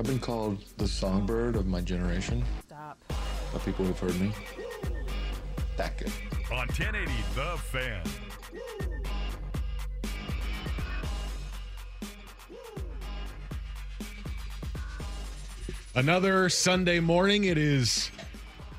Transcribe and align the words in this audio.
I've 0.00 0.06
been 0.06 0.18
called 0.18 0.64
the 0.78 0.88
songbird 0.88 1.56
of 1.56 1.66
my 1.66 1.82
generation. 1.82 2.42
Stop. 2.64 3.04
By 3.52 3.58
people 3.58 3.84
who've 3.84 3.98
heard 3.98 4.18
me. 4.18 4.32
That 5.76 5.98
good. 5.98 6.10
On 6.50 6.66
1080 6.68 7.12
The 7.34 7.58
Fan. 7.58 8.00
Another 15.94 16.48
Sunday 16.48 16.98
morning. 16.98 17.44
It 17.44 17.58
is 17.58 18.10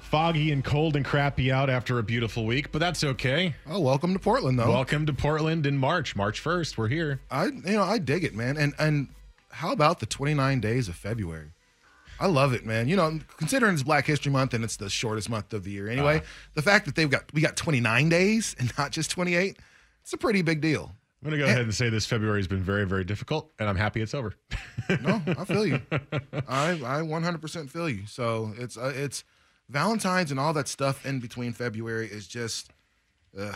foggy 0.02 0.52
and 0.52 0.64
cold 0.64 0.96
and 0.96 1.06
crappy 1.06 1.52
out 1.52 1.70
after 1.70 2.00
a 2.00 2.04
beautiful 2.04 2.48
week, 2.48 2.72
but 2.72 2.80
that's 2.80 3.04
okay. 3.04 3.54
Oh, 3.68 3.80
welcome 3.80 4.14
to 4.14 4.20
Portland, 4.20 4.58
though. 4.58 4.70
Welcome 4.70 5.06
to 5.06 5.14
Portland 5.14 5.68
in 5.68 5.78
March, 5.78 6.16
March 6.16 6.44
1st. 6.44 6.80
We're 6.80 6.88
here. 6.88 7.22
I, 7.30 7.46
you 7.46 7.74
know, 7.74 7.84
I 7.84 8.00
dig 8.00 8.24
it, 8.24 8.34
man. 8.34 8.58
And 8.58 8.74
and 8.80 9.10
how 9.52 9.72
about 9.72 10.00
the 10.00 10.06
29 10.06 10.60
days 10.60 10.88
of 10.88 10.96
February? 10.96 11.52
I 12.20 12.28
love 12.28 12.54
it, 12.54 12.66
man. 12.66 12.88
You 12.88 12.96
know, 12.96 13.20
considering 13.38 13.74
it's 13.74 13.84
Black 13.84 14.06
History 14.06 14.32
Month 14.32 14.54
and 14.54 14.64
it's 14.64 14.78
the 14.78 14.90
shortest 14.90 15.28
month 15.30 15.54
of 15.54 15.64
the 15.64 15.72
year 15.72 15.90
anyway, 15.90 16.18
uh, 16.18 16.22
the 16.54 16.62
fact 16.62 16.86
that 16.86 16.96
they've 16.96 17.10
got 17.10 17.24
we 17.34 17.42
got 17.42 17.56
29 17.56 18.10
days 18.10 18.56
and 18.60 18.72
not 18.78 18.92
just 18.92 19.10
28, 19.10 19.58
it's 20.04 20.14
a 20.14 20.18
pretty 20.18 20.44
big 20.44 20.62
deal. 20.62 20.94
I'm 21.24 21.30
going 21.30 21.40
to 21.40 21.46
go 21.46 21.46
and, 21.46 21.52
ahead 21.52 21.66
and 21.66 21.74
say 21.74 21.90
this 21.90 22.06
February 22.06 22.40
has 22.40 22.48
been 22.48 22.64
very, 22.64 22.86
very 22.86 23.04
difficult, 23.04 23.52
and 23.60 23.68
I'm 23.68 23.76
happy 23.76 24.02
it's 24.02 24.14
over. 24.14 24.34
no, 25.02 25.22
I 25.28 25.46
feel 25.46 25.66
you. 25.66 25.82
I 26.48 26.72
I 26.72 27.02
100% 27.02 27.70
feel 27.70 27.90
you. 27.90 28.06
So 28.08 28.54
it's 28.58 28.78
uh, 28.78 28.94
it's 28.96 29.24
Valentine's 29.70 30.32
and 30.32 30.40
all 30.40 30.54
that 30.54 30.68
stuff 30.68 31.06
in 31.06 31.20
between 31.20 31.54
February 31.54 32.08
is 32.08 32.28
just, 32.28 32.72
uh, 33.40 33.54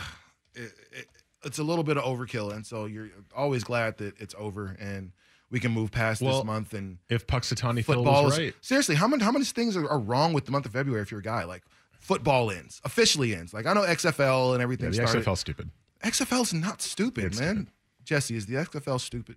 it, 0.54 0.72
it, 0.92 1.06
it's 1.44 1.58
a 1.58 1.62
little 1.62 1.84
bit 1.84 1.96
of 1.96 2.04
overkill, 2.04 2.52
and 2.52 2.66
so 2.66 2.86
you're 2.86 3.10
always 3.34 3.62
glad 3.62 3.98
that 3.98 4.18
it's 4.20 4.34
over 4.38 4.76
and 4.80 5.12
we 5.50 5.60
can 5.60 5.72
move 5.72 5.90
past 5.90 6.22
well, 6.22 6.38
this 6.38 6.44
month. 6.44 6.74
And 6.74 6.98
if 7.08 7.26
Punxsutawney 7.26 7.84
football 7.84 8.24
was 8.24 8.38
right, 8.38 8.54
seriously, 8.60 8.94
how 8.94 9.08
many 9.08 9.22
how 9.22 9.32
many 9.32 9.44
things 9.44 9.76
are, 9.76 9.88
are, 9.88 9.98
wrong 9.98 10.32
with 10.32 10.44
the 10.44 10.52
month 10.52 10.66
of 10.66 10.72
February 10.72 11.02
if 11.02 11.10
you're 11.10 11.20
a 11.20 11.22
guy 11.22 11.44
like 11.44 11.62
football 12.00 12.50
ends 12.50 12.80
officially 12.84 13.34
ends? 13.34 13.54
Like 13.54 13.66
I 13.66 13.72
know 13.72 13.82
XFL 13.82 14.54
and 14.54 14.62
everything. 14.62 14.92
Yeah, 14.92 15.02
the 15.02 15.06
started. 15.08 15.24
XFL 15.24 15.38
stupid. 15.38 15.70
XFL's 16.04 16.52
not 16.52 16.82
stupid, 16.82 17.24
it's 17.24 17.40
man. 17.40 17.54
Stupid. 17.54 17.72
Jesse, 18.04 18.36
is 18.36 18.46
the 18.46 18.54
XFL 18.54 19.00
stupid? 19.00 19.36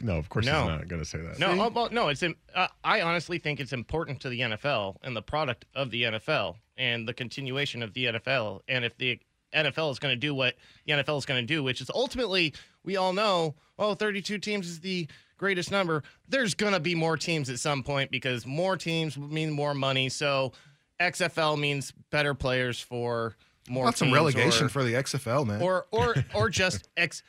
No, 0.00 0.16
of 0.16 0.28
course 0.28 0.46
no. 0.46 0.60
he's 0.60 0.68
not 0.68 0.88
going 0.88 1.02
to 1.02 1.08
say 1.08 1.18
that. 1.18 1.38
No, 1.38 1.50
oh, 1.60 1.68
well, 1.68 1.88
no. 1.90 2.08
It's. 2.08 2.22
Uh, 2.22 2.68
I 2.84 3.00
honestly 3.00 3.38
think 3.38 3.58
it's 3.58 3.72
important 3.72 4.20
to 4.20 4.28
the 4.28 4.40
NFL 4.40 4.96
and 5.02 5.16
the 5.16 5.22
product 5.22 5.64
of 5.74 5.90
the 5.90 6.04
NFL 6.04 6.56
and 6.76 7.08
the 7.08 7.14
continuation 7.14 7.82
of 7.82 7.92
the 7.92 8.06
NFL. 8.06 8.60
And 8.68 8.84
if 8.84 8.96
the 8.96 9.18
NFL 9.52 9.90
is 9.90 9.98
going 9.98 10.12
to 10.12 10.18
do 10.18 10.34
what 10.34 10.54
the 10.86 10.92
NFL 10.92 11.18
is 11.18 11.26
going 11.26 11.40
to 11.40 11.46
do, 11.46 11.62
which 11.62 11.80
is 11.80 11.90
ultimately, 11.92 12.54
we 12.84 12.96
all 12.96 13.12
know, 13.12 13.54
oh, 13.78 13.94
32 13.94 14.38
teams 14.38 14.68
is 14.68 14.80
the 14.80 15.08
greatest 15.42 15.72
number. 15.72 16.04
There's 16.28 16.54
going 16.54 16.72
to 16.72 16.78
be 16.78 16.94
more 16.94 17.16
teams 17.16 17.50
at 17.50 17.58
some 17.58 17.82
point 17.82 18.12
because 18.12 18.46
more 18.46 18.76
teams 18.76 19.18
mean 19.18 19.50
more 19.50 19.74
money. 19.74 20.08
So 20.08 20.52
XFL 21.00 21.58
means 21.58 21.92
better 22.10 22.32
players 22.32 22.78
for 22.78 23.34
more. 23.68 23.86
Got 23.86 23.98
some 23.98 24.14
relegation 24.14 24.66
or, 24.66 24.68
for 24.68 24.84
the 24.84 24.92
XFL, 24.94 25.44
man. 25.44 25.60
Or 25.60 25.86
or 25.90 26.14
or 26.34 26.48
just 26.48 26.88
X. 26.96 27.24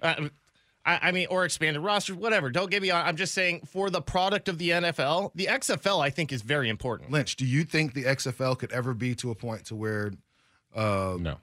Uh, 0.00 0.28
I, 0.86 1.00
I 1.02 1.12
mean, 1.12 1.26
or 1.30 1.44
expanded 1.44 1.82
rosters, 1.82 2.14
whatever. 2.14 2.48
Don't 2.48 2.70
get 2.70 2.80
me 2.80 2.90
on. 2.92 3.04
I'm 3.04 3.16
just 3.16 3.34
saying 3.34 3.62
for 3.66 3.90
the 3.90 4.00
product 4.00 4.48
of 4.48 4.58
the 4.58 4.70
NFL, 4.70 5.32
the 5.34 5.46
XFL 5.46 6.00
I 6.00 6.10
think 6.10 6.32
is 6.32 6.42
very 6.42 6.68
important. 6.68 7.10
Lynch, 7.10 7.34
do 7.34 7.44
you 7.44 7.64
think 7.64 7.92
the 7.92 8.04
XFL 8.04 8.56
could 8.56 8.70
ever 8.70 8.94
be 8.94 9.16
to 9.16 9.32
a 9.32 9.34
point 9.34 9.64
to 9.66 9.74
where? 9.74 10.12
Uh, 10.72 11.16
no. 11.18 11.38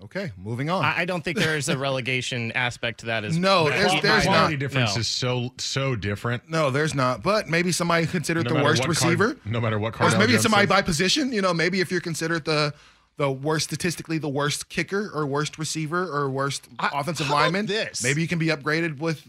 Okay, 0.00 0.30
moving 0.36 0.70
on. 0.70 0.84
I, 0.84 0.98
I 0.98 1.04
don't 1.04 1.24
think 1.24 1.38
there 1.38 1.56
is 1.56 1.68
a 1.68 1.76
relegation 1.76 2.52
aspect 2.54 3.00
to 3.00 3.06
that 3.06 3.24
as 3.24 3.36
no. 3.36 3.68
There's, 3.68 3.90
there's, 3.90 4.02
there's 4.02 4.24
quality 4.24 4.54
not. 4.54 4.60
difference 4.60 4.94
no. 4.94 5.00
is 5.00 5.08
so 5.08 5.52
so 5.58 5.96
different. 5.96 6.48
No, 6.48 6.70
there's 6.70 6.94
not. 6.94 7.22
But 7.22 7.48
maybe 7.48 7.72
somebody 7.72 8.06
considered 8.06 8.44
no 8.44 8.54
the 8.54 8.62
worst 8.62 8.86
receiver. 8.86 9.34
Card, 9.34 9.46
no 9.46 9.60
matter 9.60 9.78
what 9.78 9.94
card. 9.94 10.16
Maybe 10.16 10.36
somebody 10.38 10.66
by 10.66 10.82
position. 10.82 11.32
You 11.32 11.42
know, 11.42 11.52
maybe 11.52 11.80
if 11.80 11.90
you're 11.90 12.00
considered 12.00 12.44
the 12.44 12.74
the 13.16 13.30
worst 13.30 13.66
statistically 13.66 14.18
the 14.18 14.28
worst 14.28 14.68
kicker 14.68 15.10
or 15.12 15.26
worst 15.26 15.58
receiver 15.58 16.04
or 16.04 16.30
worst 16.30 16.68
I, 16.78 16.90
offensive 16.94 17.28
lineman. 17.28 17.66
This 17.66 18.02
maybe 18.02 18.22
you 18.22 18.28
can 18.28 18.38
be 18.38 18.46
upgraded 18.46 19.00
with 19.00 19.26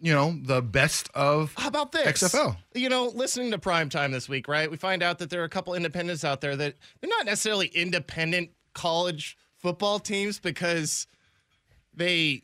you 0.00 0.12
know 0.12 0.38
the 0.40 0.62
best 0.62 1.10
of 1.14 1.52
how 1.56 1.66
about 1.66 1.90
this 1.90 2.22
XFL. 2.22 2.56
You 2.74 2.88
know, 2.88 3.06
listening 3.06 3.50
to 3.50 3.58
prime 3.58 3.88
time 3.88 4.12
this 4.12 4.28
week, 4.28 4.46
right? 4.46 4.70
We 4.70 4.76
find 4.76 5.02
out 5.02 5.18
that 5.18 5.30
there 5.30 5.42
are 5.42 5.44
a 5.44 5.50
couple 5.50 5.74
independents 5.74 6.24
out 6.24 6.40
there 6.40 6.54
that 6.54 6.76
they're 7.00 7.10
not 7.10 7.26
necessarily 7.26 7.66
independent 7.66 8.50
college 8.72 9.36
football 9.62 9.98
teams 9.98 10.38
because 10.38 11.06
they 11.94 12.42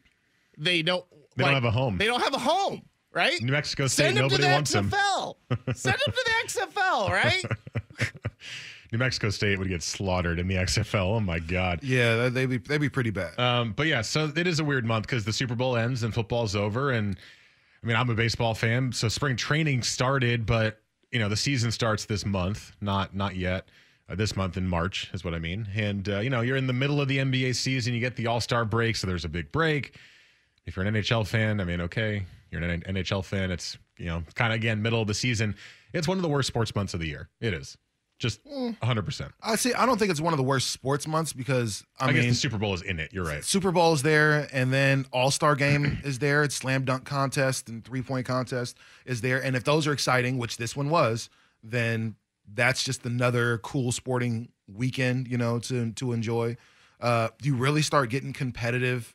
they 0.57 0.83
don't 0.83 1.05
they 1.37 1.45
like, 1.45 1.53
don't 1.53 1.63
have 1.63 1.65
a 1.65 1.71
home. 1.71 1.99
They 1.99 2.07
don't 2.07 2.23
have 2.23 2.35
a 2.35 2.39
home, 2.39 2.83
right? 3.13 3.41
New 3.43 3.53
Mexico 3.53 3.87
State. 3.87 4.05
Send 4.05 4.17
them 4.17 4.25
nobody 4.25 4.43
to 4.43 4.49
the 4.49 4.55
wants 4.55 4.75
XFL. 4.75 5.35
them. 5.49 5.75
Send 5.75 5.97
them 6.05 6.15
to 6.15 6.25
the 6.25 6.49
XFL, 6.49 7.11
right? 7.11 7.45
New 8.93 8.99
Mexico 8.99 9.29
State 9.29 9.59
would 9.59 9.69
get 9.69 9.83
slaughtered 9.83 10.39
in 10.39 10.49
the 10.49 10.55
XFL. 10.55 11.17
Oh 11.17 11.21
my 11.21 11.39
God. 11.39 11.81
Yeah, 11.83 12.29
they'd 12.31 12.47
be 12.47 12.57
they'd 12.57 12.81
be 12.81 12.89
pretty 12.89 13.11
bad. 13.11 13.39
Um, 13.39 13.73
but 13.73 13.87
yeah, 13.87 14.01
so 14.01 14.33
it 14.35 14.47
is 14.47 14.61
a 14.61 14.65
weird 14.65 14.87
month 14.87 15.07
because 15.07 15.25
the 15.25 15.33
Super 15.33 15.55
Bowl 15.55 15.77
ends 15.77 16.03
and 16.05 16.15
football's 16.15 16.57
over, 16.57 16.93
and 16.93 17.19
I 17.83 17.87
mean 17.87 17.97
I'm 17.97 18.09
a 18.09 18.15
baseball 18.15 18.55
fan, 18.55 18.93
so 18.93 19.09
spring 19.09 19.37
training 19.37 19.83
started, 19.83 20.47
but 20.47 20.81
you 21.13 21.19
know 21.19 21.29
the 21.29 21.37
season 21.37 21.71
starts 21.71 22.07
this 22.07 22.25
month, 22.25 22.73
not 22.81 23.15
not 23.15 23.37
yet. 23.37 23.69
Uh, 24.09 24.15
this 24.15 24.37
month 24.37 24.57
in 24.57 24.67
March 24.67 25.11
is 25.13 25.23
what 25.23 25.35
I 25.35 25.39
mean, 25.39 25.69
and 25.75 26.09
uh, 26.09 26.21
you 26.21 26.31
know 26.31 26.41
you're 26.41 26.57
in 26.57 26.67
the 26.67 26.73
middle 26.73 27.01
of 27.01 27.09
the 27.09 27.19
NBA 27.19 27.55
season, 27.55 27.93
you 27.93 28.01
get 28.01 28.17
the 28.17 28.27
All 28.27 28.41
Star 28.41 28.65
break, 28.65 28.97
so 28.97 29.07
there's 29.07 29.27
a 29.27 29.29
big 29.29 29.53
break. 29.53 29.97
If 30.65 30.77
you're 30.77 30.87
an 30.87 30.95
NHL 30.95 31.27
fan, 31.27 31.61
I 31.61 31.65
mean, 31.65 31.81
okay, 31.83 32.25
you're 32.51 32.63
an 32.63 32.83
NHL 32.83 33.25
fan. 33.25 33.51
It's 33.51 33.77
you 33.99 34.07
know 34.07 34.23
kind 34.35 34.53
of 34.53 34.57
again 34.57 34.81
middle 34.81 35.03
of 35.03 35.09
the 35.09 35.15
season. 35.15 35.55
It's 35.93 36.09
one 36.09 36.17
of 36.17 36.23
the 36.23 36.29
worst 36.29 36.49
sports 36.49 36.75
months 36.75 36.95
of 36.95 37.01
the 37.01 37.07
year. 37.07 37.29
It 37.41 37.55
is. 37.55 37.77
Just 38.19 38.45
100%. 38.45 39.31
I 39.43 39.55
see. 39.55 39.73
I 39.75 39.87
don't 39.87 39.97
think 39.97 40.11
it's 40.11 40.21
one 40.21 40.33
of 40.33 40.39
the 40.39 40.43
worst 40.43 40.73
sports 40.73 41.07
months 41.07 41.33
because 41.33 41.85
I, 42.01 42.07
I 42.07 42.07
mean, 42.09 42.17
guess 42.17 42.25
the 42.31 42.35
Super 42.35 42.59
Bowl 42.59 42.75
is 42.75 42.83
in 42.83 42.99
it. 42.99 43.13
You're 43.13 43.25
right. 43.25 43.45
Super 43.45 43.71
Bowl 43.71 43.93
is 43.93 44.03
there, 44.03 44.49
and 44.53 44.73
then 44.73 45.07
All 45.13 45.31
Star 45.31 45.55
Game 45.55 45.99
is 46.05 46.19
there. 46.19 46.43
It's 46.43 46.57
slam 46.57 46.85
dunk 46.85 47.05
contest 47.05 47.69
and 47.69 47.85
three 47.85 48.03
point 48.03 48.27
contest 48.27 48.77
is 49.07 49.21
there. 49.21 49.43
And 49.43 49.55
if 49.55 49.63
those 49.63 49.87
are 49.87 49.93
exciting, 49.93 50.37
which 50.37 50.57
this 50.57 50.75
one 50.75 50.91
was, 50.91 51.31
then 51.63 52.17
that's 52.55 52.83
just 52.83 53.05
another 53.07 53.59
cool 53.59 53.93
sporting 53.93 54.49
weekend, 54.73 55.29
you 55.29 55.39
know, 55.39 55.59
to 55.61 55.93
to 55.93 56.13
enjoy. 56.13 56.57
Uh, 57.01 57.29
you 57.43 57.55
really 57.55 57.83
start 57.83 58.11
getting 58.11 58.33
competitive 58.33 59.15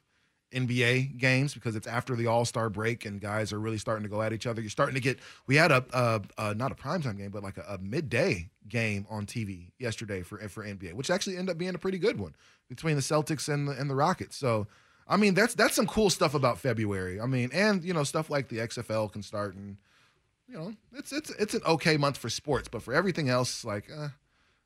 NBA 0.53 1.17
games 1.17 1.53
because 1.53 1.75
it's 1.75 1.87
after 1.87 2.15
the 2.15 2.27
All 2.27 2.45
Star 2.45 2.69
break 2.69 3.05
and 3.05 3.19
guys 3.19 3.51
are 3.51 3.59
really 3.59 3.77
starting 3.77 4.03
to 4.03 4.09
go 4.09 4.21
at 4.21 4.31
each 4.33 4.45
other. 4.45 4.61
You're 4.61 4.69
starting 4.69 4.95
to 4.95 5.01
get. 5.01 5.19
We 5.47 5.55
had 5.55 5.71
a, 5.71 5.83
a, 5.91 6.21
a 6.37 6.55
not 6.55 6.71
a 6.71 6.75
primetime 6.75 7.17
game, 7.17 7.31
but 7.31 7.43
like 7.43 7.57
a, 7.57 7.65
a, 7.69 7.77
midday 7.79 8.49
game 8.69 9.05
on 9.09 9.25
TV 9.25 9.71
yesterday 9.79 10.21
for 10.21 10.37
for 10.49 10.63
NBA, 10.63 10.93
which 10.93 11.09
actually 11.09 11.37
ended 11.37 11.53
up 11.53 11.57
being 11.57 11.75
a 11.75 11.79
pretty 11.79 11.97
good 11.97 12.19
one 12.19 12.35
between 12.69 12.95
the 12.95 13.01
Celtics 13.01 13.51
and 13.51 13.67
the 13.67 13.73
and 13.73 13.89
the 13.89 13.95
Rockets. 13.95 14.35
So. 14.35 14.67
I 15.05 15.17
mean 15.17 15.33
that's 15.33 15.53
that's 15.53 15.75
some 15.75 15.85
cool 15.85 16.09
stuff 16.09 16.33
about 16.33 16.59
February. 16.59 17.19
I 17.19 17.25
mean, 17.25 17.49
and 17.51 17.83
you 17.83 17.93
know 17.93 18.05
stuff 18.05 18.29
like 18.29 18.47
the 18.47 18.59
XFL 18.59 19.11
can 19.11 19.21
start, 19.21 19.53
and 19.53 19.75
you 20.47 20.55
know 20.55 20.73
it's 20.93 21.11
it's 21.11 21.29
it's 21.31 21.53
an 21.53 21.61
okay 21.65 21.97
month 21.97 22.17
for 22.17 22.29
sports, 22.29 22.67
but 22.67 22.81
for 22.81 22.93
everything 22.93 23.29
else, 23.29 23.63
like 23.63 23.89
uh, 23.91 24.09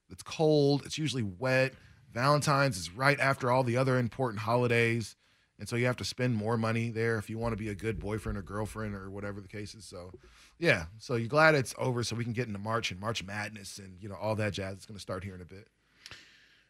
it's 0.10 0.24
cold, 0.24 0.86
it's 0.86 0.98
usually 0.98 1.24
wet. 1.24 1.74
Valentine's 2.14 2.78
is 2.78 2.92
right 2.92 3.20
after 3.20 3.52
all 3.52 3.64
the 3.64 3.78
other 3.78 3.98
important 3.98 4.42
holidays. 4.42 5.16
And 5.60 5.68
so 5.68 5.76
you 5.76 5.88
have 5.88 5.98
to 5.98 6.06
spend 6.06 6.36
more 6.36 6.56
money 6.56 6.90
there 6.90 7.18
if 7.18 7.30
you 7.30 7.38
want 7.38 7.54
to 7.54 7.58
be 7.58 7.70
a 7.70 7.76
good 7.76 8.00
boyfriend 8.00 8.38
or 8.38 8.44
girlfriend 8.44 8.94
or 8.94 9.10
whatever 9.10 9.42
the 9.42 9.48
case 9.48 9.74
is. 9.74 9.86
So, 9.86 10.12
yeah. 10.60 10.86
So 11.00 11.16
you're 11.16 11.28
glad 11.28 11.56
it's 11.56 11.74
over 11.80 12.04
so 12.04 12.16
we 12.16 12.24
can 12.24 12.34
get 12.34 12.48
into 12.48 12.60
March 12.60 12.92
and 12.92 13.00
March 13.00 13.24
Madness 13.24 13.80
and, 13.80 13.98
you 14.00 14.08
know, 14.08 14.16
all 14.16 14.36
that 14.36 14.54
jazz. 14.54 14.76
It's 14.76 14.86
going 14.86 14.98
to 14.98 15.02
start 15.02 15.24
here 15.24 15.34
in 15.34 15.42
a 15.42 15.46
bit. 15.46 15.68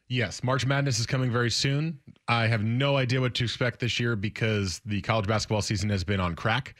Yes, 0.09 0.41
March 0.41 0.65
Madness 0.65 0.99
is 0.99 1.05
coming 1.05 1.29
very 1.29 1.51
soon. 1.51 1.99
I 2.29 2.47
have 2.47 2.63
no 2.63 2.95
idea 2.95 3.19
what 3.19 3.33
to 3.35 3.43
expect 3.43 3.81
this 3.81 3.99
year 3.99 4.15
because 4.15 4.79
the 4.85 5.01
college 5.01 5.27
basketball 5.27 5.61
season 5.61 5.89
has 5.89 6.05
been 6.05 6.21
on 6.21 6.33
crack. 6.33 6.75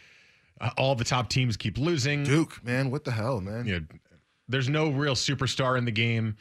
Uh, 0.60 0.70
all 0.78 0.96
the 0.96 1.04
top 1.04 1.30
teams 1.30 1.56
keep 1.58 1.78
losing. 1.78 2.24
Duke, 2.24 2.64
man, 2.64 2.90
what 2.92 3.04
the 3.04 3.12
hell, 3.12 3.42
man? 3.42 3.66
Yeah, 3.66 3.80
there's 4.48 4.70
no 4.70 4.90
real 4.90 5.14
superstar 5.16 5.78
in 5.78 5.86
the 5.86 5.92
game. 5.92 6.36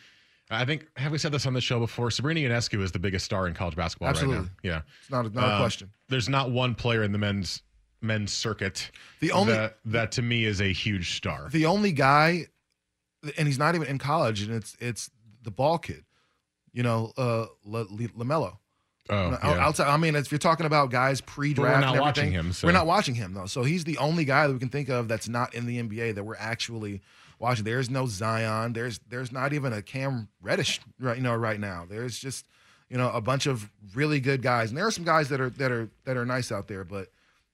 I 0.48 0.64
think 0.64 0.86
have 0.96 1.10
we 1.12 1.18
said 1.18 1.32
this 1.32 1.44
on 1.46 1.54
the 1.54 1.60
show 1.60 1.80
before? 1.80 2.10
Sabrina 2.10 2.40
Ionescu 2.48 2.80
is 2.80 2.92
the 2.92 2.98
biggest 3.00 3.24
star 3.24 3.48
in 3.48 3.54
college 3.54 3.74
basketball 3.74 4.08
Absolutely. 4.10 4.36
right 4.38 4.44
now. 4.44 4.50
Yeah, 4.70 4.80
it's 5.00 5.10
not 5.10 5.26
a, 5.26 5.30
not 5.30 5.48
a 5.48 5.52
Um, 5.54 5.60
question. 5.60 5.90
There's 6.08 6.28
not 6.28 6.50
one 6.50 6.74
player 6.76 7.02
in 7.02 7.10
the 7.12 7.18
men's 7.18 7.62
men's 8.00 8.32
circuit 8.32 8.90
The 9.20 9.32
only- 9.32 9.54
that, 9.54 9.78
that 9.86 10.12
to 10.12 10.22
me 10.22 10.44
is 10.44 10.60
a 10.60 10.72
huge 10.72 11.16
star. 11.16 11.48
The 11.50 11.66
only 11.66 11.90
guy, 11.92 12.46
and 13.36 13.48
he's 13.48 13.58
not 13.58 13.74
even 13.74 13.88
in 13.88 13.98
college, 13.98 14.42
and 14.42 14.54
it's 14.54 14.76
it's 14.80 15.10
the 15.42 15.50
ball 15.50 15.78
kid, 15.78 16.04
you 16.72 16.82
know, 16.84 17.12
uh, 17.16 17.46
La- 17.64 17.86
La- 17.90 18.06
Lamelo. 18.16 18.58
Oh, 19.10 19.30
yeah. 19.30 19.64
outside. 19.66 19.88
I 19.88 19.96
mean, 19.96 20.16
if 20.16 20.30
you're 20.30 20.38
talking 20.38 20.66
about 20.66 20.90
guys 20.90 21.20
pre-draft, 21.20 21.68
But 21.68 21.74
we're 21.76 21.80
not 21.80 21.94
and 21.94 22.00
watching 22.00 22.32
him, 22.32 22.52
so- 22.52 22.66
We're 22.66 22.72
not 22.72 22.86
watching 22.86 23.14
him 23.14 23.34
though. 23.34 23.46
So 23.46 23.62
he's 23.62 23.84
the 23.84 23.98
only 23.98 24.24
guy 24.24 24.46
that 24.46 24.52
we 24.52 24.58
can 24.58 24.68
think 24.68 24.88
of 24.88 25.08
that's 25.08 25.28
not 25.28 25.54
in 25.54 25.66
the 25.66 25.78
NBA 25.82 26.14
that 26.14 26.24
we're 26.24 26.36
actually 26.36 27.00
watching. 27.38 27.64
There's 27.64 27.90
no 27.90 28.06
Zion. 28.06 28.72
There's 28.72 29.00
there's 29.08 29.32
not 29.32 29.52
even 29.52 29.72
a 29.72 29.82
Cam 29.82 30.28
Reddish 30.42 30.80
right 31.00 31.16
you 31.16 31.22
know 31.22 31.34
right 31.34 31.60
now. 31.60 31.86
There's 31.88 32.18
just 32.18 32.46
you 32.88 32.96
know 32.96 33.10
a 33.10 33.20
bunch 33.20 33.46
of 33.46 33.70
really 33.94 34.20
good 34.20 34.42
guys, 34.42 34.70
and 34.70 34.78
there 34.78 34.86
are 34.86 34.90
some 34.90 35.04
guys 35.04 35.28
that 35.28 35.40
are 35.40 35.50
that 35.50 35.70
are 35.70 35.88
that 36.04 36.16
are 36.16 36.26
nice 36.26 36.50
out 36.50 36.66
there, 36.68 36.84
but 36.84 37.08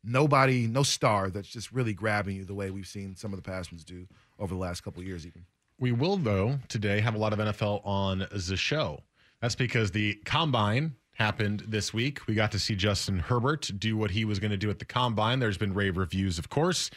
nobody, 0.05 0.67
no 0.67 0.83
star 0.83 1.31
that's 1.31 1.49
just 1.49 1.73
really 1.73 1.93
grabbing 1.93 2.37
you 2.37 2.45
the 2.45 2.55
way 2.55 2.71
we've 2.71 2.87
seen 2.87 3.15
some 3.17 3.33
of 3.33 3.37
the 3.43 3.49
past 3.49 3.71
ones 3.73 3.85
do 3.85 4.07
over 4.39 4.55
the 4.55 4.61
last 4.61 4.83
couple 4.83 5.01
of 5.01 5.07
years, 5.07 5.27
even. 5.27 5.45
We 5.79 5.93
will, 5.93 6.17
though, 6.17 6.59
today 6.69 7.01
have 7.01 7.15
a 7.15 7.19
lot 7.19 7.33
of 7.33 7.39
NFL 7.39 7.85
on 7.87 8.27
the 8.31 8.57
show. 8.57 9.01
That's 9.41 9.55
because 9.55 9.91
the 9.91 10.15
combine 10.25 10.95
happened 11.23 11.63
this 11.69 11.95
week. 11.95 12.27
We 12.27 12.35
got 12.35 12.51
to 12.51 12.59
see 12.59 12.75
Justin 12.75 13.21
Herbert 13.21 13.71
do 13.79 13.97
what 13.97 14.11
he 14.11 14.25
was 14.25 14.41
going 14.41 14.51
to 14.51 14.57
do 14.57 14.71
at 14.71 14.81
the 14.81 14.85
combine. 14.85 15.39
There's 15.39 15.57
been 15.57 15.73
rave 15.73 15.97
reviews, 15.97 16.37
of 16.37 16.49
course, 16.49 16.91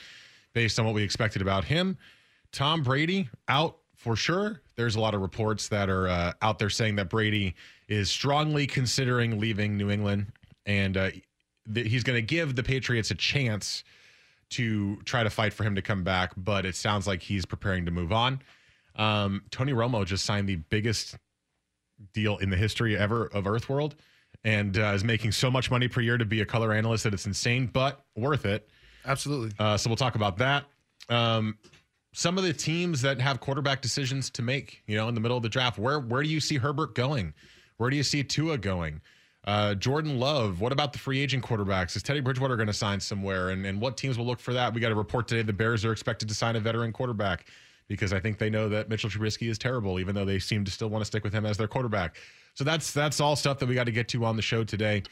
based 0.53 0.79
on 0.79 0.85
what 0.85 0.95
we 0.95 1.03
expected 1.03 1.43
about 1.43 1.63
him. 1.63 1.95
Tom 2.51 2.81
Brady 2.81 3.29
out 3.47 3.77
for 3.95 4.15
sure. 4.15 4.61
There's 4.77 4.95
a 4.95 4.99
lot 4.99 5.13
of 5.13 5.21
reports 5.21 5.67
that 5.67 5.91
are 5.91 6.07
uh, 6.07 6.33
out 6.41 6.57
there 6.57 6.71
saying 6.71 6.95
that 6.95 7.07
Brady 7.07 7.53
is 7.87 8.09
strongly 8.09 8.65
considering 8.65 9.39
leaving 9.39 9.77
New 9.77 9.91
England 9.91 10.31
and 10.65 10.97
uh, 10.97 11.11
th- 11.71 11.87
he's 11.87 12.03
going 12.03 12.17
to 12.17 12.25
give 12.25 12.55
the 12.55 12.63
Patriots 12.63 13.11
a 13.11 13.15
chance 13.15 13.83
to 14.49 14.95
try 15.05 15.21
to 15.21 15.29
fight 15.29 15.53
for 15.53 15.63
him 15.63 15.75
to 15.75 15.83
come 15.83 16.03
back, 16.03 16.31
but 16.35 16.65
it 16.65 16.75
sounds 16.75 17.05
like 17.05 17.21
he's 17.21 17.45
preparing 17.45 17.85
to 17.85 17.91
move 17.91 18.11
on. 18.11 18.41
Um, 18.95 19.43
Tony 19.51 19.73
Romo 19.73 20.03
just 20.03 20.25
signed 20.25 20.49
the 20.49 20.55
biggest 20.55 21.15
deal 22.13 22.37
in 22.37 22.49
the 22.49 22.57
history 22.57 22.97
ever 22.97 23.27
of 23.27 23.45
Earth 23.45 23.69
World 23.69 23.95
and 24.45 24.77
uh, 24.77 24.93
is 24.93 25.03
making 25.03 25.31
so 25.31 25.49
much 25.51 25.69
money 25.71 25.87
per 25.87 25.99
year 25.99 26.17
to 26.17 26.23
be 26.23 26.39
a 26.41 26.45
color 26.45 26.71
analyst 26.71 27.03
that 27.03 27.13
it's 27.13 27.25
insane, 27.25 27.65
but 27.73 28.05
worth 28.15 28.45
it. 28.45 28.69
Absolutely. 29.03 29.51
Uh, 29.59 29.75
so 29.75 29.89
we'll 29.89 29.97
talk 29.97 30.15
about 30.15 30.37
that. 30.37 30.65
Um, 31.09 31.57
some 32.13 32.37
of 32.37 32.43
the 32.43 32.53
teams 32.53 33.01
that 33.01 33.19
have 33.19 33.41
quarterback 33.41 33.81
decisions 33.81 34.29
to 34.29 34.41
make, 34.41 34.83
you 34.87 34.95
know, 34.95 35.09
in 35.09 35.15
the 35.15 35.19
middle 35.19 35.35
of 35.35 35.43
the 35.43 35.49
draft. 35.49 35.77
Where 35.77 35.99
where 35.99 36.23
do 36.23 36.29
you 36.29 36.39
see 36.39 36.55
Herbert 36.57 36.95
going? 36.95 37.33
Where 37.77 37.89
do 37.89 37.97
you 37.97 38.03
see 38.03 38.23
Tua 38.23 38.57
going? 38.57 39.01
Uh, 39.43 39.75
Jordan 39.75 40.19
Love. 40.19 40.61
What 40.61 40.71
about 40.71 40.93
the 40.93 40.99
free 40.99 41.19
agent 41.19 41.43
quarterbacks? 41.43 41.95
Is 41.95 42.03
Teddy 42.03 42.21
Bridgewater 42.21 42.55
going 42.55 42.67
to 42.67 42.73
sign 42.73 42.99
somewhere? 42.99 43.49
And 43.49 43.65
and 43.65 43.81
what 43.81 43.97
teams 43.97 44.17
will 44.17 44.25
look 44.25 44.39
for 44.39 44.53
that? 44.53 44.73
We 44.73 44.79
got 44.79 44.91
a 44.91 44.95
report 44.95 45.27
today. 45.27 45.41
The 45.41 45.53
Bears 45.53 45.83
are 45.83 45.91
expected 45.91 46.29
to 46.29 46.35
sign 46.35 46.55
a 46.55 46.59
veteran 46.59 46.93
quarterback 46.93 47.47
because 47.87 48.13
I 48.13 48.19
think 48.19 48.37
they 48.37 48.49
know 48.49 48.69
that 48.69 48.89
Mitchell 48.89 49.09
Trubisky 49.09 49.49
is 49.49 49.57
terrible, 49.57 49.99
even 49.99 50.15
though 50.15 50.25
they 50.25 50.39
seem 50.39 50.63
to 50.65 50.71
still 50.71 50.89
want 50.89 51.01
to 51.01 51.05
stick 51.05 51.23
with 51.23 51.33
him 51.33 51.45
as 51.45 51.57
their 51.57 51.67
quarterback. 51.67 52.15
So 52.55 52.63
that's 52.63 52.91
that's 52.91 53.19
all 53.19 53.35
stuff 53.35 53.59
that 53.59 53.67
we 53.69 53.75
got 53.75 53.85
to 53.85 53.91
get 53.91 54.07
to 54.09 54.25
on 54.25 54.35
the 54.35 54.41
show 54.41 54.63
today. 54.63 55.03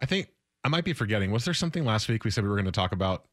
I 0.00 0.06
think 0.06 0.28
I 0.62 0.68
might 0.68 0.84
be 0.84 0.92
forgetting. 0.92 1.30
Was 1.30 1.44
there 1.44 1.54
something 1.54 1.84
last 1.84 2.08
week 2.08 2.24
we 2.24 2.30
said 2.30 2.44
we 2.44 2.50
were 2.50 2.56
going 2.56 2.66
to 2.66 2.72
talk 2.72 2.92
about 2.92 3.24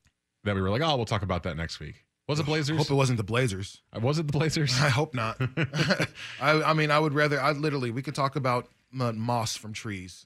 that 0.44 0.56
we 0.56 0.62
were 0.62 0.70
like, 0.70 0.82
oh, 0.82 0.96
we'll 0.96 1.06
talk 1.06 1.22
about 1.24 1.44
that 1.44 1.58
next 1.58 1.80
week? 1.80 2.06
Was 2.28 2.40
it 2.40 2.46
Blazers? 2.46 2.76
I 2.76 2.78
Hope 2.78 2.92
it 2.92 2.94
wasn't 2.96 3.18
the 3.18 3.24
Blazers. 3.24 3.82
Uh, 3.94 4.00
Was 4.00 4.18
it 4.20 4.28
the 4.28 4.32
Blazers? 4.32 4.80
I 4.80 4.90
hope 4.90 5.14
not. 5.14 5.38
I, 6.42 6.62
I 6.64 6.74
mean, 6.74 6.92
I 6.92 7.00
would 7.00 7.14
rather. 7.14 7.42
I 7.42 7.52
literally, 7.52 7.92
we 7.92 8.02
could 8.02 8.16
talk 8.16 8.36
about 8.36 8.68
moss 8.92 9.58
from 9.58 9.74
trees 9.74 10.26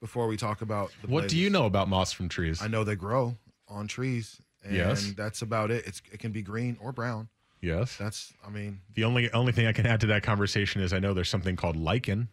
before 0.00 0.26
we 0.26 0.36
talk 0.36 0.60
about. 0.62 0.90
The 1.02 1.08
What 1.08 1.28
do 1.28 1.38
you 1.38 1.48
know 1.48 1.64
about 1.64 1.88
moss 1.88 2.12
from 2.12 2.28
trees? 2.28 2.60
I 2.60 2.66
know 2.66 2.84
they 2.84 2.96
grow 2.96 3.36
on 3.68 3.86
trees, 3.86 4.40
and 4.64 4.74
Yes. 4.74 5.12
that's 5.16 5.42
about 5.42 5.70
it. 5.70 5.86
It's 5.86 6.02
it 6.12 6.18
can 6.18 6.32
be 6.32 6.42
green 6.42 6.76
or 6.82 6.92
brown. 6.92 7.28
Yes. 7.62 7.96
That's. 7.96 8.32
I 8.46 8.50
mean, 8.50 8.80
The 8.94 9.04
only 9.04 9.30
only 9.32 9.52
thing 9.52 9.66
I 9.66 9.72
can 9.72 9.86
add 9.86 10.00
to 10.00 10.06
that 10.08 10.22
conversation 10.24 10.82
is 10.82 10.92
I 10.92 10.98
know 10.98 11.14
there's 11.14 11.30
something 11.30 11.56
called 11.56 11.76
lichen. 11.76 12.28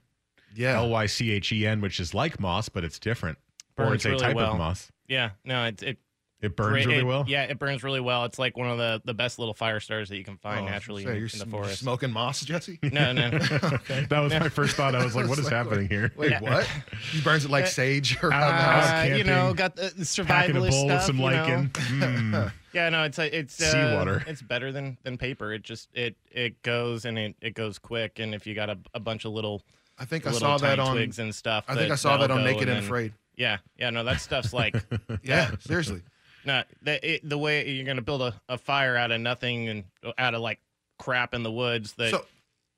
Yeah. 0.56 0.78
L 0.78 0.90
Y 0.90 1.06
C 1.06 1.32
H 1.32 1.52
E 1.52 1.66
N, 1.68 1.82
which 1.82 2.00
is 2.00 2.14
like 2.14 2.40
moss, 2.40 2.70
but 2.70 2.84
it's 2.84 3.00
different. 3.00 3.38
or 3.78 3.86
Burns 3.88 4.06
it's 4.06 4.22
a 4.22 4.26
type 4.26 4.36
well. 4.36 4.52
of 4.54 4.58
moss. 4.58 4.92
Yeah, 5.08 5.32
no, 5.44 5.66
it 5.66 5.84
it 5.84 5.98
It 6.42 6.56
burns 6.56 6.72
great- 6.72 6.88
really 6.88 7.00
it- 7.00 7.06
well. 7.06 7.26
Yeah, 7.28 7.44
it 7.44 7.58
burns 7.60 7.84
really 7.84 8.00
well. 8.02 8.26
It's 8.26 8.38
like 8.40 8.58
one 8.58 8.70
of 8.70 8.78
the 8.78 9.02
the 9.06 9.14
best 9.14 9.38
little 9.40 9.54
fire 9.54 9.80
stars 9.80 10.10
that 10.10 10.18
you 10.18 10.24
can 10.24 10.38
find 10.38 10.62
Oh, 10.66 10.70
naturally 10.70 11.04
say, 11.04 11.10
in, 11.12 11.16
you're 11.18 11.26
in 11.26 11.40
the 11.40 11.46
sm- 11.46 11.50
forest. 11.52 11.80
smoking 11.80 12.12
moss, 12.12 12.42
Jesse. 12.44 12.80
No, 12.92 13.12
no. 13.14 13.28
okay. 13.52 14.06
That 14.10 14.20
was 14.20 14.34
my 14.34 14.50
first 14.50 14.76
thought. 14.76 14.96
I 14.96 15.04
was 15.04 15.16
like, 15.16 15.28
what 15.28 15.38
is 15.40 15.46
like, 15.52 15.54
happening 15.54 15.88
here? 15.88 16.12
Wait, 16.18 16.32
Yeah. 16.32 16.42
what? 16.42 16.68
He 17.12 17.22
burns 17.22 17.46
it 17.46 17.52
like 17.52 17.66
Uh, 17.66 17.68
sage 17.68 18.18
around 18.24 18.42
the 18.42 18.48
uh, 18.48 18.52
house. 18.82 19.12
Uh, 19.12 19.16
you 19.16 19.24
know, 19.24 19.54
got 19.54 19.76
the, 19.76 19.94
the 19.96 20.24
Packing 20.26 20.56
a 20.58 20.60
survivalist 20.60 20.70
bowl 20.72 20.86
stuff. 20.90 21.00
of 21.02 21.06
some 21.06 21.18
you 21.18 21.22
know? 21.24 21.30
lichen. 21.30 21.70
Mm. 21.70 22.52
Yeah, 22.74 22.90
no, 22.90 23.04
it's 23.04 23.18
a, 23.20 23.38
it's 23.38 23.62
uh, 23.62 23.72
Seawater. 23.72 24.24
It's 24.28 24.42
better 24.42 24.72
than 24.72 24.98
than 25.04 25.18
paper. 25.18 25.54
It 25.54 25.64
just 25.64 25.90
it 25.94 26.16
it 26.32 26.62
goes 26.62 27.06
and 27.06 27.18
it, 27.18 27.36
it 27.42 27.54
goes 27.54 27.80
quick. 27.80 28.20
And 28.20 28.36
if 28.36 28.46
you 28.46 28.54
got 28.54 28.70
a, 28.70 28.78
a 28.94 29.00
bunch 29.00 29.24
of 29.26 29.32
little 29.32 29.62
I 29.98 30.06
think 30.06 30.28
I 30.28 30.32
saw 30.32 30.58
that 30.58 30.80
on. 30.80 30.96
twigs 30.96 31.20
and 31.20 31.34
stuff. 31.34 31.66
I 31.68 31.76
think 31.76 31.92
I 31.92 31.96
saw 31.96 32.18
that 32.18 32.32
on 32.32 32.44
Naked 32.44 32.64
and 32.68 32.78
then- 32.78 32.84
Afraid. 32.84 33.14
Yeah, 33.38 33.58
yeah, 33.78 33.90
no, 33.90 34.04
that 34.06 34.22
stuff's 34.22 34.54
like 34.54 34.76
Yeah, 35.24 35.52
seriously. 35.60 36.02
no, 36.46 36.64
the 36.82 37.16
it, 37.16 37.30
the 37.30 37.38
way 37.38 37.70
you're 37.70 37.86
gonna 37.86 38.02
build 38.02 38.22
a, 38.22 38.34
a 38.48 38.58
fire 38.58 38.96
out 38.96 39.12
of 39.12 39.20
nothing 39.20 39.68
and 39.68 39.84
out 40.18 40.34
of 40.36 40.42
like 40.42 40.60
crap 41.00 41.34
in 41.34 41.44
the 41.44 41.52
woods. 41.52 41.94
That 41.94 42.12
So, 42.12 42.26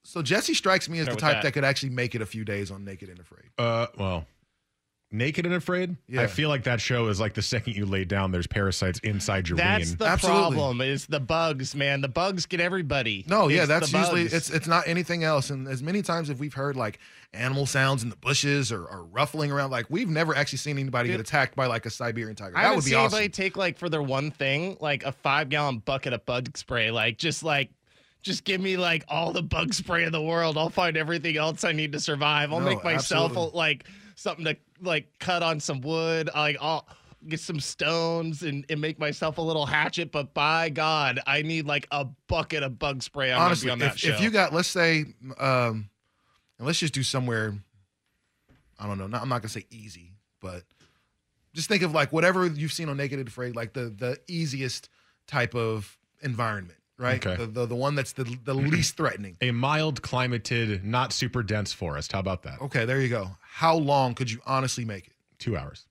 so 0.04 0.22
Jesse 0.24 0.56
strikes 0.56 0.90
me 0.90 1.00
as 1.00 1.08
the 1.08 1.16
type 1.16 1.36
that. 1.36 1.44
that 1.44 1.52
could 1.54 1.64
actually 1.64 1.90
make 1.92 2.16
it 2.16 2.22
a 2.22 2.26
few 2.26 2.44
days 2.44 2.72
on 2.72 2.86
Naked 2.86 3.10
and 3.10 3.20
Afraid. 3.20 3.50
Uh, 3.58 3.88
well, 3.98 4.26
Naked 5.10 5.46
and 5.46 5.56
Afraid. 5.56 5.96
Yeah. 6.10 6.24
I 6.24 6.28
feel 6.28 6.50
like 6.50 6.64
that 6.64 6.82
show 6.82 7.08
is 7.08 7.18
like 7.18 7.34
the 7.34 7.42
second 7.42 7.76
you 7.78 7.86
lay 7.86 8.04
down, 8.04 8.32
there's 8.32 8.46
parasites 8.46 9.00
inside 9.00 9.48
your 9.48 9.58
that's 9.58 9.90
ween. 9.90 9.98
the 10.00 10.06
Absolutely. 10.06 10.42
problem. 10.58 10.82
Is 10.82 11.08
the 11.08 11.22
bugs, 11.22 11.74
man. 11.76 12.02
The 12.02 12.10
bugs 12.10 12.46
get 12.46 12.60
everybody. 12.60 13.24
No, 13.26 13.48
yeah, 13.48 13.60
It's 13.62 13.68
that's 13.70 13.94
usually 13.94 14.24
bugs. 14.24 14.34
it's 14.34 14.50
it's 14.50 14.68
not 14.68 14.86
anything 14.86 15.24
else. 15.24 15.50
And 15.50 15.66
as 15.68 15.82
many 15.82 16.02
times 16.02 16.30
as 16.30 16.38
we've 16.38 16.54
heard 16.54 16.76
like 16.76 17.00
animal 17.34 17.66
sounds 17.66 18.04
in 18.04 18.10
the 18.10 18.18
bushes 18.18 18.70
or, 18.70 18.84
or 18.86 19.06
ruffling 19.06 19.50
around, 19.50 19.72
like 19.72 19.86
we've 19.90 20.10
never 20.10 20.36
actually 20.36 20.58
seen 20.58 20.78
anybody 20.78 21.08
get 21.10 21.22
attacked 21.22 21.56
by 21.56 21.68
like 21.68 21.86
a 21.86 21.90
Siberian 21.90 22.36
tiger. 22.36 22.58
I 22.58 22.62
That 22.62 22.64
haven't 22.64 22.76
would 22.78 22.84
be 22.86 22.90
seen 22.92 23.00
awesome. 23.00 23.18
anybody 23.18 23.30
take 23.30 23.56
like 23.56 23.78
for 23.78 23.88
their 23.88 24.04
one 24.04 24.30
thing, 24.32 24.76
like 24.82 25.06
a 25.06 25.14
five 25.14 25.48
gallon 25.48 25.78
bucket 25.80 26.12
of 26.12 26.26
bug 26.26 26.58
spray. 26.58 26.92
Like 26.92 27.18
just 27.18 27.44
like 27.44 27.70
just 28.24 28.44
give 28.44 28.60
me 28.60 28.76
like 28.76 29.06
all 29.08 29.32
the 29.32 29.44
bug 29.44 29.74
spray 29.74 30.04
in 30.04 30.12
the 30.12 30.22
world. 30.22 30.58
I'll 30.58 30.70
find 30.70 30.98
everything 30.98 31.38
else 31.38 31.64
I 31.64 31.72
need 31.72 31.94
to 31.94 32.00
survive. 32.02 32.52
I'll 32.52 32.60
No, 32.60 32.66
make 32.66 32.84
myself 32.84 33.32
absolutely. 33.32 33.58
like 33.58 33.86
something 34.16 34.44
to 34.44 34.58
like 34.82 35.08
cut 35.20 35.44
on 35.44 35.60
some 35.60 35.82
wood. 35.82 36.30
Like 36.34 36.58
I'll 36.62 36.88
get 37.28 37.40
some 37.40 37.60
stones 37.60 38.44
and, 38.44 38.66
and 38.70 38.80
make 38.80 39.00
myself 39.00 39.38
a 39.38 39.42
little 39.42 39.66
hatchet. 39.66 40.12
But 40.12 40.34
by 40.34 40.70
God, 40.70 41.20
I 41.26 41.42
need 41.42 41.66
like 41.66 41.88
a 41.92 42.06
bucket 42.28 42.64
of 42.64 42.80
bug 42.80 43.04
spray. 43.04 43.32
I'm 43.32 43.42
Honestly, 43.42 43.68
gonna 43.68 43.80
be 43.80 43.84
on 43.86 43.90
that 43.90 44.04
if, 44.04 44.16
if 44.16 44.22
you 44.22 44.30
got 44.30 44.54
let's 44.54 44.68
say, 44.68 45.06
um, 45.40 45.90
and 46.58 46.68
let's 46.68 46.80
just 46.80 46.94
do 46.94 47.04
somewhere. 47.04 47.56
I 48.80 48.88
don't 48.88 48.98
know. 48.98 49.08
Not, 49.08 49.22
I'm 49.22 49.30
not 49.30 49.42
gonna 49.42 49.50
say 49.50 49.66
easy, 49.72 50.14
but 50.42 50.64
just 51.54 51.68
think 51.68 51.82
of 51.82 51.94
like 51.94 52.14
whatever 52.14 52.46
you've 52.46 52.74
seen 52.74 52.90
on 52.90 52.98
Naked 52.98 53.20
and 53.20 53.28
Afraid, 53.28 53.56
like 53.56 53.74
the 53.74 53.90
the 53.90 54.20
easiest 54.28 54.90
type 55.28 55.56
of 55.56 55.98
environment, 56.22 56.80
right? 56.98 57.26
Okay. 57.26 57.36
The, 57.36 57.48
the 57.48 57.66
the 57.66 57.76
one 57.76 57.96
that's 57.96 58.14
the 58.14 58.24
the 58.44 58.54
least 58.54 58.98
threatening. 58.98 59.38
a 59.42 59.52
mild 59.52 60.02
climated, 60.02 60.84
not 60.84 61.14
super 61.14 61.44
dense 61.44 61.74
forest. 61.74 62.12
How 62.12 62.20
about 62.20 62.44
that? 62.44 62.62
Okay, 62.62 62.86
there 62.86 63.02
you 63.02 63.10
go. 63.10 63.30
How 63.42 63.76
long 63.76 64.14
could 64.14 64.32
you 64.32 64.40
honestly 64.46 64.86
make 64.86 65.08
it? 65.08 65.14
Two 65.40 65.58
hours. 65.58 65.86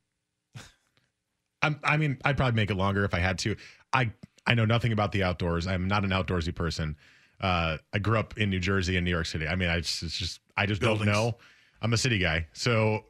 I'm, 1.63 1.81
I 1.83 1.97
mean, 1.97 2.19
I'd 2.25 2.37
probably 2.37 2.55
make 2.57 2.71
it 2.71 2.77
longer 2.77 3.05
if 3.05 3.15
I 3.15 3.19
had 3.19 3.39
to. 3.41 3.57
I 3.93 4.13
I 4.47 4.55
know 4.55 4.65
nothing 4.65 4.93
about 4.93 5.13
the 5.13 5.23
outdoors. 5.23 5.67
I'm 5.67 5.89
not 5.89 6.05
an 6.05 6.11
outdoorsy 6.11 6.55
person. 6.55 6.97
Uh, 7.41 7.79
I 7.93 7.99
grew 7.99 8.19
up 8.19 8.39
in 8.39 8.51
New 8.51 8.61
Jersey 8.61 8.97
and 8.97 9.05
New 9.05 9.11
York 9.11 9.27
City. 9.27 9.47
I 9.47 9.57
mean, 9.57 9.69
I 9.69 9.81
just, 9.81 10.03
it's 10.03 10.17
just 10.17 10.41
I 10.57 10.67
just 10.67 10.81
Buildings. 10.81 11.07
don't 11.07 11.15
know. 11.15 11.37
I'm 11.83 11.93
a 11.93 11.97
city 11.99 12.19
guy, 12.19 12.47
so 12.53 13.05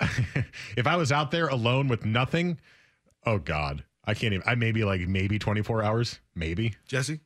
if 0.76 0.86
I 0.86 0.96
was 0.96 1.12
out 1.12 1.30
there 1.30 1.48
alone 1.48 1.88
with 1.88 2.04
nothing, 2.04 2.58
oh 3.26 3.38
god, 3.38 3.84
I 4.04 4.14
can't 4.14 4.34
even. 4.34 4.46
I 4.48 4.54
maybe 4.56 4.82
like 4.84 5.02
maybe 5.02 5.38
24 5.38 5.82
hours, 5.82 6.18
maybe. 6.34 6.74
Jesse, 6.88 7.20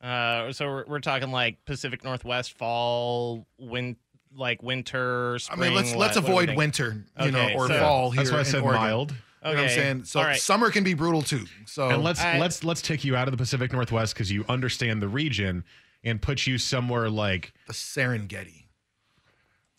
Uh, 0.00 0.52
so 0.52 0.66
we're, 0.66 0.84
we're 0.86 1.00
talking 1.00 1.30
like 1.30 1.64
Pacific 1.66 2.02
Northwest, 2.04 2.56
fall, 2.56 3.46
win, 3.58 3.96
like 4.34 4.62
winter, 4.62 5.38
spring. 5.38 5.60
I 5.60 5.66
mean, 5.66 5.74
let's 5.74 5.94
let's 5.94 6.16
what 6.16 6.24
avoid 6.24 6.46
think? 6.46 6.58
winter, 6.58 7.04
you 7.18 7.26
Okay, 7.26 7.30
know, 7.30 7.54
or 7.54 7.68
so- 7.68 7.78
fall 7.80 8.10
here. 8.10 8.22
That's 8.22 8.30
why 8.32 8.38
I 8.38 8.40
in 8.40 8.46
said 8.46 8.62
Oregon. 8.62 8.80
mild. 8.82 9.10
You 9.10 9.16
know 9.52 9.54
what 9.56 9.62
I'm 9.64 9.68
saying? 9.70 10.04
So 10.04 10.20
all 10.20 10.26
right. 10.26 10.38
summer 10.40 10.70
can 10.70 10.84
be 10.84 10.92
brutal 10.94 11.22
too. 11.22 11.46
So 11.66 11.88
And 11.88 12.02
let's 12.02 12.20
I- 12.20 12.38
let's 12.38 12.62
let's 12.64 12.82
take 12.82 13.04
you 13.04 13.16
out 13.16 13.26
of 13.28 13.32
the 13.32 13.38
Pacific 13.38 13.72
Northwest 13.72 14.14
because 14.14 14.30
you 14.30 14.44
understand 14.48 15.00
the 15.02 15.08
region 15.08 15.64
and 16.04 16.20
put 16.20 16.46
you 16.46 16.56
somewhere 16.58 17.08
like 17.10 17.52
the 17.66 17.72
Serengeti. 17.72 18.64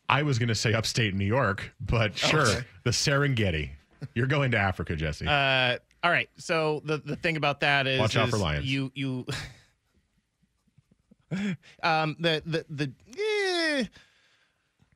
I 0.09 0.23
was 0.23 0.37
going 0.39 0.49
to 0.49 0.55
say 0.55 0.73
upstate 0.73 1.13
New 1.15 1.25
York, 1.25 1.73
but 1.79 2.17
sure, 2.17 2.41
Okay. 2.41 2.65
the 2.83 2.89
Serengeti. 2.91 3.69
You're 4.15 4.27
going 4.27 4.51
to 4.51 4.57
Africa, 4.57 4.95
Jesse. 4.95 5.25
Uh, 5.27 5.77
all 6.03 6.11
right. 6.11 6.29
So 6.37 6.81
the 6.83 6.97
the 6.97 7.15
thing 7.15 7.37
about 7.37 7.59
that 7.61 7.87
is, 7.87 7.99
Watch 7.99 8.17
out 8.17 8.29
for 8.29 8.37
lions. 8.37 8.65
You 8.65 8.91
you. 8.93 9.25
um. 11.83 12.15
The 12.19 12.41
the 12.45 12.65
the. 12.69 12.91
eh, 13.17 13.85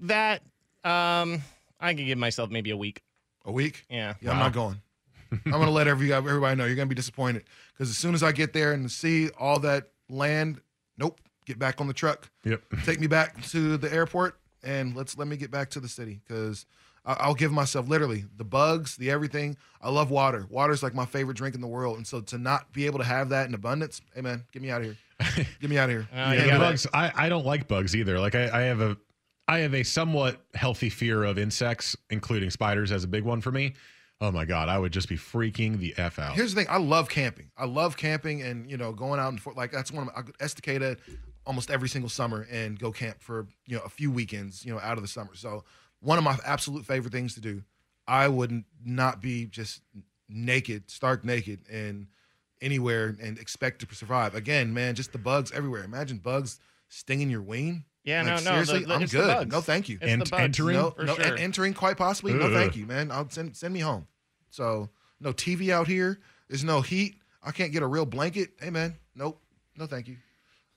that 0.01 0.41
um. 0.83 1.41
I 1.79 1.93
can 1.93 2.05
give 2.05 2.17
myself 2.17 2.49
maybe 2.49 2.71
a 2.71 2.77
week. 2.77 3.03
A 3.45 3.51
week? 3.51 3.85
Yeah. 3.89 4.15
Yeah, 4.21 4.31
I'm 4.31 4.39
not 4.39 4.53
going. 4.53 4.81
I'm 5.31 5.51
going 5.51 5.65
to 5.65 5.71
let 5.71 5.87
every, 5.87 6.11
everybody 6.13 6.55
know 6.55 6.65
you're 6.65 6.75
going 6.75 6.87
to 6.87 6.93
be 6.93 6.95
disappointed 6.95 7.43
because 7.73 7.89
as 7.89 7.97
soon 7.97 8.13
as 8.13 8.23
I 8.23 8.31
get 8.31 8.53
there 8.53 8.73
and 8.73 8.89
see 8.89 9.29
all 9.37 9.59
that 9.59 9.89
land, 10.09 10.61
nope, 10.97 11.19
get 11.45 11.59
back 11.59 11.81
on 11.81 11.87
the 11.87 11.93
truck. 11.93 12.29
Yep. 12.43 12.61
Take 12.85 12.99
me 12.99 13.07
back 13.07 13.41
to 13.47 13.77
the 13.77 13.91
airport 13.93 14.39
and 14.63 14.95
let's 14.95 15.17
let 15.17 15.27
me 15.27 15.37
get 15.37 15.51
back 15.51 15.69
to 15.71 15.79
the 15.79 15.89
city 15.89 16.21
because 16.27 16.65
I'll 17.05 17.35
give 17.35 17.51
myself 17.51 17.87
literally 17.87 18.25
the 18.37 18.43
bugs, 18.43 18.95
the 18.95 19.11
everything. 19.11 19.57
I 19.81 19.91
love 19.91 20.09
water. 20.09 20.47
Water's 20.49 20.81
like 20.81 20.95
my 20.95 21.05
favorite 21.05 21.37
drink 21.37 21.53
in 21.53 21.61
the 21.61 21.67
world, 21.67 21.97
and 21.97 22.07
so 22.07 22.19
to 22.21 22.37
not 22.39 22.73
be 22.73 22.87
able 22.87 22.97
to 22.97 23.05
have 23.05 23.29
that 23.29 23.47
in 23.47 23.53
abundance, 23.53 24.01
hey 24.15 24.21
man, 24.21 24.43
get 24.51 24.63
me 24.63 24.71
out 24.71 24.81
of 24.81 24.87
here. 24.87 24.97
get 25.35 25.69
me 25.69 25.77
out 25.77 25.89
of 25.89 25.95
here. 25.95 26.07
Uh, 26.11 26.33
Yeah, 26.35 26.45
you 26.45 26.59
bugs. 26.59 26.87
I, 26.93 27.11
I 27.15 27.29
don't 27.29 27.45
like 27.45 27.67
bugs 27.67 27.95
either. 27.95 28.19
Like 28.19 28.35
I, 28.35 28.49
I 28.49 28.61
have 28.63 28.81
a 28.81 28.97
I 29.47 29.59
have 29.59 29.73
a 29.73 29.83
somewhat 29.83 30.41
healthy 30.55 30.89
fear 30.89 31.23
of 31.23 31.37
insects, 31.37 31.95
including 32.09 32.49
spiders 32.49 32.91
as 32.91 33.03
a 33.03 33.07
big 33.07 33.23
one 33.23 33.41
for 33.41 33.51
me. 33.51 33.73
Oh 34.21 34.31
my 34.31 34.45
god, 34.45 34.69
I 34.69 34.79
would 34.79 34.91
just 34.93 35.09
be 35.09 35.17
freaking 35.17 35.77
the 35.77 35.93
f 35.97 36.19
out. 36.19 36.35
Here's 36.35 36.53
the 36.53 36.61
thing: 36.61 36.69
I 36.69 36.77
love 36.77 37.09
camping. 37.09 37.51
I 37.57 37.65
love 37.65 37.97
camping, 37.97 38.41
and 38.41 38.69
you 38.69 38.77
know, 38.77 38.91
going 38.91 39.19
out 39.19 39.29
and 39.29 39.41
for, 39.41 39.53
like 39.53 39.71
that's 39.71 39.91
one 39.91 40.07
of 40.07 40.13
my, 40.13 40.19
I 40.19 40.23
go 40.23 40.31
to 40.31 40.37
Estacada 40.45 40.97
almost 41.45 41.69
every 41.69 41.89
single 41.89 42.09
summer 42.09 42.47
and 42.51 42.79
go 42.79 42.91
camp 42.91 43.21
for 43.21 43.47
you 43.67 43.75
know 43.75 43.83
a 43.85 43.89
few 43.89 44.09
weekends, 44.11 44.65
you 44.65 44.73
know, 44.73 44.79
out 44.79 44.97
of 44.97 45.03
the 45.03 45.07
summer. 45.07 45.35
So 45.35 45.63
one 45.99 46.17
of 46.17 46.23
my 46.23 46.37
absolute 46.45 46.85
favorite 46.85 47.11
things 47.11 47.35
to 47.35 47.41
do. 47.41 47.63
I 48.07 48.27
would 48.27 48.63
not 48.83 49.19
be 49.19 49.47
just 49.47 49.81
naked, 50.29 50.91
stark 50.91 51.25
naked, 51.25 51.61
and 51.71 52.07
anywhere 52.65 53.15
and 53.21 53.37
expect 53.37 53.87
to 53.87 53.95
survive. 53.95 54.35
Again, 54.35 54.73
man, 54.73 54.95
just 54.95 55.11
the 55.11 55.17
bugs 55.17 55.51
everywhere. 55.53 55.83
Imagine 55.83 56.17
bugs 56.17 56.59
stinging 56.89 57.29
your 57.29 57.41
wing. 57.43 57.85
Yeah, 58.03 58.21
Like, 58.23 58.25
no, 58.27 58.33
no. 58.35 58.63
seriously, 58.63 58.79
the, 58.81 58.85
the, 58.87 58.93
I'm 58.93 59.05
good. 59.05 59.51
No, 59.51 59.61
thank 59.61 59.87
you. 59.89 59.97
It's 60.01 60.11
And 60.11 60.29
bugs, 60.29 60.43
entering? 60.43 60.77
No, 60.77 60.91
for 60.91 61.03
no, 61.05 61.15
sure. 61.15 61.37
entering 61.37 61.73
quite 61.73 61.97
possibly. 61.97 62.33
No, 62.33 62.51
thank 62.51 62.75
you, 62.75 62.85
man. 62.85 63.11
I'll 63.11 63.29
send 63.29 63.55
send 63.55 63.73
me 63.73 63.79
home. 63.79 64.07
So 64.49 64.89
no 65.19 65.31
TV 65.33 65.69
out 65.69 65.87
here. 65.87 66.19
There's 66.49 66.63
no 66.63 66.81
heat. 66.81 67.15
I 67.43 67.51
can't 67.51 67.71
get 67.71 67.83
a 67.83 67.87
real 67.87 68.05
blanket. 68.05 68.49
Hey, 68.59 68.69
man. 68.69 68.95
Nope. 69.15 69.41
No, 69.77 69.85
thank 69.85 70.07
you. 70.07 70.17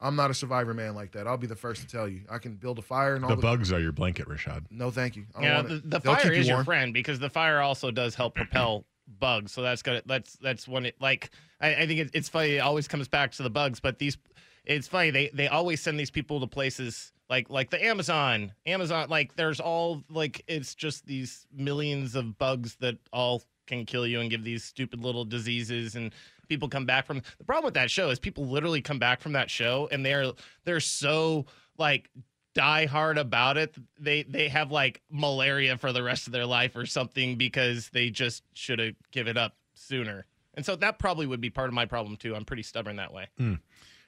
I'm 0.00 0.14
not 0.16 0.30
a 0.30 0.34
survivor 0.34 0.74
man 0.74 0.94
like 0.94 1.12
that. 1.12 1.26
I'll 1.26 1.36
be 1.36 1.48
the 1.48 1.56
first 1.56 1.80
to 1.82 1.88
tell 1.88 2.06
you. 2.08 2.20
I 2.30 2.38
can 2.38 2.54
build 2.54 2.78
a 2.78 2.82
fire 2.82 3.14
and 3.16 3.24
all 3.24 3.30
the 3.30 3.36
the. 3.36 3.42
bugs 3.42 3.72
are 3.72 3.80
your 3.80 3.90
blanket, 3.92 4.28
Rashad. 4.28 4.64
no, 4.70 4.90
thank 4.90 5.16
you. 5.16 5.24
I 5.34 5.40
don't 5.40 5.42
yeah, 5.50 5.56
want 5.56 5.68
the, 5.68 5.98
the 5.98 6.00
fire 6.00 6.22
keep 6.22 6.32
you 6.34 6.38
is 6.38 6.48
your 6.48 6.62
friend 6.64 6.94
because 6.94 7.18
the 7.18 7.28
fire 7.30 7.60
also 7.60 7.90
does 7.90 8.14
help 8.14 8.34
propel 8.36 8.84
bugs. 9.20 9.52
So 9.52 9.62
that's 9.62 9.82
gonna 9.82 10.02
That's 10.06 10.34
that's 10.36 10.68
when 10.68 10.86
it 10.86 10.96
like 11.00 11.30
I, 11.60 11.74
I 11.74 11.86
think 11.86 12.00
it, 12.00 12.10
it's 12.14 12.28
funny. 12.28 12.56
It 12.56 12.60
always 12.60 12.88
comes 12.88 13.08
back 13.08 13.32
to 13.32 13.42
the 13.42 13.50
bugs, 13.50 13.80
but 13.80 13.98
these 13.98 14.16
it's 14.64 14.88
funny. 14.88 15.10
They 15.10 15.30
they 15.32 15.48
always 15.48 15.80
send 15.80 15.98
these 15.98 16.10
people 16.10 16.40
to 16.40 16.46
places 16.46 17.12
like 17.30 17.50
like 17.50 17.70
the 17.70 17.82
Amazon. 17.84 18.52
Amazon 18.66 19.08
like 19.08 19.34
there's 19.36 19.60
all 19.60 20.02
like 20.10 20.44
it's 20.46 20.74
just 20.74 21.06
these 21.06 21.46
millions 21.52 22.14
of 22.14 22.38
bugs 22.38 22.76
that 22.80 22.98
all 23.12 23.42
can 23.66 23.84
kill 23.84 24.06
you 24.06 24.20
and 24.20 24.30
give 24.30 24.44
these 24.44 24.64
stupid 24.64 25.00
little 25.00 25.24
diseases 25.24 25.94
and 25.94 26.12
people 26.48 26.68
come 26.68 26.86
back 26.86 27.06
from 27.06 27.20
the 27.36 27.44
problem 27.44 27.66
with 27.66 27.74
that 27.74 27.90
show 27.90 28.08
is 28.08 28.18
people 28.18 28.46
literally 28.46 28.80
come 28.80 28.98
back 28.98 29.20
from 29.20 29.32
that 29.32 29.50
show 29.50 29.88
and 29.92 30.04
they're 30.04 30.32
they're 30.64 30.80
so 30.80 31.44
like 31.76 32.08
die 32.54 32.86
hard 32.86 33.18
about 33.18 33.56
it 33.56 33.76
they 34.00 34.22
they 34.24 34.48
have 34.48 34.72
like 34.72 35.00
malaria 35.10 35.76
for 35.76 35.92
the 35.92 36.02
rest 36.02 36.26
of 36.26 36.32
their 36.32 36.46
life 36.46 36.74
or 36.76 36.86
something 36.86 37.36
because 37.36 37.90
they 37.90 38.10
just 38.10 38.42
should 38.54 38.78
have 38.78 38.94
given 39.12 39.36
up 39.36 39.54
sooner 39.74 40.26
and 40.54 40.64
so 40.66 40.74
that 40.74 40.98
probably 40.98 41.26
would 41.26 41.40
be 41.40 41.50
part 41.50 41.68
of 41.68 41.74
my 41.74 41.84
problem 41.86 42.16
too 42.16 42.34
i'm 42.34 42.44
pretty 42.44 42.62
stubborn 42.62 42.96
that 42.96 43.12
way 43.12 43.26
hmm. 43.36 43.54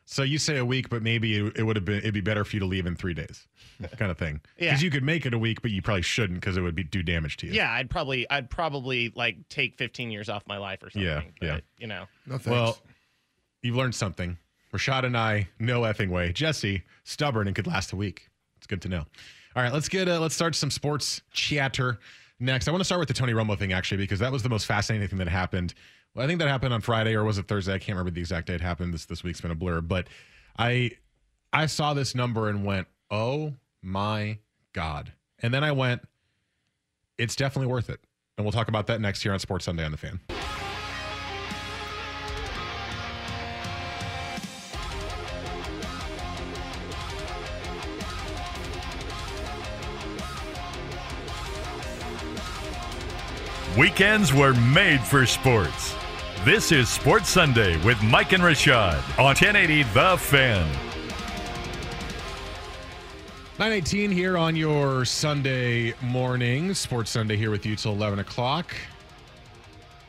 So 0.07 0.25
you 0.25 0.39
say 0.39 0.57
a 0.57 0.65
week, 0.65 0.89
but 0.89 1.05
maybe 1.05 1.37
it, 1.37 1.59
it 1.59 1.63
would 1.63 1.77
have 1.77 1.85
been 1.85 1.99
it'd 1.99 2.13
be 2.15 2.21
better 2.21 2.45
for 2.45 2.57
you 2.57 2.61
to 2.61 2.67
leave 2.67 2.85
in 2.85 2.97
three 2.97 3.15
days, 3.15 3.47
kind 3.97 4.11
of 4.11 4.19
thing. 4.19 4.41
Yeah. 4.59 4.71
Because 4.71 4.83
you 4.83 4.91
could 4.91 5.05
make 5.05 5.25
it 5.25 5.33
a 5.35 5.39
week, 5.39 5.63
but 5.63 5.71
you 5.71 5.83
probably 5.83 6.03
shouldn't 6.03 6.41
because 6.41 6.57
it 6.57 6.63
would 6.63 6.75
be 6.75 6.83
do 6.83 7.01
damage 7.01 7.37
to 7.37 7.47
you. 7.47 7.53
yeah 7.53 7.71
i'd 7.75 7.89
probably 7.89 8.29
i'd 8.31 8.51
probably 8.51 9.13
like 9.15 9.37
take 9.49 9.77
15 9.77 10.11
years 10.11 10.29
off 10.29 10.43
my 10.49 10.57
life 10.59 10.83
or 10.83 10.91
something 10.91 11.07
Yeah, 11.07 11.23
but, 11.39 11.47
yeah. 11.47 11.61
you 11.79 11.87
know 11.87 12.07
No 12.27 12.39
thanks. 12.39 12.47
Well, 12.47 12.79
you've 13.63 13.77
learned 13.77 13.95
something. 13.95 14.37
Rashad 14.75 15.05
and 15.05 15.17
I, 15.17 15.49
no 15.61 15.83
effing 15.83 16.11
way. 16.11 16.33
Jesse, 16.33 16.83
stubborn 17.05 17.47
and 17.47 17.55
could 17.55 17.69
last 17.69 17.93
a 17.93 17.97
week. 17.97 18.30
Good 18.71 18.83
to 18.83 18.89
know. 18.89 19.05
All 19.57 19.65
right, 19.65 19.73
let's 19.73 19.89
get 19.89 20.09
uh, 20.09 20.21
let's 20.21 20.37
start 20.37 20.55
some 20.55 20.71
sports 20.71 21.23
chatter 21.33 21.99
next. 22.39 22.69
I 22.69 22.71
want 22.71 22.81
to 22.83 22.85
start 22.85 23.01
with 23.01 23.09
the 23.09 23.15
Tony 23.15 23.33
Romo 23.33 23.59
thing 23.59 23.73
actually 23.73 23.97
because 23.97 24.21
that 24.21 24.31
was 24.31 24.45
the 24.45 24.49
most 24.49 24.65
fascinating 24.65 25.09
thing 25.09 25.19
that 25.19 25.27
happened. 25.27 25.75
Well, 26.15 26.25
I 26.25 26.29
think 26.29 26.39
that 26.39 26.47
happened 26.47 26.73
on 26.73 26.81
Friday 26.81 27.17
or 27.17 27.25
was 27.25 27.37
it 27.37 27.49
Thursday? 27.49 27.75
I 27.75 27.79
can't 27.79 27.97
remember 27.99 28.13
the 28.13 28.21
exact 28.21 28.47
day 28.47 28.55
it 28.55 28.61
happened. 28.61 28.95
This 28.95 29.07
this 29.07 29.25
week's 29.25 29.41
been 29.41 29.51
a 29.51 29.57
blur, 29.57 29.81
but 29.81 30.07
I 30.57 30.93
I 31.53 31.67
saw 31.67 31.95
this 31.95 32.15
number 32.15 32.49
and 32.49 32.65
went, 32.65 32.87
"Oh 33.11 33.55
my 33.83 34.39
god!" 34.73 35.13
And 35.41 35.53
then 35.53 35.65
I 35.65 35.73
went, 35.73 36.03
"It's 37.19 37.35
definitely 37.35 37.73
worth 37.73 37.91
it." 37.91 37.99
And 38.39 38.45
we'll 38.45 38.53
talk 38.53 38.69
about 38.69 38.87
that 38.87 39.01
next 39.01 39.25
here 39.25 39.33
on 39.33 39.41
Sports 39.41 39.65
Sunday 39.65 39.85
on 39.85 39.91
the 39.91 39.99
Fan. 39.99 40.21
Weekends 53.81 54.33
were 54.35 54.53
made 54.53 55.01
for 55.01 55.25
sports. 55.25 55.95
This 56.45 56.71
is 56.71 56.91
Sports 56.91 57.31
Sunday 57.31 57.83
with 57.83 58.03
Mike 58.03 58.35
and 58.35 58.43
Rashad 58.43 58.99
on 59.19 59.25
1080 59.25 59.85
The 59.85 60.19
Fan. 60.19 60.71
918 63.59 64.11
here 64.11 64.37
on 64.37 64.55
your 64.55 65.07
Sunday 65.07 65.95
morning. 66.03 66.75
Sports 66.75 67.11
Sunday 67.11 67.39
here 67.39 67.51
with 67.51 67.65
you 67.65 67.75
till 67.75 67.93
11 67.93 68.19
o'clock. 68.19 68.75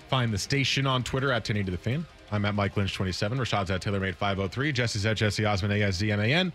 Find 0.10 0.34
the 0.34 0.38
station 0.38 0.86
on 0.86 1.02
Twitter 1.02 1.32
at 1.32 1.48
1080 1.48 1.72
The 1.72 1.78
Fan. 1.78 2.06
I'm 2.30 2.44
at 2.44 2.54
Mike 2.54 2.76
Lynch 2.76 2.94
27. 2.94 3.38
Rashad's 3.38 3.72
at 3.72 3.82
TaylorMade 3.82 4.16
503. 4.16 4.74
Jesse's 4.74 5.06
at 5.06 5.16
Jesse 5.16 5.44
Aszman, 5.44 5.72
A-S-Z-M-A-N. 5.80 6.52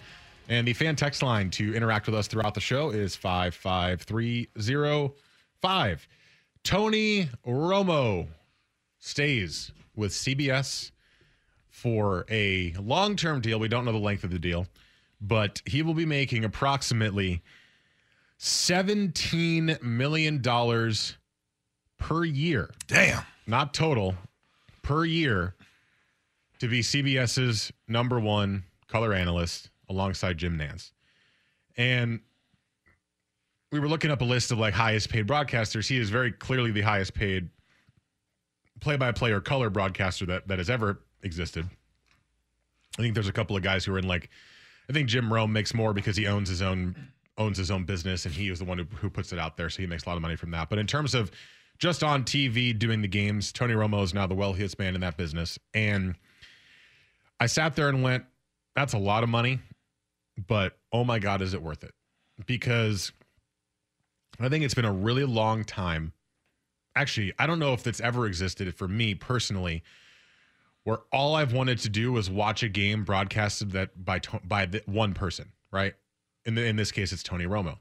And 0.50 0.68
the 0.68 0.74
fan 0.74 0.96
text 0.96 1.22
line 1.22 1.48
to 1.52 1.74
interact 1.74 2.04
with 2.04 2.14
us 2.14 2.26
throughout 2.26 2.52
the 2.52 2.60
show 2.60 2.90
is 2.90 3.16
55305. 3.16 6.08
Tony 6.66 7.28
Romo 7.46 8.26
stays 8.98 9.70
with 9.94 10.10
CBS 10.10 10.90
for 11.68 12.26
a 12.28 12.72
long 12.72 13.14
term 13.14 13.40
deal. 13.40 13.60
We 13.60 13.68
don't 13.68 13.84
know 13.84 13.92
the 13.92 13.98
length 13.98 14.24
of 14.24 14.32
the 14.32 14.40
deal, 14.40 14.66
but 15.20 15.62
he 15.64 15.82
will 15.82 15.94
be 15.94 16.04
making 16.04 16.44
approximately 16.44 17.40
$17 18.40 19.80
million 19.80 20.42
per 21.98 22.24
year. 22.24 22.70
Damn. 22.88 23.22
Not 23.46 23.72
total, 23.72 24.16
per 24.82 25.04
year 25.04 25.54
to 26.58 26.66
be 26.66 26.80
CBS's 26.80 27.72
number 27.86 28.18
one 28.18 28.64
color 28.88 29.14
analyst 29.14 29.70
alongside 29.88 30.36
Jim 30.38 30.58
Nantz. 30.58 30.90
And 31.76 32.22
we 33.72 33.80
were 33.80 33.88
looking 33.88 34.10
up 34.10 34.20
a 34.20 34.24
list 34.24 34.52
of 34.52 34.58
like 34.58 34.74
highest 34.74 35.08
paid 35.08 35.26
broadcasters. 35.26 35.88
He 35.88 35.98
is 35.98 36.10
very 36.10 36.32
clearly 36.32 36.70
the 36.70 36.82
highest 36.82 37.14
paid 37.14 37.48
play 38.80 38.96
by 38.96 39.12
play 39.12 39.32
or 39.32 39.40
color 39.40 39.70
broadcaster 39.70 40.26
that, 40.26 40.48
that 40.48 40.58
has 40.58 40.70
ever 40.70 41.00
existed. 41.22 41.68
I 42.98 43.02
think 43.02 43.14
there's 43.14 43.28
a 43.28 43.32
couple 43.32 43.56
of 43.56 43.62
guys 43.62 43.84
who 43.84 43.94
are 43.94 43.98
in 43.98 44.08
like 44.08 44.30
I 44.88 44.92
think 44.92 45.08
Jim 45.08 45.32
Rome 45.32 45.52
makes 45.52 45.74
more 45.74 45.92
because 45.92 46.16
he 46.16 46.26
owns 46.26 46.48
his 46.48 46.62
own 46.62 46.94
owns 47.38 47.58
his 47.58 47.70
own 47.70 47.84
business 47.84 48.24
and 48.24 48.34
he 48.34 48.48
is 48.48 48.58
the 48.58 48.64
one 48.64 48.78
who, 48.78 48.84
who 48.96 49.10
puts 49.10 49.32
it 49.32 49.38
out 49.38 49.56
there, 49.56 49.68
so 49.68 49.82
he 49.82 49.86
makes 49.86 50.04
a 50.04 50.08
lot 50.08 50.16
of 50.16 50.22
money 50.22 50.36
from 50.36 50.50
that. 50.52 50.70
But 50.70 50.78
in 50.78 50.86
terms 50.86 51.14
of 51.14 51.30
just 51.78 52.02
on 52.02 52.24
TV 52.24 52.76
doing 52.76 53.02
the 53.02 53.08
games. 53.08 53.52
Tony 53.52 53.74
Romo 53.74 54.02
is 54.02 54.14
now 54.14 54.26
the 54.26 54.34
wealthiest 54.34 54.78
man 54.78 54.94
in 54.94 55.00
that 55.02 55.16
business. 55.16 55.58
And 55.74 56.14
I 57.38 57.46
sat 57.46 57.76
there 57.76 57.88
and 57.88 58.02
went, 58.02 58.24
that's 58.74 58.92
a 58.92 58.98
lot 58.98 59.22
of 59.22 59.28
money, 59.28 59.60
but 60.46 60.76
oh 60.92 61.04
my 61.04 61.18
God, 61.18 61.42
is 61.42 61.54
it 61.54 61.62
worth 61.62 61.84
it? 61.84 61.92
Because 62.46 63.12
I 64.40 64.48
think 64.48 64.64
it's 64.64 64.74
been 64.74 64.84
a 64.84 64.92
really 64.92 65.24
long 65.24 65.64
time. 65.64 66.12
Actually, 66.94 67.32
I 67.38 67.46
don't 67.46 67.58
know 67.58 67.72
if 67.72 67.82
that's 67.82 68.00
ever 68.00 68.26
existed 68.26 68.74
for 68.74 68.88
me 68.88 69.14
personally, 69.14 69.82
where 70.84 70.98
all 71.12 71.34
I've 71.34 71.52
wanted 71.52 71.78
to 71.80 71.88
do 71.88 72.12
was 72.12 72.30
watch 72.30 72.62
a 72.62 72.68
game 72.68 73.04
broadcasted 73.04 73.72
that 73.72 74.04
by 74.04 74.20
by 74.44 74.66
the, 74.66 74.82
one 74.86 75.14
person, 75.14 75.52
right? 75.70 75.94
In 76.44 76.54
the, 76.54 76.64
in 76.64 76.76
this 76.76 76.92
case, 76.92 77.12
it's 77.12 77.22
Tony 77.22 77.44
Romo. 77.44 77.78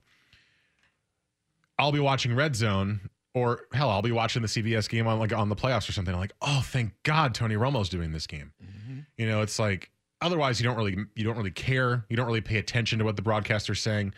I'll 1.78 1.92
be 1.92 2.00
watching 2.00 2.36
Red 2.36 2.56
Zone, 2.56 3.10
or 3.34 3.68
hell, 3.74 3.90
I'll 3.90 4.02
be 4.02 4.12
watching 4.12 4.42
the 4.42 4.48
CBS 4.48 4.90
game 4.90 5.08
on 5.08 5.20
like 5.20 5.34
on 5.34 5.50
the 5.50 5.56
playoffs 5.56 5.88
or 5.88 5.92
something. 5.92 6.14
I'm 6.14 6.20
like, 6.20 6.34
oh, 6.42 6.62
thank 6.66 6.94
God, 7.04 7.36
Tony 7.36 7.56
Romo's 7.56 7.90
doing 7.90 8.12
this 8.12 8.28
game. 8.28 8.54
Mm-hmm. 8.64 9.00
You 9.18 9.28
know, 9.28 9.42
it's 9.42 9.60
like 9.60 9.92
otherwise 10.22 10.60
you 10.60 10.66
don't 10.66 10.78
really 10.78 10.98
you 11.16 11.24
don't 11.24 11.38
really 11.38 11.52
care, 11.52 12.06
you 12.10 12.18
don't 12.18 12.28
really 12.28 12.42
pay 12.42 12.58
attention 12.58 13.00
to 13.00 13.06
what 13.06 13.18
the 13.18 13.22
broadcaster's 13.22 13.82
saying. 13.82 14.14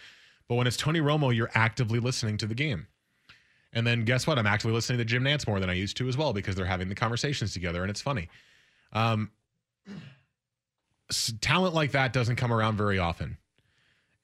But 0.48 0.56
when 0.56 0.68
it's 0.68 0.78
Tony 0.78 1.00
Romo, 1.00 1.36
you're 1.36 1.52
actively 1.54 2.00
listening 2.00 2.38
to 2.38 2.46
the 2.46 2.56
game. 2.56 2.88
And 3.74 3.86
then 3.86 4.06
guess 4.06 4.26
what? 4.26 4.40
I'm 4.40 4.48
actively 4.48 4.74
listening 4.74 4.98
to 5.00 5.06
Jim 5.06 5.24
Nantz 5.24 5.48
more 5.48 5.60
than 5.60 5.70
I 5.70 5.74
used 5.74 5.98
to 5.98 6.08
as 6.08 6.18
well 6.18 6.34
because 6.34 6.56
they're 6.56 6.66
having 6.66 6.90
the 6.90 6.96
conversations 6.96 7.54
together 7.54 7.82
and 7.82 7.90
it's 7.90 8.02
funny. 8.02 8.30
Um, 8.94 9.32
talent 11.42 11.74
like 11.74 11.92
that 11.92 12.14
doesn't 12.14 12.38
come 12.38 12.52
around 12.52 12.78
very 12.78 12.98
often. 12.98 13.38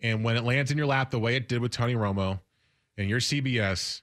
And 0.02 0.24
when 0.24 0.36
it 0.36 0.44
lands 0.44 0.72
in 0.72 0.78
your 0.78 0.88
lap 0.88 1.12
the 1.12 1.20
way 1.20 1.36
it 1.36 1.48
did 1.48 1.62
with 1.62 1.72
Tony 1.72 1.96
Romo 1.96 2.40
and 2.98 3.10
your 3.10 3.20
CBS, 3.20 4.02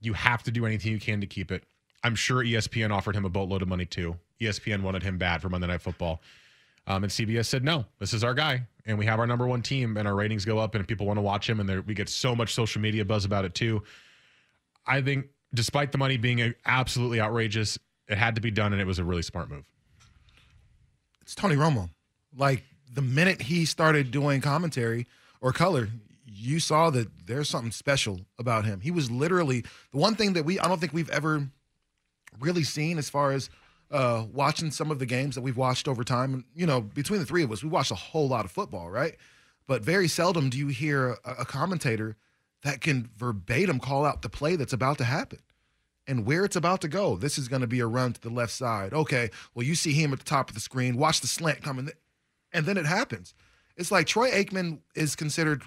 you 0.00 0.12
have 0.12 0.42
to 0.44 0.50
do 0.50 0.66
anything 0.66 0.92
you 0.92 1.00
can 1.00 1.20
to 1.20 1.26
keep 1.26 1.50
it. 1.50 1.64
I'm 2.02 2.14
sure 2.14 2.44
ESPN 2.44 2.90
offered 2.90 3.16
him 3.16 3.24
a 3.24 3.28
boatload 3.28 3.62
of 3.62 3.68
money 3.68 3.86
too. 3.86 4.16
ESPN 4.40 4.82
wanted 4.82 5.02
him 5.02 5.18
bad 5.18 5.42
for 5.42 5.48
Monday 5.48 5.66
Night 5.66 5.82
Football. 5.82 6.20
Um, 6.86 7.04
and 7.04 7.12
CBS 7.12 7.46
said, 7.46 7.64
no, 7.64 7.84
this 7.98 8.12
is 8.12 8.22
our 8.22 8.34
guy. 8.34 8.66
And 8.86 8.98
we 8.98 9.06
have 9.06 9.18
our 9.18 9.26
number 9.26 9.46
one 9.46 9.62
team, 9.62 9.96
and 9.96 10.06
our 10.06 10.14
ratings 10.14 10.44
go 10.44 10.58
up, 10.58 10.74
and 10.74 10.86
people 10.86 11.06
want 11.06 11.16
to 11.16 11.22
watch 11.22 11.50
him. 11.50 11.58
And 11.58 11.86
we 11.86 11.94
get 11.94 12.08
so 12.08 12.36
much 12.36 12.54
social 12.54 12.80
media 12.80 13.04
buzz 13.04 13.24
about 13.24 13.44
it, 13.44 13.54
too. 13.54 13.82
I 14.86 15.02
think, 15.02 15.26
despite 15.52 15.90
the 15.90 15.98
money 15.98 16.16
being 16.16 16.40
uh, 16.40 16.52
absolutely 16.64 17.20
outrageous, 17.20 17.78
it 18.08 18.16
had 18.16 18.36
to 18.36 18.40
be 18.40 18.52
done, 18.52 18.72
and 18.72 18.80
it 18.80 18.86
was 18.86 19.00
a 19.00 19.04
really 19.04 19.22
smart 19.22 19.50
move. 19.50 19.64
It's 21.22 21.34
Tony 21.34 21.56
Romo. 21.56 21.90
Like, 22.36 22.62
the 22.94 23.02
minute 23.02 23.42
he 23.42 23.64
started 23.64 24.12
doing 24.12 24.40
commentary 24.40 25.06
or 25.40 25.52
color, 25.52 25.88
you 26.24 26.60
saw 26.60 26.90
that 26.90 27.08
there's 27.26 27.48
something 27.48 27.72
special 27.72 28.20
about 28.38 28.64
him. 28.64 28.80
He 28.80 28.92
was 28.92 29.10
literally 29.10 29.62
the 29.90 29.98
one 29.98 30.14
thing 30.14 30.34
that 30.34 30.44
we, 30.44 30.60
I 30.60 30.68
don't 30.68 30.78
think 30.78 30.92
we've 30.92 31.10
ever 31.10 31.48
really 32.38 32.62
seen 32.62 32.98
as 32.98 33.10
far 33.10 33.32
as 33.32 33.50
uh, 33.90 34.24
watching 34.32 34.70
some 34.70 34.90
of 34.90 34.98
the 34.98 35.06
games 35.06 35.34
that 35.34 35.42
we've 35.42 35.56
watched 35.56 35.88
over 35.88 36.04
time. 36.04 36.34
And, 36.34 36.44
You 36.54 36.66
know, 36.66 36.80
between 36.80 37.20
the 37.20 37.26
three 37.26 37.42
of 37.42 37.52
us, 37.52 37.62
we 37.62 37.68
watched 37.68 37.90
a 37.90 37.96
whole 37.96 38.28
lot 38.28 38.44
of 38.44 38.50
football, 38.50 38.90
right? 38.90 39.16
But 39.66 39.82
very 39.82 40.08
seldom 40.08 40.50
do 40.50 40.58
you 40.58 40.68
hear 40.68 41.16
a, 41.24 41.30
a 41.40 41.44
commentator 41.44 42.16
that 42.62 42.80
can 42.80 43.10
verbatim 43.16 43.78
call 43.80 44.04
out 44.04 44.22
the 44.22 44.28
play 44.28 44.56
that's 44.56 44.72
about 44.72 44.98
to 44.98 45.04
happen 45.04 45.38
and 46.06 46.24
where 46.24 46.44
it's 46.44 46.56
about 46.56 46.80
to 46.82 46.88
go. 46.88 47.16
This 47.16 47.38
is 47.38 47.48
going 47.48 47.62
to 47.62 47.66
be 47.66 47.80
a 47.80 47.86
run 47.86 48.12
to 48.12 48.20
the 48.20 48.30
left 48.30 48.52
side. 48.52 48.92
Okay, 48.92 49.30
well, 49.54 49.64
you 49.66 49.74
see 49.74 49.92
him 49.92 50.12
at 50.12 50.18
the 50.18 50.24
top 50.24 50.48
of 50.48 50.54
the 50.54 50.60
screen. 50.60 50.96
Watch 50.96 51.20
the 51.20 51.26
slant 51.26 51.62
coming, 51.62 51.90
and 52.52 52.66
then 52.66 52.76
it 52.76 52.86
happens. 52.86 53.34
It's 53.76 53.90
like 53.90 54.06
Troy 54.06 54.30
Aikman 54.30 54.80
is 54.94 55.16
considered 55.16 55.64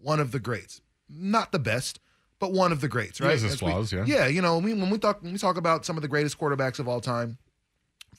one 0.00 0.20
of 0.20 0.32
the 0.32 0.40
greats, 0.40 0.80
not 1.08 1.52
the 1.52 1.58
best, 1.58 2.00
but 2.38 2.52
one 2.52 2.72
of 2.72 2.80
the 2.80 2.88
greats, 2.88 3.20
right? 3.20 3.38
He 3.38 3.46
has 3.46 3.56
flaws, 3.56 3.92
we, 3.92 3.98
yeah. 3.98 4.04
Yeah, 4.06 4.26
you 4.28 4.40
know, 4.40 4.58
when 4.58 4.90
we 4.90 4.98
talk 4.98 5.22
when 5.22 5.32
we 5.32 5.38
talk 5.38 5.56
about 5.56 5.84
some 5.84 5.96
of 5.96 6.02
the 6.02 6.08
greatest 6.08 6.38
quarterbacks 6.38 6.78
of 6.78 6.88
all 6.88 7.00
time, 7.00 7.38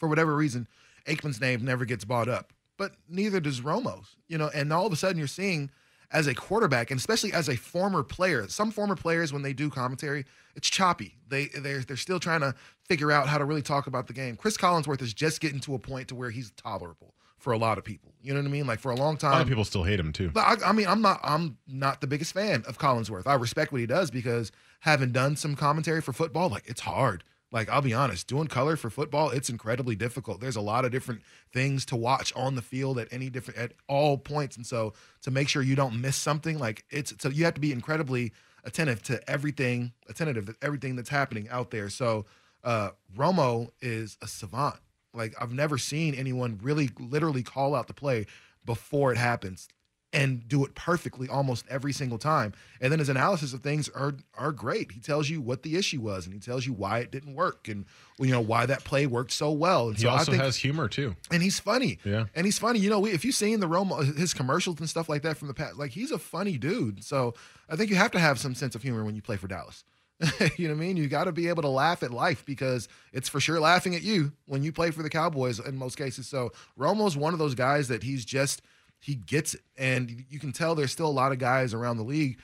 for 0.01 0.08
whatever 0.08 0.36
reason, 0.36 0.67
Aikman's 1.08 1.39
name 1.39 1.63
never 1.63 1.86
gets 1.86 2.03
bought 2.05 2.27
up, 2.27 2.53
but 2.75 2.93
neither 3.08 3.39
does 3.39 3.62
Romo's. 3.62 4.16
You 4.27 4.40
know, 4.40 4.50
and 4.51 4.74
all 4.74 4.87
of 4.87 4.92
a 4.92 4.96
sudden 4.96 5.20
you're 5.20 5.27
seeing 5.27 5.70
as 6.11 6.25
a 6.25 6.33
quarterback, 6.33 6.90
and 6.90 7.00
especially 7.00 7.31
as 7.33 7.48
a 7.48 7.55
former 7.55 8.01
player, 8.01 8.48
some 8.48 8.72
former 8.72 8.96
players 8.96 9.31
when 9.31 9.44
they 9.44 9.53
do 9.53 9.70
commentary, 9.70 10.25
it's 10.55 10.72
choppy. 10.72 11.20
They 11.27 11.50
they're 11.55 11.81
they're 11.81 11.98
still 11.98 12.20
trying 12.20 12.42
to 12.42 12.55
figure 12.87 13.11
out 13.11 13.27
how 13.27 13.37
to 13.37 13.46
really 13.46 13.61
talk 13.61 13.85
about 13.85 14.07
the 14.07 14.14
game. 14.14 14.35
Chris 14.35 14.57
Collinsworth 14.57 15.03
is 15.03 15.14
just 15.14 15.40
getting 15.40 15.59
to 15.59 15.75
a 15.75 15.79
point 15.79 16.07
to 16.07 16.16
where 16.16 16.31
he's 16.31 16.50
tolerable 16.53 17.14
for 17.37 17.53
a 17.53 17.59
lot 17.59 17.77
of 17.77 17.83
people. 17.83 18.16
You 18.24 18.33
know 18.33 18.40
what 18.40 18.48
I 18.48 18.51
mean? 18.51 18.66
Like 18.66 18.79
for 18.79 18.90
a 18.90 18.96
long 18.96 19.18
time, 19.18 19.33
a 19.33 19.35
lot 19.35 19.42
of 19.44 19.50
people 19.50 19.66
still 19.66 19.83
hate 19.83 20.00
him 20.00 20.11
too. 20.11 20.31
I, 20.35 20.57
I 20.66 20.72
mean, 20.72 20.87
I'm 20.87 21.03
not 21.03 21.20
I'm 21.24 21.59
not 21.68 22.01
the 22.01 22.07
biggest 22.07 22.33
fan 22.33 22.64
of 22.68 22.79
Collinsworth. 22.79 23.27
I 23.27 23.35
respect 23.35 23.72
what 23.72 23.81
he 23.81 23.87
does 23.87 24.09
because 24.09 24.51
having 24.79 25.11
done 25.11 25.35
some 25.35 25.55
commentary 25.55 26.01
for 26.01 26.11
football, 26.11 26.50
like 26.50 26.64
it's 26.66 26.81
hard. 26.81 27.24
Like 27.51 27.70
I'll 27.70 27.81
be 27.81 27.94
honest, 27.94 28.27
doing 28.27 28.48
color 28.48 28.77
for 28.77 28.90
football, 28.90 29.29
it's 29.29 29.50
incredibly 29.50 29.96
difficult. 29.96 30.40
There's 30.40 30.55
a 30.55 30.61
lot 30.61 30.85
of 30.85 30.92
different 30.92 31.22
things 31.51 31.85
to 31.87 31.96
watch 31.96 32.31
on 32.35 32.55
the 32.55 32.61
field 32.61 32.98
at 32.98 33.09
any 33.11 33.29
different 33.29 33.59
at 33.59 33.74
all 33.87 34.18
points, 34.18 34.55
and 34.55 34.66
so 34.66 34.94
to 35.24 35.31
make 35.31 35.50
sure 35.50 35.61
you 35.61 35.75
don't 35.75 36.00
miss 36.00 36.16
something, 36.16 36.57
like 36.57 36.85
it's 36.90 37.14
so 37.20 37.29
you 37.29 37.44
have 37.46 37.55
to 37.55 37.61
be 37.61 37.74
incredibly 37.74 38.31
attentive 38.64 39.01
to 39.03 39.29
everything, 39.29 39.92
attentive 40.07 40.46
to 40.46 40.55
everything 40.61 40.96
that's 40.96 41.09
happening 41.09 41.50
out 41.50 41.72
there. 41.72 41.90
So 41.90 42.25
uh, 42.64 42.92
Romo 43.18 43.72
is 43.81 44.18
a 44.22 44.27
savant. 44.27 44.77
Like 45.14 45.33
I've 45.42 45.53
never 45.53 45.77
seen 45.77 46.16
anyone 46.16 46.57
really 46.61 46.90
literally 47.00 47.44
call 47.44 47.75
out 47.75 47.87
the 47.87 47.94
play 47.94 48.27
before 48.66 49.11
it 49.11 49.18
happens 49.18 49.68
and 50.13 50.47
do 50.47 50.65
it 50.65 50.75
perfectly 50.75 51.29
almost 51.29 51.65
every 51.69 51.93
single 51.93 52.17
time. 52.17 52.53
And 52.81 52.91
then 52.91 53.00
his 53.00 53.09
analysis 53.09 53.53
of 53.53 53.61
things 53.61 53.89
are 53.89 54.15
are 54.37 54.51
great. 54.51 54.91
He 54.91 55.00
tells 55.00 55.29
you 55.29 55.41
what 55.41 55.63
the 55.63 55.77
issue 55.77 56.01
was, 56.01 56.25
and 56.25 56.33
he 56.33 56.39
tells 56.39 56.65
you 56.65 56.74
why 56.74 57.00
it 57.00 57.11
didn't 57.11 57.35
work, 57.35 57.67
and 57.67 57.85
you 58.19 58.31
know 58.31 58.41
why 58.41 58.65
that 58.65 58.83
play 58.83 59.05
worked 59.07 59.31
so 59.31 59.51
well. 59.51 59.87
And 59.89 59.97
he 59.97 60.03
so 60.03 60.09
also 60.09 60.31
think, 60.31 60.43
has 60.43 60.57
humor 60.57 60.87
too, 60.87 61.15
and 61.31 61.41
he's 61.41 61.59
funny. 61.59 62.00
Yeah, 62.03 62.25
and 62.35 62.45
he's 62.45 62.59
funny. 62.59 62.79
You 62.79 62.89
know, 62.89 63.05
if 63.05 63.24
you've 63.24 63.35
seen 63.35 63.59
the 63.59 63.67
Romo 63.67 64.17
his 64.17 64.33
commercials 64.33 64.79
and 64.79 64.89
stuff 64.89 65.07
like 65.07 65.21
that 65.24 65.37
from 65.37 65.47
the 65.47 65.53
past, 65.53 65.77
like 65.77 65.91
he's 65.91 66.11
a 66.11 66.19
funny 66.19 66.57
dude. 66.57 67.03
So 67.03 67.33
I 67.69 67.75
think 67.75 67.89
you 67.89 67.95
have 67.95 68.11
to 68.11 68.19
have 68.19 68.39
some 68.39 68.55
sense 68.55 68.75
of 68.75 68.83
humor 68.83 69.03
when 69.03 69.15
you 69.15 69.21
play 69.21 69.37
for 69.37 69.47
Dallas. 69.47 69.83
you 70.57 70.67
know 70.67 70.75
what 70.75 70.81
I 70.81 70.85
mean? 70.85 70.97
You 70.97 71.07
got 71.07 71.24
to 71.24 71.31
be 71.31 71.47
able 71.47 71.63
to 71.63 71.67
laugh 71.67 72.03
at 72.03 72.11
life 72.11 72.45
because 72.45 72.87
it's 73.11 73.27
for 73.27 73.39
sure 73.39 73.59
laughing 73.59 73.95
at 73.95 74.03
you 74.03 74.31
when 74.45 74.61
you 74.61 74.71
play 74.71 74.91
for 74.91 75.01
the 75.01 75.09
Cowboys 75.09 75.59
in 75.59 75.75
most 75.77 75.97
cases. 75.97 76.27
So 76.27 76.51
Romo's 76.77 77.17
one 77.17 77.33
of 77.33 77.39
those 77.39 77.55
guys 77.55 77.87
that 77.87 78.03
he's 78.03 78.24
just 78.24 78.61
he 79.01 79.16
gets 79.16 79.55
it, 79.55 79.61
and 79.77 80.24
you 80.29 80.40
can 80.40 80.51
tell 80.51 80.75
there's 80.75 80.92
still 80.92 81.07
a 81.07 81.09
lot 81.11 81.31
of 81.31 81.40
guys 81.40 81.74
around 81.74 81.98
the 81.98 82.03
league. 82.03 82.37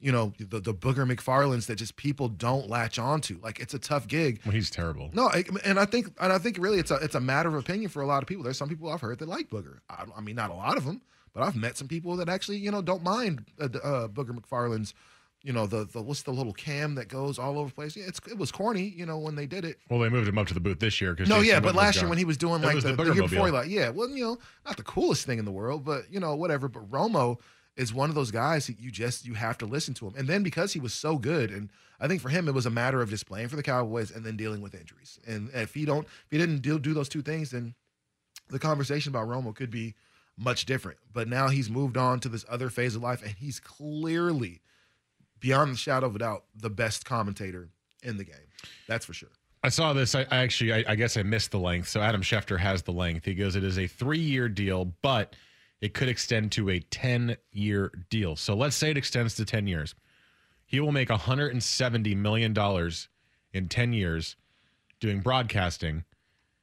You 0.00 0.12
know, 0.12 0.32
the 0.38 0.60
the 0.60 0.74
Booger 0.74 1.10
McFarlands 1.10 1.66
that 1.66 1.76
just 1.76 1.96
people 1.96 2.28
don't 2.28 2.68
latch 2.68 2.98
onto. 2.98 3.38
Like 3.42 3.60
it's 3.60 3.74
a 3.74 3.78
tough 3.78 4.08
gig. 4.08 4.40
Well, 4.44 4.52
he's 4.52 4.70
terrible. 4.70 5.10
No, 5.12 5.30
and 5.64 5.78
I 5.78 5.84
think 5.84 6.08
and 6.20 6.32
I 6.32 6.38
think 6.38 6.58
really 6.58 6.78
it's 6.78 6.90
a 6.90 6.96
it's 6.96 7.14
a 7.14 7.20
matter 7.20 7.48
of 7.48 7.54
opinion 7.54 7.90
for 7.90 8.02
a 8.02 8.06
lot 8.06 8.22
of 8.22 8.26
people. 8.26 8.42
There's 8.42 8.58
some 8.58 8.68
people 8.68 8.90
I've 8.90 9.00
heard 9.00 9.18
that 9.20 9.28
like 9.28 9.50
Booger. 9.50 9.78
I, 9.88 10.04
I 10.16 10.20
mean, 10.20 10.36
not 10.36 10.50
a 10.50 10.54
lot 10.54 10.76
of 10.76 10.84
them, 10.84 11.00
but 11.32 11.42
I've 11.42 11.54
met 11.56 11.76
some 11.76 11.86
people 11.86 12.16
that 12.16 12.28
actually 12.28 12.58
you 12.58 12.70
know 12.70 12.82
don't 12.82 13.02
mind 13.02 13.44
uh, 13.60 13.64
uh, 13.64 14.08
Booger 14.08 14.30
McFarland's 14.30 14.94
you 15.42 15.52
know 15.52 15.66
the 15.66 15.84
the 15.84 16.02
what's 16.02 16.22
the 16.22 16.32
little 16.32 16.52
cam 16.52 16.94
that 16.96 17.08
goes 17.08 17.38
all 17.38 17.58
over 17.58 17.68
the 17.68 17.74
place. 17.74 17.96
Yeah, 17.96 18.04
it's 18.06 18.20
it 18.30 18.36
was 18.36 18.52
corny, 18.52 18.92
you 18.96 19.06
know, 19.06 19.18
when 19.18 19.36
they 19.36 19.46
did 19.46 19.64
it. 19.64 19.78
Well, 19.88 20.00
they 20.00 20.08
moved 20.08 20.28
him 20.28 20.38
up 20.38 20.46
to 20.48 20.54
the 20.54 20.60
booth 20.60 20.80
this 20.80 21.00
year 21.00 21.14
because 21.14 21.28
no, 21.28 21.40
yeah, 21.40 21.60
but 21.60 21.74
oh 21.74 21.78
last 21.78 22.00
year 22.00 22.08
when 22.08 22.18
he 22.18 22.24
was 22.24 22.36
doing 22.36 22.62
like 22.62 22.74
was 22.74 22.84
the, 22.84 22.94
the, 22.94 23.04
the 23.04 23.14
year 23.14 23.22
before, 23.22 23.50
like 23.50 23.68
yeah, 23.68 23.88
well, 23.88 24.08
you 24.08 24.24
know, 24.24 24.38
not 24.66 24.76
the 24.76 24.82
coolest 24.82 25.26
thing 25.26 25.38
in 25.38 25.44
the 25.44 25.52
world, 25.52 25.84
but 25.84 26.04
you 26.10 26.20
know, 26.20 26.34
whatever. 26.34 26.68
But 26.68 26.90
Romo 26.90 27.38
is 27.76 27.94
one 27.94 28.10
of 28.10 28.14
those 28.14 28.30
guys 28.30 28.66
that 28.66 28.78
you 28.80 28.90
just 28.90 29.24
you 29.24 29.34
have 29.34 29.56
to 29.58 29.66
listen 29.66 29.94
to 29.94 30.06
him, 30.06 30.14
and 30.16 30.28
then 30.28 30.42
because 30.42 30.72
he 30.72 30.80
was 30.80 30.92
so 30.92 31.16
good, 31.16 31.50
and 31.50 31.70
I 31.98 32.06
think 32.06 32.20
for 32.20 32.28
him 32.28 32.46
it 32.46 32.54
was 32.54 32.66
a 32.66 32.70
matter 32.70 33.00
of 33.00 33.08
just 33.08 33.26
playing 33.26 33.48
for 33.48 33.56
the 33.56 33.62
Cowboys 33.62 34.10
and 34.10 34.24
then 34.24 34.36
dealing 34.36 34.60
with 34.60 34.74
injuries. 34.74 35.18
And 35.26 35.50
if 35.54 35.72
he 35.72 35.86
don't, 35.86 36.06
if 36.06 36.30
he 36.30 36.38
didn't 36.38 36.60
do, 36.60 36.78
do 36.78 36.92
those 36.92 37.08
two 37.08 37.22
things, 37.22 37.50
then 37.50 37.74
the 38.48 38.58
conversation 38.58 39.10
about 39.10 39.28
Romo 39.28 39.54
could 39.54 39.70
be 39.70 39.94
much 40.36 40.66
different. 40.66 40.98
But 41.12 41.28
now 41.28 41.48
he's 41.48 41.70
moved 41.70 41.96
on 41.96 42.20
to 42.20 42.28
this 42.28 42.44
other 42.48 42.68
phase 42.68 42.94
of 42.94 43.02
life, 43.02 43.22
and 43.22 43.32
he's 43.32 43.60
clearly 43.60 44.60
beyond 45.40 45.72
the 45.72 45.78
shadow 45.78 46.06
of 46.06 46.16
a 46.16 46.18
doubt, 46.18 46.44
the 46.54 46.70
best 46.70 47.04
commentator 47.04 47.68
in 48.02 48.16
the 48.16 48.24
game. 48.24 48.36
That's 48.86 49.06
for 49.06 49.12
sure. 49.12 49.30
I 49.62 49.68
saw 49.68 49.92
this. 49.92 50.14
I, 50.14 50.20
I 50.30 50.38
actually, 50.38 50.72
I, 50.72 50.84
I, 50.92 50.94
guess 50.94 51.16
I 51.16 51.22
missed 51.22 51.50
the 51.50 51.58
length. 51.58 51.88
So 51.88 52.00
Adam 52.00 52.22
Schefter 52.22 52.58
has 52.58 52.82
the 52.82 52.92
length. 52.92 53.26
He 53.26 53.34
goes, 53.34 53.56
it 53.56 53.64
is 53.64 53.78
a 53.78 53.86
three-year 53.86 54.48
deal, 54.48 54.94
but 55.02 55.36
it 55.80 55.92
could 55.92 56.08
extend 56.08 56.52
to 56.52 56.70
a 56.70 56.78
ten-year 56.78 57.92
deal. 58.08 58.36
So 58.36 58.54
let's 58.54 58.76
say 58.76 58.90
it 58.90 58.96
extends 58.96 59.34
to 59.36 59.44
ten 59.44 59.66
years. 59.66 59.94
He 60.66 60.80
will 60.80 60.92
make 60.92 61.10
170 61.10 62.14
million 62.14 62.52
dollars 62.54 63.08
in 63.52 63.68
ten 63.68 63.92
years 63.92 64.36
doing 64.98 65.20
broadcasting. 65.20 66.04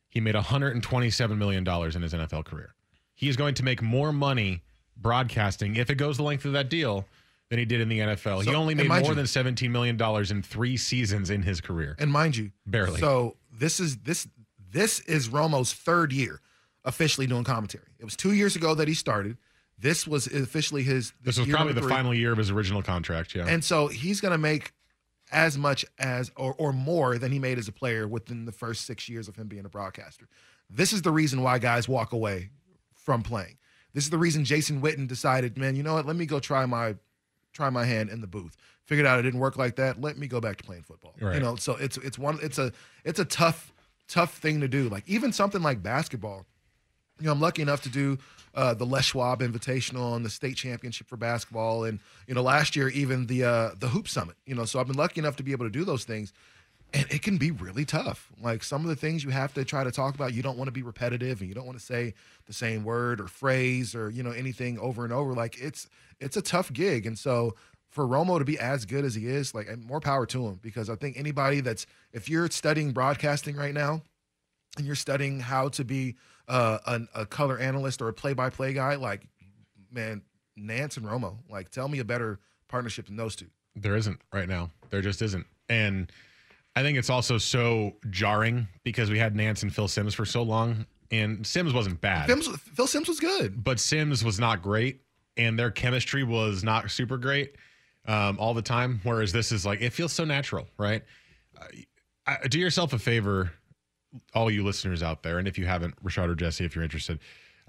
He 0.09 0.21
made 0.21 0.35
127 0.35 1.37
million 1.37 1.63
dollars 1.63 1.95
in 1.95 2.01
his 2.01 2.13
NFL 2.13 2.45
career. 2.45 2.73
He 3.13 3.29
is 3.29 3.35
going 3.35 3.55
to 3.55 3.63
make 3.63 3.81
more 3.81 4.13
money 4.13 4.63
broadcasting 4.95 5.75
if 5.75 5.89
it 5.89 5.95
goes 5.95 6.17
the 6.17 6.23
length 6.23 6.45
of 6.45 6.53
that 6.53 6.69
deal 6.69 7.05
than 7.49 7.59
he 7.59 7.65
did 7.65 7.81
in 7.81 7.89
the 7.89 7.99
NFL. 7.99 8.43
So, 8.43 8.49
he 8.49 8.55
only 8.55 8.75
made 8.75 8.89
more 8.89 8.99
you, 8.99 9.13
than 9.13 9.25
$17 9.25 9.69
million 9.69 9.99
in 10.29 10.43
three 10.43 10.77
seasons 10.77 11.29
in 11.29 11.41
his 11.43 11.61
career. 11.61 11.95
And 11.99 12.11
mind 12.11 12.35
you, 12.35 12.51
barely. 12.65 12.99
So 12.99 13.37
this 13.51 13.79
is 13.79 13.97
this 13.97 14.27
this 14.71 14.99
is 15.01 15.29
Romo's 15.29 15.73
third 15.73 16.11
year 16.11 16.41
officially 16.83 17.27
doing 17.27 17.43
commentary. 17.43 17.87
It 17.99 18.05
was 18.05 18.15
two 18.15 18.33
years 18.33 18.55
ago 18.55 18.75
that 18.75 18.87
he 18.87 18.93
started. 18.93 19.37
This 19.79 20.07
was 20.07 20.27
officially 20.27 20.83
his. 20.83 21.13
This 21.21 21.37
was 21.37 21.47
probably 21.47 21.73
the 21.73 21.83
final 21.83 22.13
year 22.13 22.31
of 22.31 22.37
his 22.37 22.49
original 22.49 22.81
contract. 22.81 23.35
Yeah. 23.35 23.45
And 23.47 23.63
so 23.63 23.87
he's 23.87 24.21
going 24.21 24.31
to 24.31 24.37
make 24.37 24.73
as 25.31 25.57
much 25.57 25.85
as 25.99 26.31
or, 26.35 26.53
or 26.55 26.73
more 26.73 27.17
than 27.17 27.31
he 27.31 27.39
made 27.39 27.57
as 27.57 27.67
a 27.67 27.71
player 27.71 28.07
within 28.07 28.45
the 28.45 28.51
first 28.51 28.85
six 28.85 29.07
years 29.07 29.27
of 29.27 29.35
him 29.35 29.47
being 29.47 29.65
a 29.65 29.69
broadcaster. 29.69 30.27
This 30.69 30.93
is 30.93 31.01
the 31.01 31.11
reason 31.11 31.43
why 31.43 31.59
guys 31.59 31.87
walk 31.87 32.11
away 32.11 32.49
from 32.95 33.21
playing. 33.21 33.57
This 33.93 34.03
is 34.03 34.09
the 34.09 34.17
reason 34.17 34.45
Jason 34.45 34.81
Witten 34.81 35.07
decided, 35.07 35.57
man, 35.57 35.75
you 35.75 35.83
know 35.83 35.95
what? 35.95 36.05
Let 36.05 36.15
me 36.15 36.25
go 36.25 36.39
try 36.39 36.65
my 36.65 36.95
try 37.57 37.69
my 37.69 37.83
hand 37.83 38.09
in 38.09 38.21
the 38.21 38.27
booth. 38.27 38.55
Figured 38.85 39.05
out 39.05 39.19
it 39.19 39.23
didn't 39.23 39.39
work 39.39 39.57
like 39.57 39.75
that. 39.75 39.99
Let 39.99 40.17
me 40.17 40.27
go 40.27 40.39
back 40.39 40.57
to 40.57 40.63
playing 40.63 40.83
football. 40.83 41.13
Right. 41.19 41.35
You 41.35 41.41
know, 41.41 41.55
so 41.55 41.75
it's 41.75 41.97
it's 41.97 42.17
one 42.17 42.39
it's 42.41 42.57
a 42.57 42.71
it's 43.03 43.19
a 43.19 43.25
tough 43.25 43.73
tough 44.07 44.37
thing 44.37 44.61
to 44.61 44.67
do. 44.67 44.87
Like 44.87 45.03
even 45.07 45.33
something 45.33 45.61
like 45.61 45.83
basketball. 45.83 46.45
You 47.19 47.25
know, 47.25 47.31
I'm 47.31 47.41
lucky 47.41 47.63
enough 47.63 47.81
to 47.81 47.89
do 47.89 48.19
uh, 48.53 48.75
the 48.75 48.85
Les 48.85 49.03
Schwab 49.03 49.41
Invitational 49.41 50.15
and 50.15 50.23
the 50.23 50.29
state 50.29 50.55
championship 50.55 51.07
for 51.07 51.17
basketball, 51.17 51.83
and 51.83 51.99
you 52.27 52.35
know, 52.35 52.43
last 52.43 52.75
year 52.75 52.89
even 52.89 53.25
the 53.25 53.43
uh, 53.43 53.71
the 53.79 53.87
Hoop 53.87 54.07
Summit. 54.07 54.35
You 54.45 54.53
know, 54.53 54.65
so 54.65 54.79
I've 54.79 54.87
been 54.87 54.95
lucky 54.95 55.19
enough 55.19 55.35
to 55.37 55.43
be 55.43 55.51
able 55.51 55.65
to 55.65 55.71
do 55.71 55.83
those 55.83 56.03
things, 56.03 56.31
and 56.93 57.05
it 57.09 57.21
can 57.21 57.37
be 57.37 57.51
really 57.51 57.85
tough. 57.85 58.31
Like 58.41 58.63
some 58.63 58.83
of 58.83 58.89
the 58.89 58.95
things 58.95 59.23
you 59.23 59.29
have 59.29 59.53
to 59.55 59.65
try 59.65 59.83
to 59.83 59.91
talk 59.91 60.15
about, 60.15 60.33
you 60.33 60.41
don't 60.41 60.57
want 60.57 60.67
to 60.67 60.71
be 60.71 60.83
repetitive, 60.83 61.41
and 61.41 61.49
you 61.49 61.55
don't 61.55 61.65
want 61.65 61.77
to 61.77 61.85
say 61.85 62.13
the 62.45 62.53
same 62.53 62.83
word 62.83 63.19
or 63.19 63.27
phrase 63.27 63.93
or 63.95 64.09
you 64.09 64.23
know 64.23 64.31
anything 64.31 64.79
over 64.79 65.03
and 65.03 65.13
over. 65.13 65.33
Like 65.33 65.59
it's 65.59 65.89
it's 66.19 66.37
a 66.37 66.41
tough 66.41 66.71
gig, 66.71 67.05
and 67.05 67.17
so 67.17 67.55
for 67.89 68.05
Romo 68.05 68.37
to 68.37 68.45
be 68.45 68.59
as 68.59 68.85
good 68.85 69.05
as 69.05 69.15
he 69.15 69.27
is, 69.27 69.55
like 69.55 69.67
more 69.79 69.99
power 69.99 70.25
to 70.27 70.45
him 70.45 70.59
because 70.61 70.89
I 70.89 70.95
think 70.95 71.17
anybody 71.17 71.61
that's 71.61 71.85
if 72.13 72.29
you're 72.29 72.49
studying 72.49 72.91
broadcasting 72.91 73.55
right 73.55 73.73
now 73.73 74.01
and 74.77 74.85
you're 74.85 74.95
studying 74.95 75.39
how 75.39 75.69
to 75.69 75.83
be 75.83 76.15
uh, 76.47 76.77
a, 76.85 77.21
a 77.21 77.25
color 77.25 77.57
analyst 77.57 78.01
or 78.01 78.07
a 78.07 78.13
play-by-play 78.13 78.73
guy, 78.73 78.95
like 78.95 79.27
man, 79.91 80.21
Nantz 80.59 80.97
and 80.97 81.05
Romo, 81.05 81.37
like 81.49 81.69
tell 81.69 81.87
me 81.87 81.99
a 81.99 82.05
better 82.05 82.39
partnership 82.67 83.07
than 83.07 83.15
those 83.15 83.35
two. 83.35 83.47
There 83.75 83.95
isn't 83.95 84.19
right 84.33 84.47
now. 84.47 84.71
There 84.89 85.01
just 85.01 85.21
isn't. 85.21 85.45
And 85.69 86.11
I 86.77 86.83
think 86.83 86.95
it's 86.95 87.09
also 87.09 87.39
so 87.39 87.93
jarring 88.11 88.67
because 88.83 89.09
we 89.09 89.17
had 89.17 89.33
Nantz 89.33 89.63
and 89.63 89.73
Phil 89.73 89.87
Simms 89.87 90.13
for 90.13 90.25
so 90.25 90.43
long, 90.43 90.85
and 91.09 91.45
Simms 91.45 91.73
wasn't 91.73 91.99
bad. 92.01 92.29
Simms, 92.29 92.47
Phil 92.75 92.85
Simms 92.85 93.07
was 93.07 93.19
good, 93.19 93.63
but 93.63 93.79
Simms 93.79 94.23
was 94.23 94.39
not 94.39 94.61
great, 94.61 95.01
and 95.37 95.57
their 95.57 95.71
chemistry 95.71 96.23
was 96.23 96.63
not 96.63 96.91
super 96.91 97.17
great 97.17 97.55
um, 98.05 98.37
all 98.39 98.53
the 98.53 98.61
time. 98.61 99.01
Whereas 99.01 99.31
this 99.31 99.51
is 99.51 99.65
like 99.65 99.81
it 99.81 99.91
feels 99.91 100.13
so 100.13 100.23
natural, 100.23 100.67
right? 100.77 101.01
Uh, 101.59 101.65
I, 102.27 102.47
do 102.47 102.59
yourself 102.59 102.93
a 102.93 102.99
favor, 102.99 103.51
all 104.35 104.51
you 104.51 104.63
listeners 104.63 105.01
out 105.01 105.23
there, 105.23 105.39
and 105.39 105.47
if 105.47 105.57
you 105.57 105.65
haven't, 105.65 105.95
Rashad 106.03 106.29
or 106.29 106.35
Jesse, 106.35 106.63
if 106.63 106.75
you're 106.75 106.83
interested, 106.83 107.17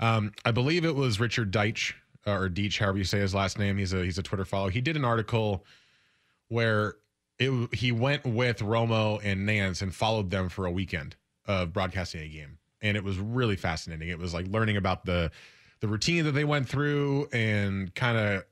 um, 0.00 0.32
I 0.44 0.50
believe 0.50 0.84
it 0.84 0.94
was 0.94 1.18
Richard 1.18 1.50
Deitch 1.50 1.94
uh, 2.26 2.32
or 2.32 2.50
Deitch, 2.50 2.76
however 2.76 2.98
you 2.98 3.04
say 3.04 3.20
his 3.20 3.34
last 3.34 3.58
name. 3.58 3.78
He's 3.78 3.94
a 3.94 4.04
he's 4.04 4.18
a 4.18 4.22
Twitter 4.22 4.44
follow. 4.44 4.68
He 4.68 4.82
did 4.82 4.96
an 4.96 5.04
article 5.06 5.64
where 6.48 6.96
it 7.38 7.74
he 7.74 7.92
went 7.92 8.24
with 8.24 8.58
Romo 8.58 9.20
and 9.22 9.48
Nantz 9.48 9.82
and 9.82 9.94
followed 9.94 10.30
them 10.30 10.48
for 10.48 10.66
a 10.66 10.70
weekend 10.70 11.16
of 11.46 11.72
broadcasting 11.72 12.20
a 12.22 12.28
game, 12.28 12.58
and 12.82 12.96
it 12.96 13.04
was 13.04 13.18
really 13.18 13.56
fascinating. 13.56 14.08
It 14.08 14.18
was 14.18 14.34
like 14.34 14.46
learning 14.48 14.76
about 14.76 15.04
the 15.04 15.30
the 15.80 15.88
routine 15.88 16.24
that 16.24 16.32
they 16.32 16.44
went 16.44 16.68
through 16.68 17.28
and 17.32 17.94
kind 17.94 18.18
of 18.18 18.44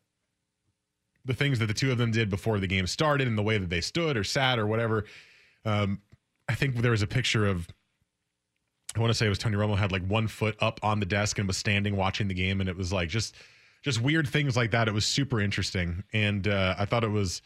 the 1.24 1.34
things 1.34 1.58
that 1.58 1.66
the 1.66 1.74
two 1.74 1.90
of 1.90 1.98
them 1.98 2.12
did 2.12 2.30
before 2.30 2.60
the 2.60 2.68
game 2.68 2.86
started 2.86 3.26
and 3.26 3.36
the 3.36 3.42
way 3.42 3.58
that 3.58 3.68
they 3.68 3.80
stood 3.80 4.16
or 4.16 4.22
sat 4.22 4.60
or 4.60 4.66
whatever. 4.66 5.04
Um, 5.64 6.00
I 6.48 6.54
think 6.54 6.76
there 6.76 6.92
was 6.92 7.02
a 7.02 7.06
picture 7.08 7.46
of 7.46 7.66
I 8.94 9.00
want 9.00 9.10
to 9.10 9.14
say 9.14 9.26
it 9.26 9.30
was 9.30 9.38
Tony 9.38 9.56
Romo 9.56 9.76
had 9.76 9.92
like 9.92 10.06
one 10.06 10.28
foot 10.28 10.56
up 10.60 10.80
on 10.82 11.00
the 11.00 11.06
desk 11.06 11.38
and 11.38 11.46
was 11.46 11.56
standing 11.56 11.96
watching 11.96 12.28
the 12.28 12.34
game, 12.34 12.60
and 12.60 12.68
it 12.68 12.76
was 12.76 12.92
like 12.92 13.08
just 13.08 13.34
just 13.82 14.00
weird 14.00 14.26
things 14.28 14.56
like 14.56 14.70
that. 14.70 14.88
It 14.88 14.94
was 14.94 15.04
super 15.04 15.40
interesting, 15.40 16.04
and 16.12 16.48
uh, 16.48 16.76
I 16.78 16.86
thought 16.86 17.04
it 17.04 17.10
was 17.10 17.42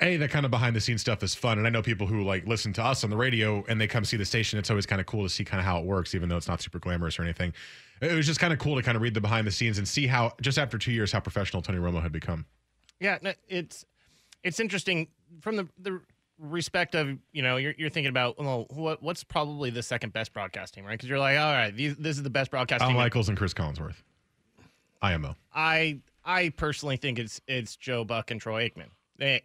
a 0.00 0.16
that 0.16 0.30
kind 0.30 0.44
of 0.44 0.50
behind 0.50 0.74
the 0.74 0.80
scenes 0.80 1.00
stuff 1.00 1.22
is 1.22 1.34
fun. 1.34 1.58
And 1.58 1.66
I 1.66 1.70
know 1.70 1.82
people 1.82 2.06
who 2.06 2.22
like 2.22 2.46
listen 2.46 2.72
to 2.74 2.84
us 2.84 3.04
on 3.04 3.10
the 3.10 3.16
radio 3.16 3.64
and 3.68 3.80
they 3.80 3.86
come 3.86 4.04
see 4.04 4.16
the 4.16 4.24
station. 4.24 4.58
It's 4.58 4.70
always 4.70 4.86
kind 4.86 5.00
of 5.00 5.06
cool 5.06 5.22
to 5.22 5.28
see 5.28 5.44
kind 5.44 5.60
of 5.60 5.64
how 5.64 5.78
it 5.78 5.84
works, 5.84 6.14
even 6.14 6.28
though 6.28 6.36
it's 6.36 6.48
not 6.48 6.60
super 6.60 6.78
glamorous 6.78 7.18
or 7.18 7.22
anything. 7.22 7.52
It 8.00 8.14
was 8.14 8.26
just 8.26 8.40
kind 8.40 8.52
of 8.52 8.58
cool 8.58 8.76
to 8.76 8.82
kind 8.82 8.96
of 8.96 9.02
read 9.02 9.14
the 9.14 9.20
behind 9.20 9.46
the 9.46 9.52
scenes 9.52 9.78
and 9.78 9.86
see 9.86 10.06
how 10.06 10.32
just 10.40 10.58
after 10.58 10.78
two 10.78 10.92
years 10.92 11.12
how 11.12 11.20
professional 11.20 11.62
Tony 11.62 11.78
Romo 11.78 12.02
had 12.02 12.12
become. 12.12 12.46
Yeah, 12.98 13.18
it's 13.48 13.84
it's 14.42 14.60
interesting 14.60 15.08
from 15.40 15.56
the 15.56 15.68
the 15.78 16.00
respect 16.38 16.96
of 16.96 17.16
you 17.32 17.42
know 17.42 17.56
you're, 17.56 17.74
you're 17.78 17.90
thinking 17.90 18.10
about 18.10 18.38
well 18.38 18.66
what 18.70 19.00
what's 19.02 19.22
probably 19.22 19.70
the 19.70 19.82
second 19.82 20.12
best 20.12 20.32
broadcast 20.32 20.74
team 20.74 20.84
right 20.84 20.94
because 20.94 21.08
you're 21.08 21.18
like 21.18 21.38
all 21.38 21.52
right 21.52 21.76
these, 21.76 21.94
this 21.96 22.16
is 22.16 22.24
the 22.24 22.30
best 22.30 22.50
broadcast 22.50 22.82
Al 22.82 22.88
team 22.88 22.96
Michaels 22.96 23.28
and 23.28 23.38
Chris 23.38 23.54
Collinsworth, 23.54 24.02
IMO. 25.02 25.36
I 25.54 26.00
I 26.24 26.48
personally 26.48 26.96
think 26.96 27.20
it's 27.20 27.40
it's 27.46 27.76
Joe 27.76 28.04
Buck 28.04 28.32
and 28.32 28.40
Troy 28.40 28.68
Aikman 28.68 28.88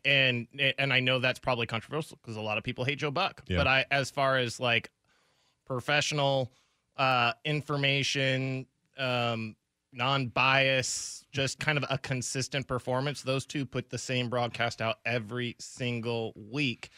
and 0.05 0.47
and 0.79 0.91
I 0.91 0.99
know 0.99 1.19
that's 1.19 1.39
probably 1.39 1.67
controversial 1.67 2.17
because 2.21 2.35
a 2.35 2.41
lot 2.41 2.57
of 2.57 2.63
people 2.63 2.83
hate 2.83 2.99
Joe 2.99 3.11
Buck 3.11 3.43
Yeah. 3.47 3.57
but 3.57 3.67
I 3.67 3.85
as 3.91 4.09
far 4.09 4.37
as 4.37 4.59
like 4.59 4.89
professional 5.65 6.51
uh 6.97 7.33
information 7.45 8.65
um 8.97 9.55
non-bias 9.93 11.25
just 11.31 11.59
kind 11.59 11.77
of 11.77 11.85
a 11.89 11.97
consistent 11.97 12.67
performance 12.67 13.21
those 13.21 13.45
two 13.45 13.65
put 13.65 13.89
the 13.89 13.97
same 13.97 14.29
broadcast 14.29 14.81
out 14.81 14.97
every 15.05 15.55
single 15.59 16.33
week 16.51 16.89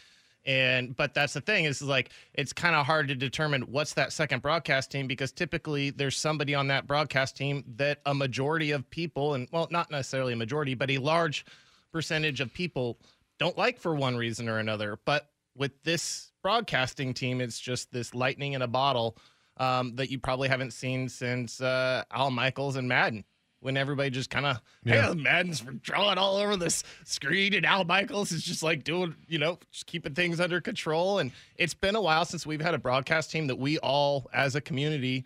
and 0.45 0.95
but 0.95 1.13
that's 1.13 1.33
the 1.33 1.41
thing 1.41 1.65
is 1.65 1.81
like 1.81 2.11
it's 2.33 2.53
kind 2.53 2.75
of 2.75 2.85
hard 2.85 3.07
to 3.07 3.15
determine 3.15 3.61
what's 3.63 3.93
that 3.93 4.13
second 4.13 4.41
broadcast 4.41 4.89
team 4.91 5.05
because 5.07 5.31
typically 5.31 5.89
there's 5.89 6.15
somebody 6.17 6.55
on 6.55 6.67
that 6.67 6.87
broadcast 6.87 7.35
team 7.35 7.63
that 7.75 7.99
a 8.05 8.13
majority 8.13 8.71
of 8.71 8.89
people 8.89 9.33
and 9.33 9.47
well 9.51 9.67
not 9.71 9.91
necessarily 9.91 10.33
a 10.33 10.37
majority 10.37 10.73
but 10.75 10.89
a 10.89 10.97
large 10.97 11.45
percentage 11.91 12.41
of 12.41 12.53
people 12.53 12.99
don't 13.39 13.57
like 13.57 13.79
for 13.79 13.95
one 13.95 14.15
reason 14.17 14.49
or 14.49 14.57
another. 14.59 14.99
But 15.05 15.29
with 15.55 15.83
this 15.83 16.31
broadcasting 16.41 17.13
team 17.13 17.41
it's 17.41 17.59
just 17.59 17.91
this 17.91 18.13
lightning 18.15 18.53
in 18.53 18.61
a 18.61 18.67
bottle 18.67 19.17
um, 19.57 19.95
that 19.97 20.09
you 20.09 20.17
probably 20.19 20.47
haven't 20.47 20.71
seen 20.71 21.09
since 21.09 21.59
uh, 21.59 22.03
Al 22.11 22.31
Michaels 22.31 22.77
and 22.77 22.87
Madden 22.87 23.25
when 23.61 23.75
everybody 23.75 24.09
just 24.09 24.29
kind 24.29 24.45
of 24.45 24.61
Yeah. 24.85 25.09
hey 25.13 25.15
Madden's 25.15 25.61
drawing 25.81 26.17
all 26.17 26.37
over 26.37 26.55
this 26.55 26.83
screen 27.03 27.53
and 27.53 27.65
Al 27.65 27.83
Michaels 27.83 28.31
is 28.31 28.41
just 28.41 28.63
like 28.63 28.85
doing 28.85 29.15
you 29.27 29.37
know 29.37 29.59
just 29.71 29.85
keeping 29.85 30.13
things 30.13 30.39
under 30.39 30.61
control. 30.61 31.19
And 31.19 31.31
it's 31.57 31.73
been 31.73 31.95
a 31.95 32.01
while 32.01 32.23
since 32.23 32.45
we've 32.45 32.61
had 32.61 32.73
a 32.73 32.79
broadcast 32.79 33.31
team 33.31 33.47
that 33.47 33.57
we 33.57 33.77
all 33.79 34.29
as 34.33 34.55
a 34.55 34.61
community 34.61 35.25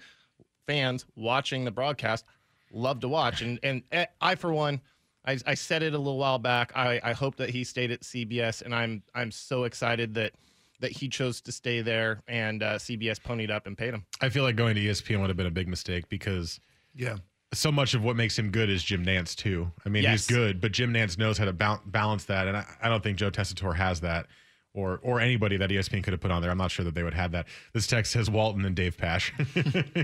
fans 0.65 1.05
watching 1.15 1.63
the 1.65 1.71
broadcast 1.71 2.25
love 2.71 3.01
to 3.01 3.07
watch. 3.07 3.43
And 3.43 3.59
and 3.61 3.83
eh, 3.91 4.07
I 4.19 4.33
for 4.33 4.51
one 4.51 4.81
I, 5.25 5.37
I 5.45 5.53
said 5.53 5.83
it 5.83 5.93
a 5.93 5.97
little 5.97 6.17
while 6.17 6.39
back 6.39 6.71
I, 6.75 6.99
I 7.03 7.13
hope 7.13 7.35
that 7.37 7.49
he 7.49 7.63
stayed 7.63 7.91
at 7.91 8.01
CBS 8.01 8.61
and 8.61 8.73
I'm 8.75 9.03
I'm 9.15 9.31
so 9.31 9.63
excited 9.63 10.13
that 10.15 10.33
that 10.79 10.91
he 10.91 11.07
chose 11.07 11.39
to 11.41 11.51
stay 11.51 11.81
there 11.81 12.21
and 12.27 12.61
uh, 12.61 12.75
CBS 12.77 13.17
ponied 13.21 13.49
up 13.49 13.67
and 13.67 13.77
paid 13.77 13.93
him. 13.93 14.05
I 14.19 14.27
feel 14.29 14.43
like 14.43 14.55
going 14.57 14.75
to 14.75 14.81
ESPN 14.81 15.21
would 15.21 15.29
have 15.29 15.37
been 15.37 15.45
a 15.47 15.51
big 15.51 15.67
mistake 15.69 16.09
because 16.09 16.59
Yeah. 16.93 17.17
so 17.53 17.71
much 17.71 17.93
of 17.93 18.03
what 18.03 18.17
makes 18.17 18.37
him 18.37 18.51
good 18.51 18.69
is 18.69 18.83
Jim 18.83 19.05
Nantz 19.05 19.33
too. 19.33 19.71
I 19.85 19.89
mean, 19.89 20.03
Yes. 20.03 20.27
he's 20.27 20.35
good, 20.35 20.59
but 20.59 20.73
Jim 20.73 20.93
Nantz 20.93 21.17
knows 21.17 21.37
how 21.37 21.45
to 21.45 21.53
ba- 21.53 21.79
balance 21.85 22.25
that, 22.25 22.47
and 22.49 22.57
I, 22.57 22.65
I 22.81 22.89
don't 22.89 23.01
think 23.01 23.17
Joe 23.17 23.31
Tessitore 23.31 23.75
has 23.77 24.01
that, 24.01 24.25
or 24.73 24.99
or 25.03 25.21
anybody 25.21 25.55
that 25.55 25.69
ESPN 25.69 26.03
could 26.03 26.11
have 26.13 26.19
put 26.19 26.31
on 26.31 26.41
there. 26.41 26.51
I'm 26.51 26.57
not 26.57 26.71
sure 26.71 26.83
that 26.83 26.95
they 26.95 27.03
would 27.03 27.13
have 27.13 27.31
that. 27.31 27.47
This 27.73 27.87
text 27.87 28.11
says 28.11 28.29
Walton 28.29 28.65
and 28.65 28.75
Dave 28.75 28.97
Pasch. 28.97 29.31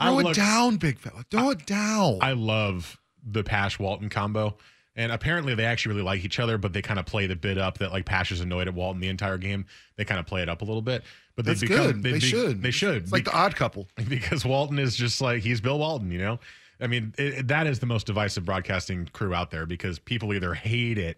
I 0.00 0.08
Throw 0.10 0.18
it 0.18 0.22
look- 0.24 0.36
down, 0.36 0.76
big 0.76 0.98
fella. 0.98 1.24
Throw 1.30 1.50
it 1.50 1.64
down. 1.66 2.18
I 2.20 2.32
love 2.32 2.98
the 3.30 3.42
Pasch 3.44 3.78
Walton 3.78 4.08
combo. 4.08 4.56
And 4.96 5.12
apparently 5.12 5.54
they 5.54 5.64
actually 5.64 5.94
really 5.94 6.04
like 6.04 6.24
each 6.24 6.40
other, 6.40 6.58
but 6.58 6.72
they 6.72 6.82
kind 6.82 6.98
of 6.98 7.06
play 7.06 7.28
the 7.28 7.36
bit 7.36 7.56
up 7.56 7.78
that 7.78 7.92
like 7.92 8.04
Pasch 8.04 8.32
is 8.32 8.40
annoyed 8.40 8.66
at 8.66 8.74
Walton 8.74 9.00
the 9.00 9.06
entire 9.08 9.38
game. 9.38 9.64
They 9.96 10.04
kind 10.04 10.18
of 10.18 10.26
play 10.26 10.42
it 10.42 10.48
up 10.48 10.60
a 10.60 10.64
little 10.64 10.82
bit. 10.82 11.04
But 11.36 11.44
they 11.44 11.52
That's 11.52 11.60
become 11.60 11.76
good. 11.86 12.02
They, 12.02 12.10
They 12.12 12.18
be- 12.18 12.26
should. 12.26 12.62
They 12.62 12.70
should. 12.72 13.02
It's 13.04 13.12
like 13.12 13.24
the 13.24 13.32
odd 13.36 13.54
couple. 13.54 13.86
because 14.08 14.44
Walton 14.44 14.78
is 14.80 14.96
just 14.96 15.20
like 15.20 15.42
he's 15.44 15.60
Bill 15.60 15.78
Walton, 15.78 16.10
you 16.10 16.18
know. 16.18 16.40
I 16.80 16.88
mean, 16.88 17.14
it, 17.16 17.34
it- 17.34 17.48
that 17.48 17.68
is 17.68 17.78
the 17.78 17.86
most 17.86 18.06
divisive 18.08 18.44
broadcasting 18.44 19.08
crew 19.12 19.32
out 19.34 19.52
there 19.52 19.66
because 19.66 20.00
people 20.00 20.34
either 20.34 20.52
hate 20.54 20.98
it 20.98 21.16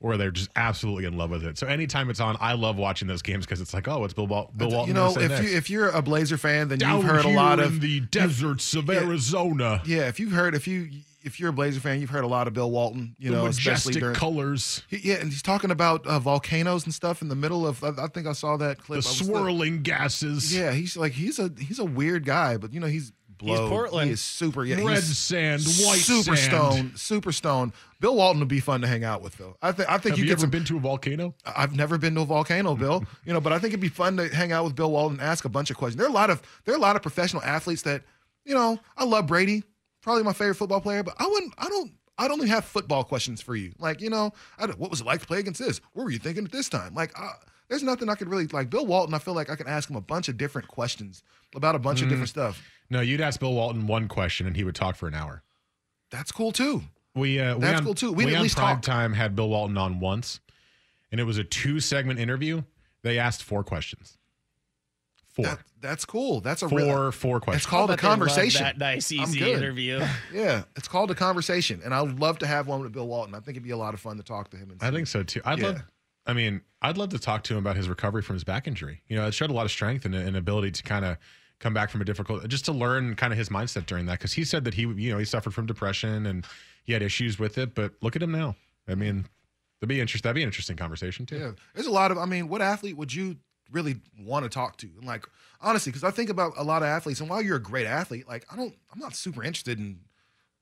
or 0.00 0.16
they're 0.16 0.32
just 0.32 0.50
absolutely 0.56 1.04
in 1.04 1.16
love 1.16 1.30
with 1.30 1.44
it. 1.44 1.56
So 1.58 1.68
anytime 1.68 2.10
it's 2.10 2.18
on, 2.18 2.36
I 2.40 2.54
love 2.54 2.76
watching 2.76 3.06
those 3.06 3.22
games 3.22 3.46
because 3.46 3.60
it's 3.60 3.72
like, 3.72 3.86
oh, 3.86 4.02
it's 4.02 4.14
Bill, 4.14 4.26
Wal- 4.26 4.50
Bill 4.56 4.68
Walton. 4.68 4.88
you 4.88 4.94
know, 4.94 5.10
if 5.10 5.30
next. 5.30 5.48
you 5.48 5.56
if 5.56 5.70
you're 5.70 5.90
a 5.90 6.02
Blazer 6.02 6.36
fan, 6.38 6.66
then 6.66 6.78
Down 6.78 6.96
you've 7.02 7.08
heard 7.08 7.24
a 7.24 7.28
lot 7.28 7.60
of 7.60 7.80
the 7.80 8.00
deserts 8.00 8.74
of 8.74 8.88
Yeah. 8.88 8.94
Arizona. 8.96 9.80
Yeah, 9.86 10.08
if 10.08 10.18
you've 10.18 10.32
heard 10.32 10.56
if 10.56 10.66
you 10.66 10.90
if 11.24 11.38
you're 11.40 11.50
a 11.50 11.52
Blazer 11.52 11.80
fan, 11.80 12.00
you've 12.00 12.10
heard 12.10 12.24
a 12.24 12.28
lot 12.28 12.46
of 12.46 12.52
Bill 12.54 12.70
Walton. 12.70 13.14
You 13.18 13.30
the 13.30 13.36
know, 13.36 13.46
especially 13.46 13.90
majestic 13.92 14.00
during 14.00 14.14
colors, 14.16 14.82
He- 14.88 15.08
yeah, 15.10 15.16
and 15.16 15.30
he's 15.30 15.42
talking 15.42 15.70
about 15.70 16.06
uh, 16.06 16.18
volcanoes 16.18 16.84
and 16.84 16.94
stuff 16.94 17.22
in 17.22 17.28
the 17.28 17.36
middle 17.36 17.66
of. 17.66 17.82
I, 17.84 17.90
I 17.98 18.06
think 18.08 18.26
I 18.26 18.32
saw 18.32 18.56
that 18.58 18.78
clip. 18.78 19.02
the 19.02 19.08
I 19.08 19.10
was 19.10 19.20
like- 19.22 19.28
swirling 19.28 19.82
gases. 19.82 20.54
yeah, 20.56 20.72
he's 20.72 20.96
like 20.96 21.12
he's 21.12 21.38
a 21.38 21.50
he's 21.58 21.78
a 21.78 21.84
weird 21.84 22.24
guy, 22.24 22.56
but 22.56 22.72
you 22.72 22.80
know 22.80 22.86
he's 22.86 23.12
blowed. 23.38 23.68
Portland. 23.70 24.06
He 24.08 24.12
is 24.12 24.20
super. 24.20 24.64
Yeah, 24.64 24.76
red 24.76 24.96
he's 24.96 25.18
sand, 25.18 25.62
white 25.84 25.98
super 25.98 26.36
sand. 26.36 26.38
stone, 26.38 26.92
super 26.96 27.32
stone. 27.32 27.72
Bill 28.00 28.14
Walton 28.16 28.40
would 28.40 28.48
be 28.48 28.60
fun 28.60 28.80
to 28.82 28.86
hang 28.88 29.04
out 29.04 29.22
with, 29.22 29.36
though. 29.38 29.56
I 29.62 29.70
think 29.72 29.88
I 29.88 29.98
think 29.98 30.12
Have 30.16 30.18
you 30.18 30.24
you, 30.26 30.32
ever 30.32 30.40
some. 30.42 30.50
been 30.50 30.64
to 30.64 30.76
a 30.76 30.80
volcano? 30.80 31.34
I've 31.44 31.74
never 31.76 31.98
been 31.98 32.14
to 32.16 32.22
a 32.22 32.24
volcano, 32.24 32.74
Bill. 32.74 33.04
You 33.24 33.32
know, 33.32 33.40
but 33.40 33.52
I 33.52 33.58
think 33.60 33.70
it'd 33.72 33.80
be 33.80 33.88
fun 33.88 34.16
to 34.16 34.28
hang 34.28 34.50
out 34.52 34.64
with 34.64 34.74
Bill 34.74 34.90
Walton 34.90 35.20
and 35.20 35.28
ask 35.28 35.44
a 35.44 35.48
bunch 35.48 35.70
of 35.70 35.76
questions. 35.76 35.96
There 35.98 36.06
are 36.06 36.10
a 36.10 36.12
lot 36.12 36.30
of 36.30 36.42
there 36.64 36.74
are 36.74 36.78
a 36.78 36.80
lot 36.80 36.96
of 36.96 37.02
professional 37.02 37.42
athletes 37.44 37.82
that, 37.82 38.02
you 38.44 38.54
know, 38.54 38.80
I 38.96 39.04
love 39.04 39.28
Brady, 39.28 39.62
probably 40.02 40.22
my 40.24 40.32
favorite 40.32 40.56
football 40.56 40.80
player, 40.80 41.02
but 41.02 41.14
I 41.18 41.26
wouldn't 41.26 41.54
I 41.58 41.68
don't 41.68 41.92
I'd 42.18 42.30
only 42.30 42.48
have 42.48 42.64
football 42.66 43.02
questions 43.04 43.40
for 43.40 43.56
you. 43.56 43.72
Like, 43.78 44.00
you 44.02 44.10
know, 44.10 44.32
I 44.58 44.66
don't, 44.66 44.78
what 44.78 44.90
was 44.90 45.00
it 45.00 45.06
like 45.06 45.20
to 45.22 45.26
play 45.26 45.38
against 45.38 45.58
this? 45.58 45.80
What 45.94 46.04
were 46.04 46.10
you 46.10 46.18
thinking 46.18 46.44
at 46.44 46.52
this 46.52 46.68
time? 46.68 46.94
Like, 46.94 47.10
uh, 47.18 47.32
there's 47.68 47.82
nothing 47.82 48.10
I 48.10 48.14
could 48.16 48.28
really 48.28 48.46
like. 48.48 48.68
Bill 48.68 48.84
Walton, 48.84 49.14
I 49.14 49.18
feel 49.18 49.32
like 49.32 49.48
I 49.48 49.56
can 49.56 49.66
ask 49.66 49.88
him 49.88 49.96
a 49.96 50.00
bunch 50.02 50.28
of 50.28 50.36
different 50.36 50.68
questions 50.68 51.22
about 51.56 51.74
a 51.74 51.78
bunch 51.78 52.00
Mm. 52.00 52.02
of 52.04 52.08
different 52.10 52.28
stuff. 52.28 52.62
No, 52.90 53.00
you'd 53.00 53.22
ask 53.22 53.40
Bill 53.40 53.54
Walton 53.54 53.86
one 53.86 54.08
question 54.08 54.46
and 54.46 54.54
he 54.56 54.62
would 54.62 54.74
talk 54.74 54.94
for 54.94 55.08
an 55.08 55.14
hour. 55.14 55.42
That's 56.10 56.30
cool 56.30 56.52
too. 56.52 56.82
We 57.14 57.40
uh, 57.40 57.56
we 57.56 57.66
on, 57.66 57.82
cool, 57.82 57.94
too. 57.94 58.12
We'd 58.12 58.26
we 58.26 58.34
at 58.34 58.42
least 58.42 58.56
prime 58.56 58.76
talk. 58.76 58.82
time 58.82 59.14
had 59.14 59.34
Bill 59.34 59.48
Walton 59.48 59.78
on 59.78 59.98
once, 59.98 60.40
and 61.10 61.20
it 61.20 61.24
was 61.24 61.38
a 61.38 61.44
two 61.44 61.80
segment 61.80 62.20
interview. 62.20 62.62
They 63.02 63.18
asked 63.18 63.42
four 63.42 63.64
questions. 63.64 64.18
Four. 65.32 65.46
That, 65.46 65.58
that's 65.80 66.04
cool. 66.04 66.40
That's 66.42 66.62
a 66.62 66.68
four 66.68 66.78
real, 66.78 67.10
four 67.10 67.40
questions. 67.40 67.62
It's 67.62 67.70
called 67.70 67.90
a 67.90 67.94
bet 67.94 68.00
they 68.02 68.06
love 68.08 68.18
conversation. 68.18 68.62
that 68.64 68.78
nice, 68.78 69.10
easy 69.10 69.50
interview. 69.50 70.04
Yeah, 70.32 70.64
it's 70.76 70.88
called 70.88 71.10
a 71.10 71.14
conversation, 71.14 71.80
and 71.84 71.94
I'd 71.94 72.18
love 72.18 72.38
to 72.40 72.46
have 72.46 72.66
one 72.68 72.82
with 72.82 72.92
Bill 72.92 73.06
Walton. 73.08 73.34
I 73.34 73.38
think 73.38 73.56
it'd 73.56 73.62
be 73.62 73.70
a 73.70 73.76
lot 73.76 73.94
of 73.94 74.00
fun 74.00 74.18
to 74.18 74.22
talk 74.22 74.50
to 74.50 74.56
him. 74.56 74.70
And 74.70 74.82
I 74.82 74.90
think 74.90 75.06
so 75.06 75.22
too. 75.22 75.40
I'd 75.44 75.58
Yeah. 75.58 75.66
love. 75.68 75.82
I 76.26 76.34
mean, 76.34 76.60
I'd 76.80 76.96
love 76.98 77.08
to 77.10 77.18
talk 77.18 77.42
to 77.44 77.54
him 77.54 77.58
about 77.58 77.76
his 77.76 77.88
recovery 77.88 78.22
from 78.22 78.34
his 78.36 78.44
back 78.44 78.68
injury. 78.68 79.02
You 79.08 79.16
know, 79.16 79.26
it 79.26 79.32
showed 79.34 79.50
a 79.50 79.54
lot 79.54 79.64
of 79.64 79.72
strength 79.72 80.04
and 80.04 80.14
an 80.14 80.36
ability 80.36 80.70
to 80.72 80.82
kind 80.84 81.04
of 81.04 81.16
come 81.58 81.74
back 81.74 81.90
from 81.90 82.00
a 82.00 82.04
difficult, 82.04 82.46
just 82.48 82.64
to 82.66 82.72
learn 82.72 83.16
kind 83.16 83.32
of 83.32 83.38
his 83.38 83.48
mindset 83.48 83.86
during 83.86 84.06
that. 84.06 84.18
Because 84.18 84.32
he 84.34 84.44
said 84.44 84.64
that 84.64 84.74
he, 84.74 84.82
you 84.82 85.10
know, 85.10 85.18
he 85.18 85.24
suffered 85.24 85.52
from 85.54 85.66
depression 85.66 86.26
and 86.26 86.46
he 86.84 86.92
had 86.92 87.02
issues 87.02 87.38
with 87.38 87.58
it. 87.58 87.74
But 87.74 87.94
look 88.02 88.14
at 88.14 88.22
him 88.22 88.30
now. 88.32 88.54
I 88.86 88.94
mean, 88.94 89.26
that'd 89.80 89.88
be 89.88 90.00
interesting. 90.00 90.28
That'd 90.28 90.36
be 90.36 90.42
an 90.42 90.48
interesting 90.48 90.76
conversation 90.76 91.26
too. 91.26 91.38
Yeah, 91.38 91.50
there's 91.74 91.86
a 91.88 91.92
lot 91.92 92.10
of. 92.12 92.18
I 92.18 92.26
mean, 92.26 92.48
what 92.48 92.62
athlete 92.62 92.96
would 92.96 93.12
you 93.12 93.36
really 93.72 93.96
want 94.20 94.44
to 94.44 94.48
talk 94.48 94.76
to? 94.78 94.86
And 94.98 95.04
like, 95.04 95.26
honestly, 95.60 95.90
because 95.90 96.04
I 96.04 96.10
think 96.10 96.30
about 96.30 96.52
a 96.56 96.62
lot 96.64 96.82
of 96.82 96.88
athletes, 96.88 97.20
and 97.20 97.28
while 97.28 97.42
you're 97.42 97.56
a 97.56 97.62
great 97.62 97.86
athlete, 97.86 98.28
like 98.28 98.46
I 98.52 98.56
don't, 98.56 98.74
I'm 98.92 99.00
not 99.00 99.16
super 99.16 99.42
interested 99.42 99.78
in 99.78 100.00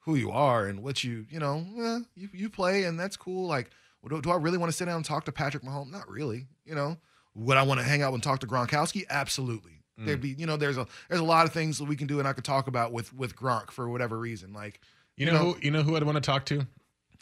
who 0.01 0.15
you 0.15 0.31
are 0.31 0.67
and 0.67 0.83
what 0.83 1.05
you, 1.05 1.27
you 1.29 1.39
know, 1.39 1.67
eh, 1.79 2.01
you 2.15 2.29
you 2.33 2.51
play, 2.51 2.85
and 2.85 2.99
that's 2.99 3.17
cool. 3.17 3.47
Like, 3.47 3.71
do, 4.09 4.21
do 4.21 4.31
I 4.31 4.37
really 4.37 4.59
want 4.59 4.71
to 4.73 4.77
sit 4.77 4.87
down 4.87 4.97
and 4.97 5.05
talk 5.05 5.25
to 5.27 5.33
Patrick 5.33 5.63
Mahomes? 5.63 5.91
Not 5.91 6.09
really. 6.09 6.47
You 6.65 6.75
know, 6.75 6.97
would 7.35 7.57
I 7.57 7.63
want 7.63 7.81
to 7.81 7.85
hang 7.85 8.03
out 8.03 8.15
and 8.15 8.23
talk 8.23 8.41
to 8.41 8.47
Gronkowski? 8.47 9.05
Absolutely. 9.11 9.83
Mm. 9.99 10.07
There'd 10.07 10.21
be, 10.21 10.31
you 10.31 10.47
know, 10.47 10.57
there's 10.57 10.79
a 10.79 10.87
there's 11.09 11.21
a 11.21 11.25
lot 11.25 11.47
of 11.47 11.53
things 11.53 11.79
that 11.79 11.85
we 11.85 11.97
can 11.97 12.07
do, 12.07 12.19
and 12.19 12.27
I 12.27 12.33
could 12.33 12.45
talk 12.45 12.67
about 12.67 12.93
with 12.93 13.13
with 13.13 13.37
Gronk 13.37 13.71
for 13.71 13.89
whatever 13.89 14.19
reason. 14.19 14.53
Like, 14.53 14.81
You 15.17 15.27
know, 15.27 15.37
who, 15.37 15.57
you 15.61 15.71
know 15.71 15.83
who 15.83 15.97
I'd 15.97 16.05
want 16.05 16.17
to 16.17 16.23
talk 16.23 16.47
to? 16.47 16.67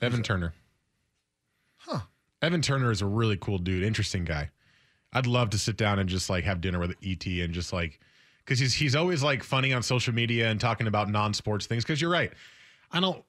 Evan 0.00 0.22
Turner. 0.22 0.54
Huh. 1.78 2.00
Evan 2.40 2.62
Turner 2.62 2.92
is 2.92 3.02
a 3.02 3.06
really 3.06 3.36
cool 3.36 3.58
dude, 3.58 3.82
interesting 3.82 4.24
guy. 4.24 4.50
I'd 5.12 5.26
love 5.26 5.50
to 5.50 5.58
sit 5.58 5.76
down 5.76 5.98
and 5.98 6.08
just 6.08 6.28
like 6.28 6.44
have 6.44 6.60
dinner 6.60 6.78
with 6.78 6.94
ET 7.04 7.24
and 7.26 7.52
just 7.52 7.72
like 7.72 8.00
because 8.44 8.58
he's 8.58 8.74
he's 8.74 8.96
always 8.96 9.22
like 9.22 9.42
funny 9.42 9.72
on 9.72 9.82
social 9.82 10.14
media 10.14 10.48
and 10.48 10.60
talking 10.60 10.86
about 10.86 11.08
non-sports 11.08 11.66
things. 11.66 11.84
Because 11.84 12.00
you're 12.00 12.10
right, 12.10 12.32
I 12.92 13.00
don't, 13.00 13.22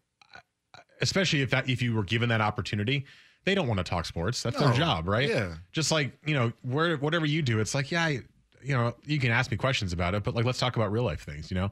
especially 1.01 1.41
if 1.41 1.49
that 1.51 1.69
if 1.69 1.81
you 1.81 1.93
were 1.95 2.03
given 2.03 2.29
that 2.29 2.41
opportunity, 2.41 3.05
they 3.45 3.55
don't 3.55 3.67
want 3.67 3.79
to 3.79 3.83
talk 3.83 4.05
sports. 4.05 4.43
That's 4.43 4.59
their 4.59 4.73
job, 4.73 5.07
right? 5.07 5.29
Yeah. 5.29 5.55
Just 5.71 5.91
like 5.91 6.17
you 6.25 6.33
know, 6.33 6.51
where 6.61 6.97
whatever 6.97 7.25
you 7.25 7.41
do, 7.41 7.59
it's 7.59 7.73
like 7.73 7.91
yeah, 7.91 8.05
I, 8.05 8.09
you 8.61 8.75
know, 8.75 8.93
you 9.05 9.19
can 9.19 9.31
ask 9.31 9.51
me 9.51 9.57
questions 9.57 9.93
about 9.93 10.15
it, 10.15 10.23
but 10.23 10.35
like 10.35 10.45
let's 10.45 10.59
talk 10.59 10.75
about 10.75 10.91
real 10.91 11.03
life 11.03 11.21
things, 11.21 11.49
you 11.49 11.55
know. 11.55 11.71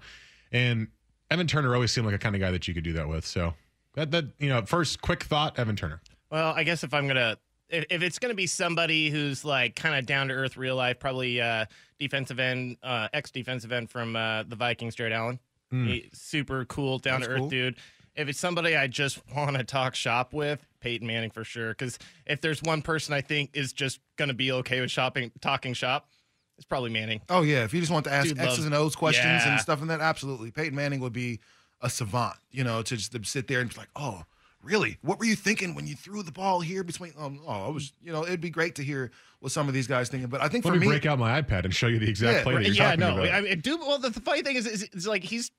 And 0.52 0.88
Evan 1.30 1.48
Turner 1.48 1.74
always 1.74 1.92
seemed 1.92 2.06
like 2.06 2.16
a 2.16 2.20
kind 2.20 2.36
of 2.36 2.42
guy 2.42 2.52
that 2.52 2.68
you 2.68 2.74
could 2.74 2.84
do 2.84 2.94
that 2.94 3.08
with. 3.08 3.26
So 3.26 3.54
that 3.96 4.12
that 4.12 4.26
you 4.40 4.50
know, 4.50 4.66
first 4.66 5.02
quick 5.02 5.24
thought, 5.24 5.60
Evan 5.60 5.76
Turner. 5.76 6.02
Well, 6.30 6.54
I 6.56 6.64
guess 6.64 6.84
if 6.84 6.94
I'm 6.94 7.08
gonna, 7.08 7.38
if, 7.70 7.86
if 7.90 8.02
it's 8.02 8.20
gonna 8.20 8.34
be 8.34 8.48
somebody 8.48 9.10
who's 9.10 9.44
like 9.46 9.76
kind 9.76 9.96
of 9.96 10.06
down 10.06 10.28
to 10.30 10.34
earth, 10.34 10.58
real 10.58 10.76
life, 10.76 11.00
probably 11.00 11.42
uh, 11.42 11.66
defensive 12.00 12.40
end, 12.40 12.78
uh, 12.84 13.08
ex 13.14 13.32
defensive 13.32 13.72
end 13.72 13.90
from 13.90 14.16
uh, 14.16 14.44
the 14.44 14.56
Vikings, 14.56 14.96
Jared 14.96 15.14
Allen. 15.14 15.40
Mm. 15.74 15.88
He- 15.88 16.10
super 16.14 16.66
cool, 16.66 17.00
down 17.00 17.22
to 17.22 17.28
earth 17.28 17.40
cool. 17.40 17.50
dude. 17.50 17.78
If 18.16 18.28
it's 18.30 18.40
somebody 18.40 18.76
I 18.76 18.88
just 18.88 19.22
want 19.36 19.56
to 19.58 19.64
talk 19.64 19.94
shop 19.96 20.34
with, 20.34 20.66
Peyton 20.80 21.06
Manning 21.06 21.30
for 21.30 21.44
sure. 21.44 21.70
Because 21.70 22.00
if 22.26 22.42
there's 22.42 22.64
one 22.64 22.82
person 22.82 23.14
I 23.14 23.22
think 23.22 23.52
is 23.54 23.74
just 23.74 24.00
gonna 24.18 24.34
be 24.34 24.52
okay 24.52 24.82
with 24.82 24.92
shopping, 24.92 25.32
talking 25.42 25.74
shop, 25.74 26.10
it's 26.58 26.66
probably 26.66 26.90
Manning. 26.90 27.22
Oh 27.30 27.42
yeah, 27.42 27.64
if 27.64 27.74
you 27.74 27.80
just 27.80 27.92
want 27.92 28.06
to 28.06 28.12
ask 28.12 28.30
Dude 28.30 28.40
X's 28.40 28.66
and 28.66 28.74
O's 28.74 28.96
questions 28.96 29.26
Yeah. 29.46 29.52
and 29.52 29.62
stuff 29.62 29.82
and 29.82 29.90
that, 29.90 30.00
absolutely. 30.00 30.50
Peyton 30.52 30.76
Manning 30.76 31.00
would 31.02 31.14
be 31.14 31.40
a 31.82 31.90
savant, 31.90 32.36
you 32.50 32.64
know, 32.64 32.82
to 32.82 32.98
just 32.98 33.12
to 33.12 33.24
sit 33.24 33.48
there 33.48 33.60
and 33.60 33.70
be 33.70 33.76
like, 33.76 33.90
oh, 33.96 34.24
really? 34.68 34.98
What 35.02 35.20
were 35.20 35.26
you 35.26 35.36
thinking 35.36 35.74
when 35.76 35.88
you 35.88 35.96
threw 35.96 36.22
the 36.24 36.32
ball 36.32 36.60
here 36.60 36.84
between? 36.84 37.14
Um, 37.18 37.40
oh, 37.48 37.66
I 37.66 37.70
was, 37.70 37.94
you 38.04 38.12
know, 38.12 38.24
it'd 38.24 38.42
be 38.42 38.50
great 38.50 38.76
to 38.76 38.84
hear 38.84 39.12
what 39.40 39.52
some 39.52 39.68
of 39.68 39.74
these 39.74 39.88
guys 39.88 40.10
thinking. 40.10 40.30
But 40.30 40.42
I 40.42 40.48
think 40.50 40.66
Let 40.66 40.72
for 40.72 40.80
me 40.80 40.86
me, 40.86 40.92
break 40.92 41.06
out 41.06 41.18
my 41.20 41.42
iPad 41.42 41.66
and 41.66 41.74
show 41.74 41.88
you 41.88 42.00
the 42.00 42.10
exact 42.10 42.38
Yeah, 42.38 42.44
play 42.44 42.54
that 42.56 42.64
you're 42.64 42.74
yeah, 42.76 42.96
talking 42.96 43.00
no, 43.00 43.18
about. 43.24 43.34
I 43.34 43.42
mean, 43.42 43.60
dude. 43.60 43.80
Well, 43.80 43.98
the, 43.98 44.10
the 44.10 44.22
funny 44.22 44.42
thing 44.42 44.56
is, 44.56 44.68
is, 44.68 44.84
is 44.94 45.08
like 45.08 45.24
he's 45.24 45.52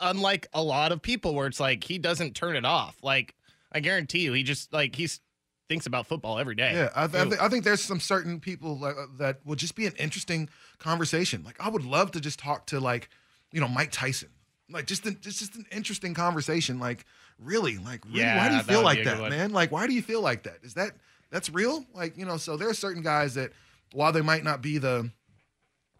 unlike 0.00 0.46
a 0.52 0.62
lot 0.62 0.92
of 0.92 1.00
people 1.00 1.34
where 1.34 1.46
it's 1.46 1.60
like 1.60 1.84
he 1.84 1.98
doesn't 1.98 2.34
turn 2.34 2.56
it 2.56 2.64
off. 2.64 2.96
Like 3.02 3.34
I 3.72 3.80
guarantee 3.80 4.20
you, 4.20 4.32
he 4.32 4.42
just 4.42 4.72
like 4.72 4.94
he's 4.94 5.20
thinks 5.68 5.86
about 5.86 6.06
football 6.06 6.38
every 6.38 6.54
day. 6.54 6.72
yeah, 6.74 6.88
I, 6.94 7.04
I, 7.04 7.06
Dude. 7.06 7.30
think, 7.30 7.42
I 7.42 7.48
think 7.48 7.64
there's 7.64 7.82
some 7.82 8.00
certain 8.00 8.40
people 8.40 8.78
like, 8.78 8.94
uh, 8.96 9.06
that 9.18 9.38
would 9.46 9.58
just 9.58 9.74
be 9.74 9.86
an 9.86 9.94
interesting 9.98 10.50
conversation. 10.78 11.42
Like 11.44 11.56
I 11.58 11.70
would 11.70 11.84
love 11.84 12.10
to 12.12 12.20
just 12.20 12.38
talk 12.38 12.66
to 12.66 12.80
like, 12.80 13.08
you 13.52 13.60
know, 13.60 13.68
Mike 13.68 13.90
Tyson. 13.90 14.28
Like 14.68 14.86
just 14.86 15.06
an, 15.06 15.18
just 15.20 15.38
just 15.38 15.54
an 15.54 15.66
interesting 15.72 16.14
conversation. 16.14 16.78
Like 16.78 17.04
really, 17.38 17.78
like 17.78 18.04
really, 18.04 18.24
why 18.24 18.48
do 18.48 18.56
you 18.56 18.62
feel 18.62 18.82
like 18.82 18.96
be 18.96 19.00
a 19.02 19.04
good 19.04 19.14
that, 19.14 19.20
one. 19.20 19.30
man? 19.30 19.52
Like 19.52 19.72
why 19.72 19.86
do 19.86 19.94
you 19.94 20.02
feel 20.02 20.20
like 20.20 20.44
that? 20.44 20.58
Is 20.62 20.74
that 20.74 20.92
that's 21.30 21.50
real? 21.50 21.84
Like 21.94 22.16
you 22.16 22.24
know, 22.24 22.36
so 22.36 22.56
there 22.56 22.68
are 22.68 22.74
certain 22.74 23.02
guys 23.02 23.34
that 23.34 23.52
while 23.92 24.12
they 24.12 24.22
might 24.22 24.44
not 24.44 24.62
be 24.62 24.78
the, 24.78 25.10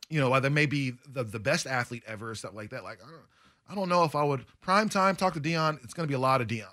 you 0.09 0.21
know, 0.21 0.31
while 0.31 0.41
they 0.41 0.49
may 0.49 0.67
be 0.67 0.95
the 1.09 1.25
the 1.25 1.39
best 1.41 1.67
athlete 1.67 2.03
ever 2.07 2.31
or 2.31 2.35
stuff 2.35 2.55
like 2.55 2.71
that. 2.71 2.85
Like 2.85 2.99
I 3.03 3.11
don't, 3.11 3.23
I 3.69 3.75
don't 3.75 3.89
know 3.89 4.05
if 4.05 4.15
I 4.15 4.23
would 4.23 4.45
prime 4.61 4.89
time 4.89 5.17
talk 5.17 5.35
to 5.35 5.41
Deion. 5.41 5.83
It's 5.83 5.95
going 5.95 6.07
to 6.07 6.11
be 6.11 6.15
a 6.15 6.21
lot 6.21 6.41
of 6.41 6.49
Deion. 6.49 6.67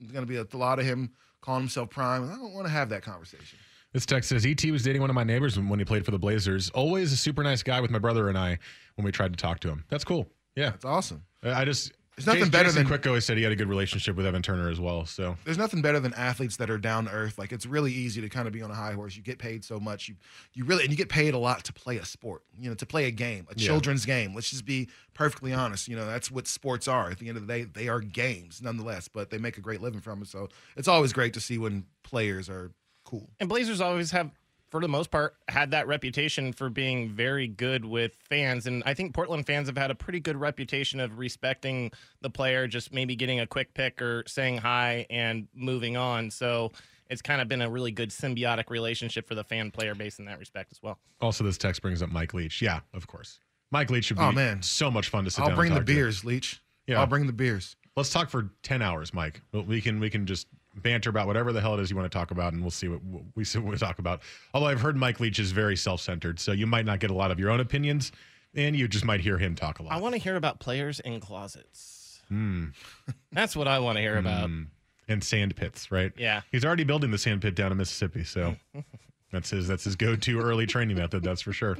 It's 0.00 0.12
going 0.12 0.26
to 0.26 0.28
be 0.28 0.36
a, 0.36 0.56
lot 0.56 0.78
of 0.78 0.84
him 0.84 1.12
calling 1.40 1.62
himself 1.62 1.90
prime. 1.90 2.30
I 2.30 2.34
don't 2.34 2.52
want 2.52 2.66
to 2.66 2.72
have 2.72 2.88
that 2.90 3.02
conversation. 3.02 3.58
This 3.92 4.06
text 4.06 4.30
says 4.30 4.46
ET 4.46 4.64
was 4.70 4.82
dating 4.82 5.00
one 5.02 5.10
of 5.10 5.14
my 5.14 5.24
neighbors 5.24 5.56
when 5.56 5.68
when 5.68 5.78
he 5.78 5.84
played 5.84 6.04
for 6.04 6.10
the 6.10 6.18
Blazers. 6.18 6.70
Always 6.70 7.12
a 7.12 7.16
super 7.16 7.42
nice 7.42 7.62
guy 7.62 7.80
with 7.80 7.90
my 7.90 7.98
brother 7.98 8.28
and 8.28 8.38
I 8.38 8.58
when 8.96 9.04
we 9.04 9.12
tried 9.12 9.32
to 9.32 9.36
talk 9.36 9.60
to 9.60 9.68
him. 9.68 9.84
That's 9.88 10.04
cool. 10.04 10.28
Yeah, 10.56 10.70
That's 10.70 10.84
awesome. 10.84 11.22
I 11.42 11.62
I 11.62 11.64
just 11.64 11.92
There's 12.16 12.26
nothing 12.26 12.40
Jason- 12.40 12.50
better 12.50 12.64
Jason 12.68 12.78
than- 12.80 12.86
Quick 12.88 13.06
always 13.06 13.24
said 13.24 13.38
he 13.38 13.42
had 13.42 13.52
a 13.52 13.56
good 13.56 13.68
relationship 13.68 14.16
with 14.16 14.26
Evan 14.26 14.42
Turner 14.42 14.68
as 14.68 14.78
well. 14.78 15.06
So 15.06 15.38
There's 15.44 15.56
nothing 15.56 15.80
better 15.80 15.98
than 15.98 16.12
athletes 16.12 16.56
that 16.58 16.68
are 16.68 16.76
down 16.76 17.06
to 17.06 17.10
earth. 17.10 17.38
Like 17.38 17.52
it's 17.52 17.64
really 17.64 17.90
easy 17.90 18.20
to 18.20 18.28
kind 18.28 18.46
of 18.46 18.52
be 18.52 18.60
on 18.60 18.70
a 18.70 18.74
high 18.74 18.92
horse. 18.92 19.16
You 19.16 19.22
get 19.22 19.38
paid 19.38 19.64
so 19.64 19.80
much. 19.80 20.08
You 20.08 20.16
you 20.52 20.64
really 20.66 20.82
and 20.82 20.90
you 20.90 20.96
get 20.96 21.08
paid 21.08 21.32
a 21.32 21.38
lot 21.38 21.64
to 21.64 21.72
play 21.72 21.96
a 21.96 22.04
sport. 22.04 22.42
You 22.60 22.68
know, 22.68 22.74
to 22.74 22.84
play 22.84 23.06
a 23.06 23.10
game, 23.10 23.46
a 23.50 23.54
Yeah. 23.56 23.66
children's 23.66 24.04
game. 24.04 24.34
Let's 24.34 24.50
just 24.50 24.66
be 24.66 24.88
perfectly 25.14 25.54
honest. 25.54 25.88
You 25.88 25.96
know, 25.96 26.06
that's 26.06 26.30
what 26.30 26.46
sports 26.46 26.86
are. 26.86 27.10
At 27.10 27.18
the 27.18 27.28
end 27.28 27.38
of 27.38 27.46
the 27.46 27.52
day, 27.52 27.64
they 27.64 27.88
are 27.88 28.00
games 28.00 28.60
nonetheless, 28.60 29.08
but 29.08 29.30
they 29.30 29.38
make 29.38 29.56
a 29.56 29.62
great 29.62 29.80
living 29.80 30.00
from 30.00 30.20
it. 30.22 30.28
So 30.28 30.48
it's 30.76 30.88
always 30.88 31.14
great 31.14 31.32
to 31.34 31.40
see 31.40 31.56
when 31.56 31.86
players 32.02 32.48
are 32.50 32.72
cool. 33.04 33.30
And 33.40 33.48
Blazers 33.48 33.80
always 33.80 34.10
have, 34.10 34.30
for 34.72 34.80
the 34.80 34.88
most 34.88 35.10
part, 35.10 35.36
had 35.48 35.70
that 35.72 35.86
reputation 35.86 36.50
for 36.50 36.70
being 36.70 37.10
very 37.10 37.46
good 37.46 37.84
with 37.84 38.14
fans. 38.28 38.66
And 38.66 38.82
I 38.86 38.94
think 38.94 39.12
Portland 39.14 39.46
fans 39.46 39.68
have 39.68 39.76
had 39.76 39.90
a 39.90 39.94
pretty 39.94 40.18
good 40.18 40.34
reputation 40.34 40.98
of 40.98 41.18
respecting 41.18 41.92
the 42.22 42.30
player, 42.30 42.66
just 42.66 42.90
maybe 42.90 43.14
getting 43.14 43.38
a 43.38 43.46
quick 43.46 43.74
pick 43.74 44.00
or 44.00 44.24
saying 44.26 44.56
hi 44.56 45.06
and 45.10 45.46
moving 45.54 45.98
on. 45.98 46.30
So 46.30 46.72
it's 47.10 47.20
kind 47.20 47.42
of 47.42 47.48
been 47.48 47.60
a 47.60 47.68
really 47.68 47.90
good 47.92 48.08
symbiotic 48.08 48.70
relationship 48.70 49.28
for 49.28 49.34
the 49.34 49.44
fan 49.44 49.70
player 49.70 49.94
base 49.94 50.18
in 50.18 50.24
that 50.24 50.38
respect 50.38 50.72
as 50.72 50.82
well. 50.82 50.98
also 51.20 51.44
this 51.44 51.58
text 51.58 51.82
brings 51.82 52.00
up 52.02 52.10
Mike 52.10 52.32
Leach. 52.32 52.62
Yeah, 52.62 52.80
of 52.94 53.06
course. 53.06 53.40
Mike 53.70 53.90
Leach 53.90 54.06
should 54.06 54.18
oh, 54.18 54.22
be 54.22 54.26
Oh, 54.28 54.32
man. 54.32 54.62
so 54.62 54.90
much 54.90 55.10
fun 55.10 55.24
to 55.24 55.30
sit 55.30 55.42
down. 55.42 55.50
I'll 55.50 55.56
bring 55.56 55.72
and 55.72 55.76
the 55.76 55.80
talk 55.80 55.86
to. 55.86 55.94
beers, 55.94 56.24
Leach. 56.24 56.62
Yeah. 56.86 56.98
I'll 56.98 57.06
bring 57.06 57.26
the 57.26 57.32
beers. 57.34 57.76
Let's 57.94 58.08
talk 58.08 58.30
for 58.30 58.48
ten 58.62 58.80
hours, 58.80 59.12
Mike. 59.12 59.42
We 59.52 59.82
can 59.82 60.00
we 60.00 60.08
can 60.08 60.24
just 60.24 60.46
banter 60.74 61.10
about 61.10 61.26
whatever 61.26 61.52
the 61.52 61.60
hell 61.60 61.74
it 61.74 61.80
is 61.80 61.90
you 61.90 61.96
want 61.96 62.10
to 62.10 62.16
talk 62.16 62.30
about, 62.30 62.52
and 62.52 62.62
we'll 62.62 62.70
see 62.70 62.88
what 62.88 63.00
we 63.34 63.44
see 63.44 63.58
what 63.58 63.70
we 63.70 63.78
talk 63.78 63.98
about. 63.98 64.22
Although 64.54 64.68
I've 64.68 64.80
heard 64.80 64.96
Mike 64.96 65.20
Leach 65.20 65.38
is 65.38 65.52
very 65.52 65.76
self 65.76 66.00
centered, 66.00 66.40
so 66.40 66.52
you 66.52 66.66
might 66.66 66.86
not 66.86 67.00
get 67.00 67.10
a 67.10 67.14
lot 67.14 67.30
of 67.30 67.38
your 67.38 67.50
own 67.50 67.60
opinions, 67.60 68.12
and 68.54 68.76
you 68.76 68.88
just 68.88 69.04
might 69.04 69.20
hear 69.20 69.38
him 69.38 69.54
talk 69.54 69.78
a 69.78 69.82
lot. 69.82 69.92
I 69.92 69.98
want 69.98 70.14
to 70.14 70.20
hear 70.20 70.36
about 70.36 70.60
players 70.60 71.00
in 71.00 71.20
closets. 71.20 72.22
Hmm. 72.28 72.66
That's 73.32 73.56
what 73.56 73.68
I 73.68 73.78
want 73.78 73.96
to 73.96 74.02
hear 74.02 74.16
about. 74.16 74.48
Mm. 74.48 74.68
And 75.08 75.22
sand 75.22 75.56
pits, 75.56 75.90
right? 75.90 76.12
Yeah. 76.16 76.42
He's 76.52 76.64
already 76.64 76.84
building 76.84 77.10
the 77.10 77.18
sand 77.18 77.42
pit 77.42 77.54
down 77.54 77.72
in 77.72 77.76
Mississippi, 77.76 78.24
so 78.24 78.54
that's 79.32 79.50
his 79.50 79.66
that's 79.66 79.84
his 79.84 79.96
go 79.96 80.14
to 80.14 80.40
early 80.40 80.64
training 80.64 80.96
method. 80.96 81.22
That's 81.24 81.42
for 81.42 81.52
sure. 81.52 81.76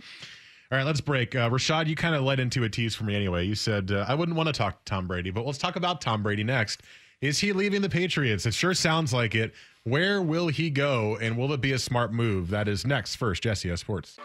All 0.72 0.78
right, 0.78 0.84
let's 0.84 1.00
break. 1.00 1.36
Uh, 1.36 1.48
Rashad, 1.48 1.86
you 1.86 1.94
kind 1.94 2.14
of 2.14 2.22
led 2.22 2.40
into 2.40 2.64
a 2.64 2.68
tease 2.68 2.94
for 2.94 3.04
me 3.04 3.14
anyway. 3.14 3.46
You 3.46 3.54
said 3.54 3.92
uh, 3.92 4.06
I 4.08 4.14
wouldn't 4.14 4.36
want 4.36 4.48
to 4.48 4.52
talk 4.52 4.84
to 4.84 4.90
Tom 4.90 5.06
Brady, 5.06 5.30
but 5.30 5.46
let's 5.46 5.58
talk 5.58 5.76
about 5.76 6.00
Tom 6.00 6.22
Brady 6.22 6.44
next. 6.44 6.82
Is 7.22 7.38
he 7.38 7.52
leaving 7.52 7.82
the 7.82 7.88
Patriots? 7.88 8.46
It 8.46 8.52
sure 8.52 8.74
sounds 8.74 9.12
like 9.12 9.36
it. 9.36 9.54
Where 9.84 10.20
will 10.20 10.48
he 10.48 10.70
go, 10.70 11.16
and 11.22 11.38
will 11.38 11.52
it 11.52 11.60
be 11.60 11.70
a 11.70 11.78
smart 11.78 12.12
move? 12.12 12.50
That 12.50 12.66
is 12.66 12.84
next. 12.84 13.14
First, 13.14 13.44
Jesse 13.44 13.70
S. 13.70 13.80
Sports. 13.80 14.18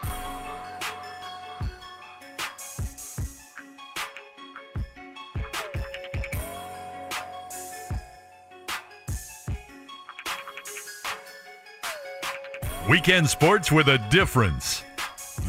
Weekend 12.90 13.28
sports 13.28 13.70
with 13.70 13.88
a 13.88 13.98
difference. 14.10 14.82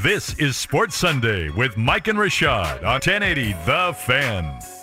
This 0.03 0.37
is 0.37 0.55
Sports 0.55 0.95
Sunday 0.95 1.49
with 1.49 1.77
Mike 1.77 2.07
and 2.09 2.19
Rashad 2.19 2.83
on 2.83 2.99
1080 3.01 3.53
The 3.65 3.95
Fan. 4.05 4.78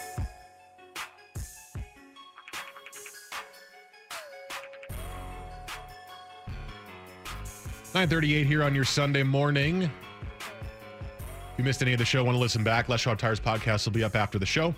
938 7.96 8.46
here 8.46 8.62
on 8.62 8.74
your 8.74 8.84
Sunday 8.84 9.22
morning. 9.22 9.84
If 9.84 9.90
you 11.56 11.64
missed 11.64 11.80
any 11.80 11.94
of 11.94 11.98
the 11.98 12.04
show, 12.04 12.22
want 12.22 12.36
to 12.36 12.38
listen 12.38 12.62
back, 12.62 12.90
Les 12.90 13.00
Schwab 13.00 13.18
Tires 13.18 13.40
podcast 13.40 13.86
will 13.86 13.94
be 13.94 14.04
up 14.04 14.14
after 14.14 14.38
the 14.38 14.44
show. 14.44 14.74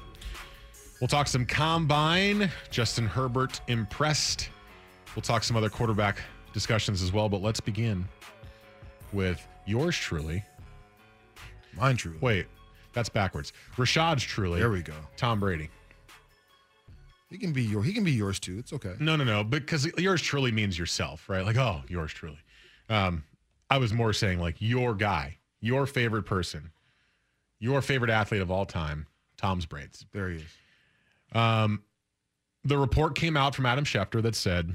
We'll 1.00 1.08
talk 1.08 1.26
some 1.26 1.44
combine. 1.44 2.48
Justin 2.70 3.08
Herbert 3.08 3.60
impressed. 3.66 4.50
We'll 5.16 5.24
talk 5.24 5.42
some 5.42 5.56
other 5.56 5.68
quarterback 5.68 6.22
discussions 6.52 7.02
as 7.02 7.12
well, 7.12 7.28
but 7.28 7.42
let's 7.42 7.58
begin 7.58 8.06
with 9.12 9.44
yours 9.66 9.96
truly. 9.96 10.44
Mine 11.76 11.96
truly. 11.96 12.18
Wait, 12.20 12.46
that's 12.92 13.08
backwards. 13.08 13.52
Rashad's 13.76 14.22
truly. 14.22 14.60
There 14.60 14.70
we 14.70 14.82
go. 14.82 14.94
Tom 15.16 15.40
Brady. 15.40 15.70
He 17.30 17.38
can 17.38 17.52
be 17.52 17.64
your. 17.64 17.82
He 17.82 17.92
can 17.92 18.04
be 18.04 18.12
yours 18.12 18.38
too. 18.38 18.58
It's 18.60 18.72
okay. 18.72 18.94
No, 19.00 19.16
no, 19.16 19.24
no. 19.24 19.42
Because 19.42 19.86
yours 19.98 20.22
truly 20.22 20.52
means 20.52 20.78
yourself, 20.78 21.28
right? 21.28 21.44
Like, 21.44 21.56
oh, 21.56 21.82
yours 21.88 22.12
truly. 22.12 22.38
Um, 22.88 23.24
I 23.70 23.78
was 23.78 23.92
more 23.92 24.12
saying 24.12 24.40
like 24.40 24.56
your 24.58 24.94
guy, 24.94 25.38
your 25.60 25.86
favorite 25.86 26.24
person, 26.24 26.72
your 27.58 27.82
favorite 27.82 28.10
athlete 28.10 28.40
of 28.40 28.50
all 28.50 28.64
time, 28.64 29.06
Tom's 29.36 29.66
braids. 29.66 30.06
There 30.12 30.30
he 30.30 30.36
is. 30.36 31.36
Um, 31.36 31.82
the 32.64 32.78
report 32.78 33.14
came 33.14 33.36
out 33.36 33.54
from 33.54 33.66
Adam 33.66 33.84
Schefter 33.84 34.22
that 34.22 34.34
said 34.34 34.74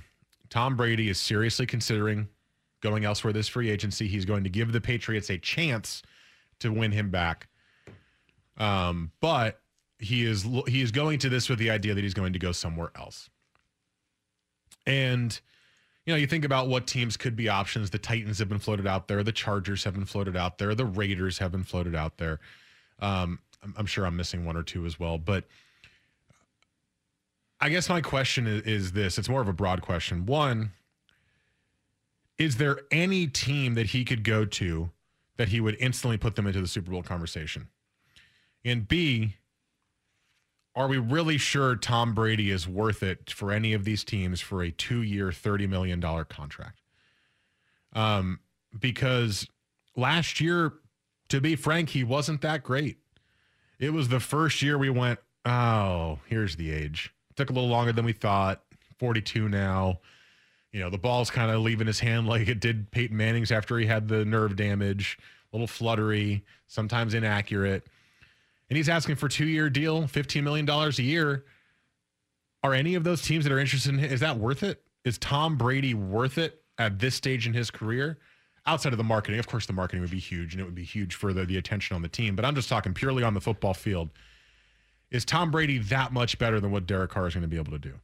Tom 0.49 0.75
Brady 0.75 1.09
is 1.09 1.19
seriously 1.19 1.65
considering 1.65 2.27
going 2.81 3.05
elsewhere 3.05 3.33
this 3.33 3.47
free 3.47 3.69
agency. 3.69 4.07
He's 4.07 4.25
going 4.25 4.43
to 4.43 4.49
give 4.49 4.71
the 4.71 4.81
Patriots 4.81 5.29
a 5.29 5.37
chance 5.37 6.03
to 6.59 6.71
win 6.71 6.91
him 6.91 7.09
back. 7.09 7.47
Um, 8.57 9.11
but 9.19 9.61
he 9.97 10.25
is 10.25 10.45
he 10.67 10.81
is 10.81 10.91
going 10.91 11.19
to 11.19 11.29
this 11.29 11.49
with 11.49 11.59
the 11.59 11.71
idea 11.71 11.93
that 11.93 12.03
he's 12.03 12.13
going 12.13 12.33
to 12.33 12.39
go 12.39 12.51
somewhere 12.51 12.91
else. 12.95 13.29
And 14.85 15.39
you 16.05 16.13
know, 16.13 16.17
you 16.17 16.27
think 16.27 16.43
about 16.43 16.67
what 16.67 16.85
teams 16.85 17.15
could 17.15 17.35
be 17.35 17.47
options. 17.47 17.89
The 17.89 17.97
Titans 17.97 18.39
have 18.39 18.49
been 18.49 18.59
floated 18.59 18.85
out 18.85 19.07
there. 19.07 19.23
The 19.23 19.31
Chargers 19.31 19.83
have 19.85 19.93
been 19.93 20.05
floated 20.05 20.35
out 20.35 20.57
there. 20.57 20.75
The 20.75 20.85
Raiders 20.85 21.37
have 21.37 21.51
been 21.51 21.63
floated 21.63 21.95
out 21.95 22.17
there. 22.17 22.39
Um, 22.99 23.39
I'm, 23.63 23.73
I'm 23.77 23.85
sure 23.85 24.05
I'm 24.05 24.15
missing 24.15 24.45
one 24.45 24.57
or 24.57 24.63
two 24.63 24.85
as 24.85 24.99
well, 24.99 25.17
but 25.17 25.45
I 27.61 27.69
guess 27.69 27.87
my 27.87 28.01
question 28.01 28.45
is, 28.45 28.61
is 28.63 28.91
this. 28.91 29.17
It's 29.17 29.29
more 29.29 29.41
of 29.41 29.47
a 29.47 29.53
broad 29.53 29.81
question. 29.81 30.25
One, 30.25 30.71
is 32.37 32.57
there 32.57 32.81
any 32.91 33.27
team 33.27 33.75
that 33.75 33.87
he 33.87 34.03
could 34.03 34.23
go 34.23 34.43
to 34.43 34.89
that 35.37 35.47
he 35.47 35.61
would 35.61 35.77
instantly 35.79 36.17
put 36.17 36.35
them 36.35 36.45
into 36.45 36.59
the 36.59 36.67
Super 36.67 36.91
Bowl 36.91 37.03
conversation? 37.03 37.69
And 38.65 38.85
B, 38.85 39.35
are 40.75 40.87
we 40.87 40.97
really 40.97 41.37
sure 41.37 41.75
Tom 41.75 42.13
Brady 42.13 42.49
is 42.49 42.67
worth 42.67 43.03
it 43.03 43.29
for 43.29 43.51
any 43.51 43.73
of 43.73 43.83
these 43.85 44.03
teams 44.03 44.41
for 44.41 44.63
a 44.63 44.71
two-year, 44.71 45.31
thirty 45.31 45.67
million 45.67 45.99
dollar 45.99 46.25
contract? 46.25 46.79
Um, 47.93 48.39
because 48.79 49.47
last 49.95 50.41
year, 50.41 50.73
to 51.29 51.39
be 51.39 51.55
frank, 51.55 51.89
he 51.89 52.03
wasn't 52.03 52.41
that 52.41 52.63
great. 52.63 52.97
It 53.79 53.93
was 53.93 54.07
the 54.07 54.19
first 54.19 54.61
year 54.61 54.77
we 54.77 54.89
went, 54.89 55.19
oh, 55.45 56.19
here's 56.25 56.55
the 56.55 56.71
age. 56.71 57.13
took 57.35 57.49
a 57.49 57.53
little 57.53 57.69
longer 57.69 57.93
than 57.93 58.05
we 58.05 58.13
thought. 58.13 58.63
Forty-two 58.97 59.49
now. 59.49 59.99
You 60.71 60.79
know, 60.79 60.89
the 60.89 60.97
ball's 60.97 61.29
kind 61.29 61.51
of 61.51 61.61
leaving 61.61 61.85
his 61.85 61.99
hand 61.99 62.27
like 62.27 62.47
it 62.47 62.59
did 62.59 62.89
Peyton 62.89 63.15
Manning's 63.15 63.51
after 63.51 63.77
he 63.77 63.85
had 63.85 64.07
the 64.07 64.25
nerve 64.25 64.55
damage. 64.55 65.19
A 65.51 65.55
little 65.55 65.67
fluttery, 65.67 66.43
sometimes 66.67 67.13
inaccurate 67.13 67.85
and 68.69 68.77
he's 68.77 68.89
asking 68.89 69.15
for 69.15 69.27
two 69.27 69.45
year 69.45 69.69
deal, 69.69 70.03
$15 70.03 70.43
million 70.43 70.69
a 70.69 70.89
year. 71.01 71.45
Are 72.63 72.73
any 72.73 72.95
of 72.95 73.03
those 73.03 73.21
teams 73.21 73.43
that 73.43 73.51
are 73.51 73.59
interested 73.59 73.93
in 73.93 73.99
him, 73.99 74.11
is 74.11 74.21
that 74.21 74.37
worth 74.37 74.63
it? 74.63 74.81
Is 75.03 75.17
Tom 75.17 75.57
Brady 75.57 75.93
worth 75.93 76.37
it 76.37 76.61
at 76.77 76.97
this 76.97 77.15
stage 77.15 77.45
in 77.45 77.53
his 77.53 77.69
career? 77.69 78.19
Outside 78.65 78.93
of 78.93 78.97
the 78.97 79.03
marketing, 79.03 79.39
of 79.39 79.47
course, 79.47 79.65
the 79.65 79.73
marketing 79.73 80.01
would 80.01 80.11
be 80.11 80.19
huge 80.19 80.53
and 80.53 80.61
it 80.61 80.63
would 80.63 80.75
be 80.75 80.85
huge 80.85 81.15
for 81.15 81.33
the, 81.33 81.45
the 81.45 81.57
attention 81.57 81.95
on 81.95 82.01
the 82.01 82.07
team. 82.07 82.35
But 82.35 82.45
I'm 82.45 82.55
just 82.55 82.69
talking 82.69 82.93
purely 82.93 83.21
on 83.21 83.33
the 83.33 83.41
football 83.41 83.73
field. 83.73 84.09
Is 85.11 85.25
Tom 85.25 85.51
Brady 85.51 85.77
that 85.79 86.13
much 86.13 86.39
better 86.39 86.61
than 86.61 86.71
what 86.71 86.87
Derek 86.87 87.11
Carr 87.11 87.27
is 87.27 87.33
going 87.33 87.41
to 87.41 87.49
be 87.49 87.57
able 87.57 87.73
to 87.73 87.79
do 87.79 87.95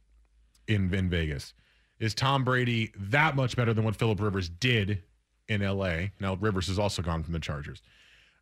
in, 0.68 0.92
in 0.92 1.08
Vegas? 1.08 1.54
Is 1.98 2.14
Tom 2.14 2.44
Brady 2.44 2.92
that 2.96 3.36
much 3.36 3.56
better 3.56 3.72
than 3.72 3.84
what 3.84 3.96
Philip 3.96 4.20
Rivers 4.20 4.48
did 4.48 5.02
in 5.48 5.62
LA? 5.62 6.08
Now, 6.20 6.34
Rivers 6.34 6.68
has 6.68 6.78
also 6.78 7.00
gone 7.00 7.22
from 7.22 7.32
the 7.32 7.40
Chargers. 7.40 7.82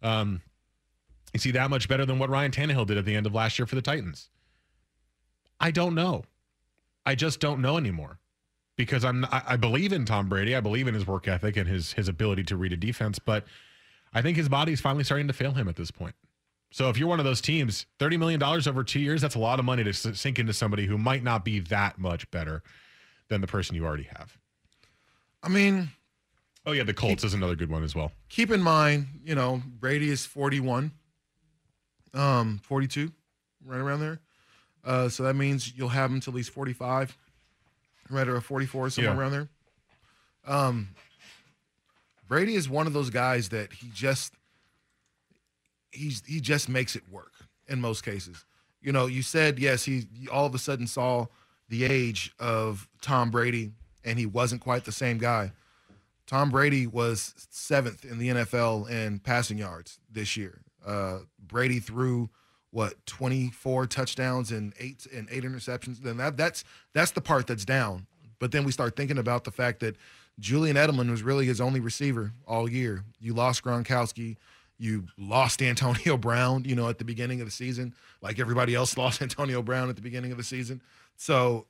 Um, 0.02 0.42
is 1.34 1.42
he 1.42 1.50
that 1.52 1.70
much 1.70 1.88
better 1.88 2.06
than 2.06 2.18
what 2.18 2.30
Ryan 2.30 2.50
Tannehill 2.50 2.86
did 2.86 2.96
at 2.96 3.04
the 3.04 3.14
end 3.14 3.26
of 3.26 3.34
last 3.34 3.58
year 3.58 3.66
for 3.66 3.74
the 3.74 3.82
Titans? 3.82 4.30
I 5.60 5.70
don't 5.70 5.94
know. 5.94 6.24
I 7.04 7.14
just 7.14 7.40
don't 7.40 7.60
know 7.60 7.76
anymore 7.76 8.18
because 8.76 9.04
I'm 9.04 9.26
I, 9.30 9.56
believe 9.56 9.92
in 9.92 10.04
Tom 10.04 10.28
Brady. 10.28 10.54
I 10.54 10.60
believe 10.60 10.86
in 10.86 10.94
his 10.94 11.06
work 11.06 11.26
ethic 11.26 11.56
and 11.56 11.68
his 11.68 11.92
his 11.92 12.08
ability 12.08 12.44
to 12.44 12.56
read 12.56 12.72
a 12.72 12.76
defense, 12.76 13.18
but 13.18 13.44
I 14.14 14.22
think 14.22 14.36
his 14.36 14.48
body's 14.48 14.80
finally 14.80 15.04
starting 15.04 15.26
to 15.26 15.32
fail 15.32 15.52
him 15.52 15.68
at 15.68 15.76
this 15.76 15.90
point. 15.90 16.14
So 16.70 16.90
if 16.90 16.98
you're 16.98 17.08
one 17.08 17.18
of 17.18 17.24
those 17.24 17.40
teams, 17.40 17.86
$30 17.98 18.18
million 18.18 18.42
over 18.42 18.84
two 18.84 19.00
years, 19.00 19.22
that's 19.22 19.34
a 19.34 19.38
lot 19.38 19.58
of 19.58 19.64
money 19.64 19.84
to 19.84 19.92
sink 19.92 20.38
into 20.38 20.52
somebody 20.52 20.86
who 20.86 20.98
might 20.98 21.22
not 21.22 21.44
be 21.44 21.60
that 21.60 21.98
much 21.98 22.30
better 22.30 22.62
than 23.28 23.40
the 23.40 23.46
person 23.46 23.74
you 23.74 23.86
already 23.86 24.08
have. 24.16 24.36
I 25.42 25.48
mean, 25.48 25.90
oh 26.66 26.72
yeah, 26.72 26.82
the 26.82 26.94
Colts 26.94 27.22
keep, 27.22 27.26
is 27.26 27.34
another 27.34 27.56
good 27.56 27.70
one 27.70 27.84
as 27.84 27.94
well. 27.94 28.12
Keep 28.28 28.50
in 28.50 28.62
mind, 28.62 29.06
you 29.24 29.34
know, 29.34 29.62
Brady 29.66 30.10
is 30.10 30.26
41 30.26 30.92
um, 32.18 32.60
42, 32.64 33.12
right 33.64 33.80
around 33.80 34.00
there. 34.00 34.20
Uh, 34.84 35.08
so 35.08 35.22
that 35.22 35.34
means 35.34 35.72
you'll 35.76 35.88
have 35.88 36.10
him 36.10 36.20
till 36.20 36.32
he's 36.32 36.48
45, 36.48 37.16
right 38.10 38.28
around 38.28 38.40
44, 38.42 38.90
somewhere 38.90 39.14
yeah. 39.14 39.20
around 39.20 39.32
there. 39.32 39.48
Um, 40.46 40.88
Brady 42.28 42.54
is 42.54 42.68
one 42.68 42.86
of 42.86 42.92
those 42.92 43.10
guys 43.10 43.48
that 43.50 43.72
he 43.72 43.90
just 43.94 44.32
he's 45.90 46.22
he 46.26 46.40
just 46.40 46.68
makes 46.68 46.94
it 46.94 47.02
work 47.10 47.32
in 47.66 47.80
most 47.80 48.04
cases. 48.04 48.44
You 48.82 48.92
know, 48.92 49.06
you 49.06 49.22
said 49.22 49.58
yes, 49.58 49.84
he 49.84 50.06
all 50.30 50.46
of 50.46 50.54
a 50.54 50.58
sudden 50.58 50.86
saw 50.86 51.26
the 51.68 51.84
age 51.84 52.32
of 52.38 52.88
Tom 53.02 53.30
Brady 53.30 53.72
and 54.04 54.18
he 54.18 54.26
wasn't 54.26 54.60
quite 54.60 54.84
the 54.84 54.92
same 54.92 55.18
guy. 55.18 55.52
Tom 56.26 56.50
Brady 56.50 56.86
was 56.86 57.34
seventh 57.50 58.04
in 58.04 58.18
the 58.18 58.28
NFL 58.28 58.90
in 58.90 59.18
passing 59.18 59.58
yards 59.58 59.98
this 60.10 60.36
year. 60.36 60.60
Uh, 60.88 61.18
Brady 61.38 61.80
threw 61.80 62.30
what 62.70 62.94
24 63.06 63.86
touchdowns 63.86 64.50
and 64.50 64.72
eight 64.80 65.06
and 65.12 65.28
eight 65.30 65.44
interceptions. 65.44 65.98
Then 65.98 66.16
that 66.16 66.36
that's 66.36 66.64
that's 66.94 67.10
the 67.10 67.20
part 67.20 67.46
that's 67.46 67.64
down. 67.64 68.06
But 68.38 68.52
then 68.52 68.64
we 68.64 68.72
start 68.72 68.96
thinking 68.96 69.18
about 69.18 69.44
the 69.44 69.50
fact 69.50 69.80
that 69.80 69.96
Julian 70.40 70.76
Edelman 70.76 71.10
was 71.10 71.22
really 71.22 71.46
his 71.46 71.60
only 71.60 71.80
receiver 71.80 72.32
all 72.46 72.70
year. 72.70 73.04
You 73.20 73.34
lost 73.34 73.62
Gronkowski. 73.62 74.36
You 74.78 75.06
lost 75.18 75.60
Antonio 75.60 76.16
Brown, 76.18 76.64
you 76.64 76.76
know, 76.76 76.88
at 76.88 76.98
the 76.98 77.04
beginning 77.04 77.40
of 77.40 77.46
the 77.46 77.52
season, 77.52 77.94
like 78.22 78.38
everybody 78.38 78.74
else 78.74 78.96
lost 78.98 79.20
Antonio 79.20 79.60
Brown 79.60 79.90
at 79.90 79.96
the 79.96 80.02
beginning 80.02 80.30
of 80.30 80.38
the 80.38 80.44
season. 80.44 80.80
So 81.16 81.66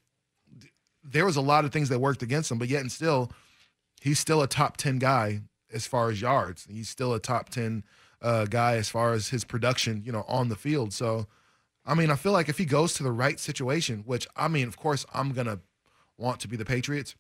there 1.03 1.25
was 1.25 1.37
a 1.37 1.41
lot 1.41 1.65
of 1.65 1.73
things 1.73 1.89
that 1.89 1.99
worked 1.99 2.23
against 2.23 2.51
him, 2.51 2.59
but 2.59 2.69
yet 2.69 2.83
and 2.83 2.93
still, 2.93 3.33
he's 4.03 4.19
still 4.19 4.43
a 4.43 4.47
top 4.47 4.77
10 4.77 4.99
guy 4.99 5.41
as 5.73 5.87
far 5.87 6.11
as 6.11 6.21
yards. 6.21 6.67
He's 6.71 6.89
still 6.89 7.15
a 7.15 7.19
top 7.19 7.49
10 7.49 7.83
uh, 8.23 8.45
guy 8.47 8.77
as 8.77 8.89
far 8.89 9.13
as 9.13 9.29
his 9.29 9.45
production, 9.45 10.03
you 10.05 10.13
know, 10.13 10.25
on 10.29 10.49
the 10.49 10.57
field. 10.57 10.93
So, 10.93 11.27
I 11.87 11.95
mean, 11.95 12.11
I 12.11 12.17
feel 12.17 12.33
like 12.33 12.49
if 12.49 12.59
he 12.59 12.65
goes 12.65 12.95
to 12.95 13.03
the 13.03 13.13
right 13.13 13.39
situation, 13.39 14.03
which 14.05 14.27
I 14.37 14.49
mean, 14.49 14.69
of 14.69 14.77
course, 14.77 15.07
I'm 15.15 15.33
gonna 15.33 15.61
want 16.17 16.41
to 16.41 16.49
be 16.49 16.57
the 16.57 16.65
Patriots. 16.65 17.15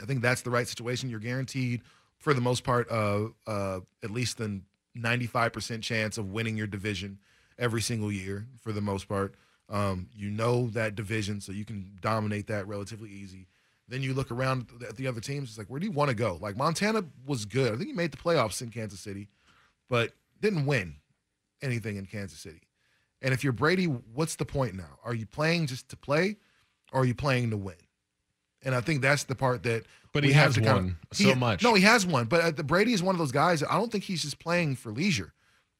I 0.00 0.04
think 0.04 0.22
that's 0.22 0.42
the 0.42 0.50
right 0.50 0.68
situation. 0.68 1.10
You're 1.10 1.20
guaranteed, 1.20 1.82
for 2.18 2.34
the 2.34 2.40
most 2.40 2.64
part, 2.64 2.90
uh, 2.90 3.28
uh, 3.46 3.80
at 4.02 4.10
least 4.10 4.40
a 4.40 4.60
95% 4.96 5.82
chance 5.82 6.18
of 6.18 6.32
winning 6.32 6.56
your 6.56 6.66
division 6.66 7.18
every 7.58 7.82
single 7.82 8.12
year. 8.12 8.46
For 8.60 8.72
the 8.72 8.80
most 8.80 9.08
part, 9.08 9.34
um, 9.68 10.08
you 10.14 10.30
know 10.30 10.68
that 10.68 10.94
division, 10.94 11.40
so 11.40 11.52
you 11.52 11.64
can 11.64 11.98
dominate 12.00 12.46
that 12.48 12.66
relatively 12.66 13.10
easy. 13.10 13.46
Then 13.88 14.02
you 14.02 14.14
look 14.14 14.30
around 14.30 14.68
at 14.88 14.96
the 14.96 15.08
other 15.08 15.20
teams. 15.20 15.48
It's 15.48 15.58
like, 15.58 15.68
where 15.68 15.80
do 15.80 15.86
you 15.86 15.92
want 15.92 16.10
to 16.10 16.14
go? 16.14 16.38
Like 16.40 16.56
Montana 16.56 17.04
was 17.26 17.44
good. 17.44 17.72
I 17.72 17.76
think 17.76 17.88
he 17.88 17.92
made 17.92 18.12
the 18.12 18.16
playoffs 18.16 18.62
in 18.62 18.70
Kansas 18.70 19.00
City 19.00 19.28
but 19.90 20.12
didn't 20.40 20.64
win 20.64 20.94
anything 21.60 21.96
in 21.96 22.06
Kansas 22.06 22.38
City. 22.38 22.62
And 23.20 23.34
if 23.34 23.44
you're 23.44 23.52
Brady, 23.52 23.84
what's 23.84 24.36
the 24.36 24.46
point 24.46 24.74
now? 24.74 24.98
Are 25.04 25.12
you 25.12 25.26
playing 25.26 25.66
just 25.66 25.90
to 25.90 25.96
play 25.98 26.38
or 26.90 27.02
are 27.02 27.04
you 27.04 27.14
playing 27.14 27.50
to 27.50 27.58
win? 27.58 27.76
And 28.62 28.74
I 28.74 28.80
think 28.80 29.02
that's 29.02 29.24
the 29.24 29.34
part 29.34 29.62
that 29.64 29.84
but 30.12 30.24
he 30.24 30.32
has 30.32 30.58
won 30.58 30.66
kind 30.66 30.96
of, 31.10 31.16
so 31.16 31.24
he, 31.24 31.34
much. 31.34 31.62
No, 31.62 31.74
he 31.74 31.82
has 31.82 32.06
won. 32.06 32.26
But 32.26 32.40
uh, 32.40 32.50
the 32.50 32.64
Brady 32.64 32.92
is 32.92 33.02
one 33.02 33.14
of 33.14 33.18
those 33.18 33.32
guys. 33.32 33.62
I 33.62 33.74
don't 33.74 33.92
think 33.92 34.04
he's 34.04 34.22
just 34.22 34.38
playing 34.38 34.76
for 34.76 34.92
leisure 34.92 35.32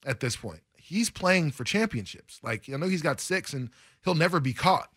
at 0.04 0.20
this 0.20 0.36
point. 0.36 0.61
He's 0.76 1.11
playing 1.11 1.52
for 1.52 1.64
championships. 1.64 2.40
Like 2.42 2.68
I 2.72 2.76
know 2.76 2.88
he's 2.88 3.02
got 3.02 3.20
six, 3.20 3.52
and 3.52 3.70
he'll 4.04 4.14
never 4.14 4.40
be 4.40 4.52
caught. 4.52 4.90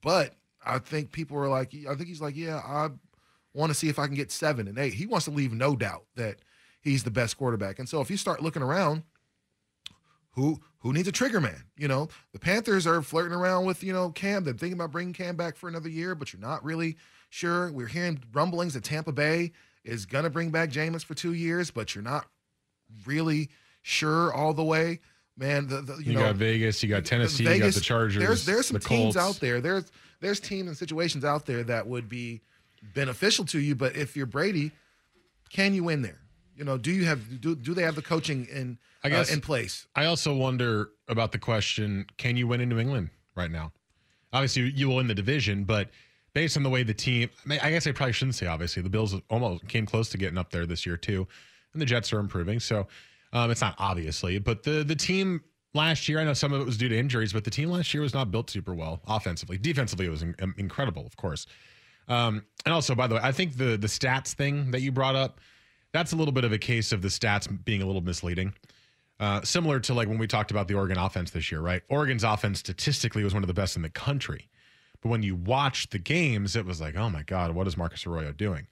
But 0.00 0.34
I 0.64 0.78
think 0.78 1.12
people 1.12 1.36
are 1.38 1.48
like, 1.48 1.74
I 1.88 1.94
think 1.94 2.08
he's 2.08 2.20
like, 2.20 2.36
yeah, 2.36 2.58
I 2.64 2.90
want 3.52 3.70
to 3.70 3.74
see 3.74 3.88
if 3.88 3.98
I 3.98 4.06
can 4.06 4.14
get 4.14 4.30
seven 4.30 4.68
and 4.68 4.78
eight. 4.78 4.94
He 4.94 5.06
wants 5.06 5.24
to 5.24 5.30
leave 5.30 5.52
no 5.52 5.76
doubt 5.76 6.04
that 6.16 6.36
he's 6.84 7.02
the 7.02 7.10
best 7.10 7.36
quarterback. 7.36 7.78
And 7.78 7.88
so 7.88 8.00
if 8.00 8.10
you 8.10 8.16
start 8.16 8.42
looking 8.42 8.62
around, 8.62 9.02
who 10.32 10.60
who 10.78 10.92
needs 10.92 11.08
a 11.08 11.12
trigger 11.12 11.40
man? 11.40 11.64
You 11.76 11.88
know, 11.88 12.08
the 12.32 12.38
Panthers 12.38 12.86
are 12.86 13.00
flirting 13.02 13.32
around 13.32 13.64
with 13.64 13.82
you 13.82 13.92
know 13.92 14.10
Cam. 14.10 14.44
They're 14.44 14.52
thinking 14.52 14.74
about 14.74 14.92
bringing 14.92 15.14
Cam 15.14 15.36
back 15.36 15.56
for 15.56 15.68
another 15.68 15.88
year, 15.88 16.14
but 16.14 16.32
you're 16.32 16.40
not 16.40 16.64
really 16.64 16.96
sure. 17.30 17.72
We're 17.72 17.86
hearing 17.86 18.22
rumblings 18.32 18.74
that 18.74 18.84
Tampa 18.84 19.12
Bay 19.12 19.52
is 19.84 20.06
going 20.06 20.24
to 20.24 20.30
bring 20.30 20.50
back 20.50 20.70
Jameis 20.70 21.04
for 21.04 21.14
two 21.14 21.34
years, 21.34 21.70
but 21.70 21.94
you're 21.94 22.04
not 22.04 22.26
really 23.06 23.50
sure 23.82 24.32
all 24.32 24.54
the 24.54 24.64
way. 24.64 25.00
Man, 25.36 25.66
the, 25.66 25.82
the 25.82 25.94
you, 25.96 26.12
You, 26.12 26.12
know, 26.14 26.20
got 26.20 26.36
Vegas, 26.36 26.82
you 26.82 26.88
got 26.88 27.04
Tennessee, 27.04 27.42
you 27.42 27.58
got 27.58 27.72
the 27.72 27.80
Chargers. 27.80 28.22
There's 28.22 28.46
there's 28.46 28.66
some 28.66 28.74
the 28.74 28.80
teams 28.80 29.16
out 29.16 29.36
there. 29.40 29.60
There's 29.60 29.90
there's 30.20 30.40
teams 30.40 30.68
and 30.68 30.76
situations 30.76 31.24
out 31.24 31.46
there 31.46 31.62
that 31.64 31.86
would 31.86 32.08
be 32.08 32.40
beneficial 32.94 33.44
to 33.46 33.58
you. 33.58 33.74
But 33.74 33.96
if 33.96 34.16
you're 34.16 34.26
Brady, 34.26 34.72
can 35.50 35.74
you 35.74 35.84
win 35.84 36.02
there? 36.02 36.20
You 36.56 36.64
know, 36.64 36.78
do 36.78 36.90
you 36.90 37.04
have 37.04 37.40
do 37.40 37.54
do 37.54 37.74
they 37.74 37.82
have 37.82 37.94
the 37.94 38.02
coaching 38.02 38.46
in 38.46 38.78
I 39.02 39.08
guess 39.08 39.30
uh, 39.30 39.34
in 39.34 39.40
place? 39.40 39.86
I 39.94 40.06
also 40.06 40.34
wonder 40.34 40.90
about 41.08 41.32
the 41.32 41.38
question: 41.38 42.06
Can 42.16 42.36
you 42.36 42.46
win 42.46 42.60
in 42.60 42.68
New 42.68 42.78
England 42.78 43.10
right 43.34 43.50
now? 43.50 43.72
Obviously, 44.32 44.70
you 44.70 44.88
will 44.88 44.96
win 44.96 45.06
the 45.06 45.14
division, 45.14 45.64
but 45.64 45.90
based 46.32 46.56
on 46.56 46.64
the 46.64 46.70
way 46.70 46.82
the 46.82 46.94
team, 46.94 47.30
I, 47.44 47.48
mean, 47.48 47.60
I 47.62 47.70
guess 47.70 47.86
I 47.86 47.92
probably 47.92 48.12
shouldn't 48.12 48.34
say. 48.34 48.46
Obviously, 48.46 48.82
the 48.82 48.90
Bills 48.90 49.14
almost 49.30 49.68
came 49.68 49.86
close 49.86 50.08
to 50.10 50.18
getting 50.18 50.38
up 50.38 50.50
there 50.50 50.66
this 50.66 50.84
year 50.84 50.96
too, 50.96 51.26
and 51.72 51.80
the 51.80 51.86
Jets 51.86 52.12
are 52.12 52.18
improving. 52.18 52.60
So 52.60 52.86
um, 53.32 53.50
it's 53.50 53.60
not 53.60 53.74
obviously, 53.78 54.38
but 54.38 54.62
the 54.62 54.84
the 54.84 54.96
team 54.96 55.40
last 55.74 56.08
year, 56.08 56.20
I 56.20 56.24
know 56.24 56.32
some 56.32 56.52
of 56.52 56.60
it 56.60 56.64
was 56.64 56.76
due 56.76 56.88
to 56.88 56.96
injuries, 56.96 57.32
but 57.32 57.44
the 57.44 57.50
team 57.50 57.70
last 57.70 57.92
year 57.92 58.02
was 58.02 58.14
not 58.14 58.30
built 58.30 58.48
super 58.48 58.74
well 58.74 59.00
offensively. 59.06 59.58
Defensively, 59.58 60.06
it 60.06 60.10
was 60.10 60.22
in, 60.22 60.34
incredible, 60.56 61.04
of 61.04 61.16
course. 61.16 61.46
Um, 62.08 62.44
and 62.64 62.72
also, 62.72 62.94
by 62.94 63.06
the 63.06 63.16
way, 63.16 63.20
I 63.22 63.32
think 63.32 63.56
the 63.56 63.76
the 63.76 63.88
stats 63.88 64.32
thing 64.32 64.70
that 64.70 64.80
you 64.80 64.92
brought 64.92 65.16
up, 65.16 65.40
that's 65.94 66.12
a 66.12 66.16
little 66.16 66.32
bit 66.32 66.42
of 66.44 66.52
a 66.52 66.58
case 66.58 66.90
of 66.90 67.02
the 67.02 67.08
stats 67.08 67.48
being 67.64 67.80
a 67.80 67.86
little 67.86 68.02
misleading. 68.02 68.52
Uh, 69.20 69.40
similar 69.42 69.78
to 69.78 69.94
like 69.94 70.08
when 70.08 70.18
we 70.18 70.26
talked 70.26 70.50
about 70.50 70.66
the 70.66 70.74
Oregon 70.74 70.98
offense 70.98 71.30
this 71.30 71.52
year, 71.52 71.60
right? 71.60 71.82
Oregon's 71.88 72.24
offense 72.24 72.58
statistically 72.58 73.22
was 73.22 73.32
one 73.32 73.44
of 73.44 73.46
the 73.46 73.54
best 73.54 73.76
in 73.76 73.82
the 73.82 73.88
country. 73.88 74.48
But 75.00 75.10
when 75.10 75.22
you 75.22 75.36
watched 75.36 75.92
the 75.92 76.00
games, 76.00 76.56
it 76.56 76.66
was 76.66 76.80
like, 76.80 76.96
oh 76.96 77.08
my 77.08 77.22
God, 77.22 77.52
what 77.52 77.68
is 77.68 77.76
Marcus 77.76 78.06
Arroyo 78.06 78.32
doing? 78.32 78.66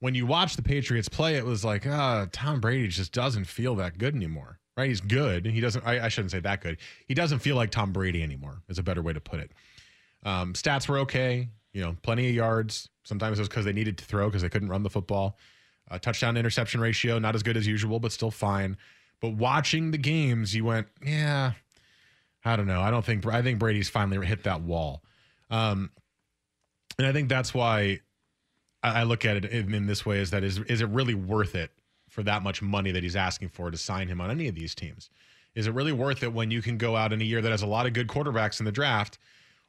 When 0.00 0.16
you 0.16 0.26
watch 0.26 0.56
the 0.56 0.62
Patriots 0.62 1.08
play, 1.08 1.36
it 1.36 1.44
was 1.44 1.64
like, 1.64 1.86
ah, 1.86 2.26
Tom 2.32 2.60
Brady 2.60 2.88
just 2.88 3.12
doesn't 3.12 3.44
feel 3.44 3.76
that 3.76 3.96
good 3.96 4.16
anymore, 4.16 4.58
right? 4.76 4.88
He's 4.88 5.00
good. 5.00 5.46
He 5.46 5.60
doesn't, 5.60 5.86
I, 5.86 6.06
I 6.06 6.08
shouldn't 6.08 6.32
say 6.32 6.40
that 6.40 6.62
good. 6.62 6.78
He 7.06 7.14
doesn't 7.14 7.38
feel 7.38 7.54
like 7.54 7.70
Tom 7.70 7.92
Brady 7.92 8.24
anymore, 8.24 8.62
is 8.68 8.80
a 8.80 8.82
better 8.82 9.02
way 9.02 9.12
to 9.12 9.20
put 9.20 9.38
it. 9.38 9.52
Um, 10.24 10.52
stats 10.54 10.88
were 10.88 10.98
okay, 10.98 11.48
you 11.72 11.80
know, 11.80 11.96
plenty 12.02 12.28
of 12.28 12.34
yards. 12.34 12.88
Sometimes 13.04 13.38
it 13.38 13.42
was 13.42 13.48
because 13.48 13.64
they 13.64 13.72
needed 13.72 13.98
to 13.98 14.04
throw 14.04 14.26
because 14.26 14.42
they 14.42 14.48
couldn't 14.48 14.68
run 14.68 14.82
the 14.82 14.90
football. 14.90 15.38
Uh, 15.88 15.98
touchdown 15.98 16.36
interception 16.36 16.80
ratio, 16.80 17.18
not 17.18 17.34
as 17.34 17.42
good 17.42 17.56
as 17.56 17.66
usual, 17.66 18.00
but 18.00 18.10
still 18.10 18.30
fine. 18.30 18.76
But 19.20 19.34
watching 19.34 19.92
the 19.92 19.98
games, 19.98 20.54
you 20.54 20.64
went, 20.64 20.88
yeah, 21.04 21.52
I 22.44 22.56
don't 22.56 22.66
know. 22.66 22.80
I 22.80 22.90
don't 22.90 23.04
think 23.04 23.26
I 23.26 23.42
think 23.42 23.58
Brady's 23.58 23.88
finally 23.88 24.24
hit 24.24 24.44
that 24.44 24.62
wall, 24.62 25.02
um, 25.50 25.90
and 26.98 27.06
I 27.06 27.12
think 27.12 27.28
that's 27.28 27.52
why 27.52 28.00
I, 28.82 29.00
I 29.00 29.02
look 29.02 29.24
at 29.24 29.36
it 29.36 29.44
in, 29.46 29.74
in 29.74 29.86
this 29.86 30.06
way: 30.06 30.20
is 30.20 30.30
that 30.30 30.44
is 30.44 30.58
is 30.58 30.80
it 30.80 30.88
really 30.88 31.14
worth 31.14 31.54
it 31.54 31.72
for 32.08 32.22
that 32.22 32.42
much 32.42 32.62
money 32.62 32.92
that 32.92 33.02
he's 33.02 33.16
asking 33.16 33.48
for 33.48 33.70
to 33.70 33.76
sign 33.76 34.08
him 34.08 34.20
on 34.20 34.30
any 34.30 34.46
of 34.48 34.54
these 34.54 34.74
teams? 34.74 35.10
Is 35.54 35.66
it 35.66 35.74
really 35.74 35.92
worth 35.92 36.22
it 36.22 36.32
when 36.32 36.50
you 36.50 36.62
can 36.62 36.78
go 36.78 36.94
out 36.94 37.12
in 37.12 37.20
a 37.20 37.24
year 37.24 37.42
that 37.42 37.50
has 37.50 37.62
a 37.62 37.66
lot 37.66 37.86
of 37.86 37.94
good 37.94 38.06
quarterbacks 38.06 38.60
in 38.60 38.66
the 38.66 38.72
draft, 38.72 39.18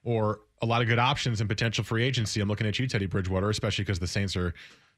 or 0.04 0.42
a 0.62 0.66
lot 0.66 0.82
of 0.82 0.88
good 0.88 1.00
options 1.00 1.42
and 1.42 1.50
potential 1.50 1.84
free 1.84 2.04
agency? 2.04 2.42
I'm 2.42 2.48
looking 2.50 2.68
at 2.68 2.78
you, 2.78 2.88
Teddy 2.88 3.08
Bridgewater, 3.08 3.50
especially 3.50 3.86
because 3.86 4.00
the 4.00 4.08
Saints 4.08 4.36
are 4.36 4.54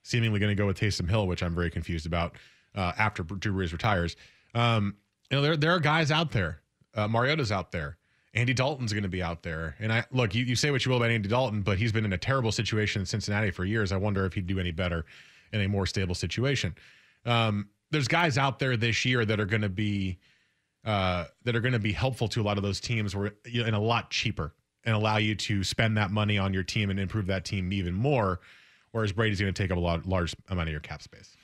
seemingly 0.10 0.40
going 0.40 0.56
to 0.56 0.56
go 0.56 0.66
with 0.66 0.80
Taysom 0.80 1.10
Hill, 1.10 1.28
which 1.28 1.44
I'm 1.44 1.54
very 1.54 1.70
confused 1.70 2.06
about 2.06 2.36
uh, 2.76 2.94
after 2.98 3.24
Drew 3.24 3.54
Brees 3.54 3.72
retires. 3.72 4.16
Um, 4.56 4.96
you 5.30 5.38
know, 5.38 5.42
there 5.42 5.58
there 5.58 5.72
are 5.72 5.80
guys 5.80 6.12
out 6.12 6.32
there. 6.32 6.62
Uh, 6.96 7.08
Mariota's 7.08 7.52
out 7.52 7.72
there. 7.72 7.98
Andy 8.34 8.54
Dalton's 8.54 8.94
going 8.94 9.04
to 9.04 9.10
be 9.10 9.24
out 9.24 9.44
there. 9.44 9.76
And 9.80 9.92
I 9.92 10.06
look, 10.12 10.36
you, 10.36 10.44
you 10.44 10.56
say 10.56 10.72
what 10.72 10.86
you 10.86 10.92
will 10.92 10.98
about 10.98 11.12
Andy 11.12 11.30
Dalton, 11.30 11.62
but 11.62 11.78
he's 11.78 11.92
been 11.92 12.06
in 12.06 12.14
a 12.14 12.18
terrible 12.18 12.52
situation 12.52 13.02
in 13.02 13.06
Cincinnati 13.06 13.52
for 13.52 13.66
years. 13.66 13.92
I 13.92 13.98
wonder 13.98 14.26
if 14.26 14.34
he'd 14.34 14.48
do 14.48 14.60
any 14.60 14.72
better 14.72 15.06
in 15.52 15.62
a 15.62 15.68
more 15.68 15.86
stable 15.86 16.16
situation. 16.16 16.76
Um, 17.26 17.70
there's 17.92 18.08
guys 18.08 18.38
out 18.38 18.60
there 18.60 18.78
this 18.78 19.04
year 19.04 19.26
that 19.26 19.40
are 19.40 19.46
going 19.46 19.64
to 19.64 19.70
be 19.70 20.20
uh, 20.86 21.26
that 21.44 21.56
are 21.56 21.60
going 21.60 21.74
to 21.74 21.80
be 21.80 21.92
helpful 21.92 22.28
to 22.30 22.42
a 22.42 22.44
lot 22.44 22.58
of 22.58 22.64
those 22.64 22.80
teams, 22.80 23.16
where 23.16 23.34
you 23.46 23.62
know, 23.62 23.68
and 23.68 23.76
a 23.76 23.80
lot 23.80 24.10
cheaper, 24.12 24.54
and 24.86 24.96
allow 24.96 25.18
you 25.18 25.36
to 25.36 25.64
spend 25.64 25.98
that 25.98 26.12
money 26.12 26.38
on 26.38 26.54
your 26.54 26.64
team 26.64 26.90
and 26.90 27.00
improve 27.00 27.26
that 27.28 27.46
team 27.46 27.74
even 27.74 27.94
more. 27.94 28.40
Whereas 28.92 29.12
Brady's 29.12 29.40
going 29.40 29.54
to 29.54 29.62
take 29.64 29.72
up 29.72 29.78
a 29.78 29.82
lot, 29.82 30.06
large 30.06 30.36
amount 30.50 30.68
of 30.68 30.72
your 30.72 30.82
cap 30.82 31.02
space. 31.02 31.36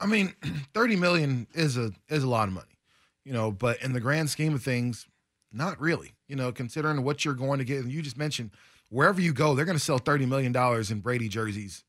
I 0.00 0.06
mean, 0.06 0.34
thirty 0.74 0.96
million 0.96 1.46
is 1.54 1.76
a 1.76 1.92
is 2.08 2.22
a 2.22 2.28
lot 2.28 2.48
of 2.48 2.54
money, 2.54 2.78
you 3.24 3.32
know. 3.32 3.50
But 3.50 3.82
in 3.82 3.92
the 3.92 4.00
grand 4.00 4.30
scheme 4.30 4.54
of 4.54 4.62
things, 4.62 5.06
not 5.52 5.80
really. 5.80 6.14
You 6.28 6.36
know, 6.36 6.52
considering 6.52 7.02
what 7.04 7.24
you're 7.24 7.34
going 7.34 7.58
to 7.58 7.64
get, 7.64 7.78
and 7.82 7.90
you 7.90 8.02
just 8.02 8.18
mentioned 8.18 8.50
wherever 8.90 9.20
you 9.20 9.32
go, 9.32 9.54
they're 9.54 9.64
going 9.64 9.78
to 9.78 9.84
sell 9.84 9.98
thirty 9.98 10.26
million 10.26 10.52
dollars 10.52 10.90
in 10.90 11.00
Brady 11.00 11.28
jerseys 11.28 11.84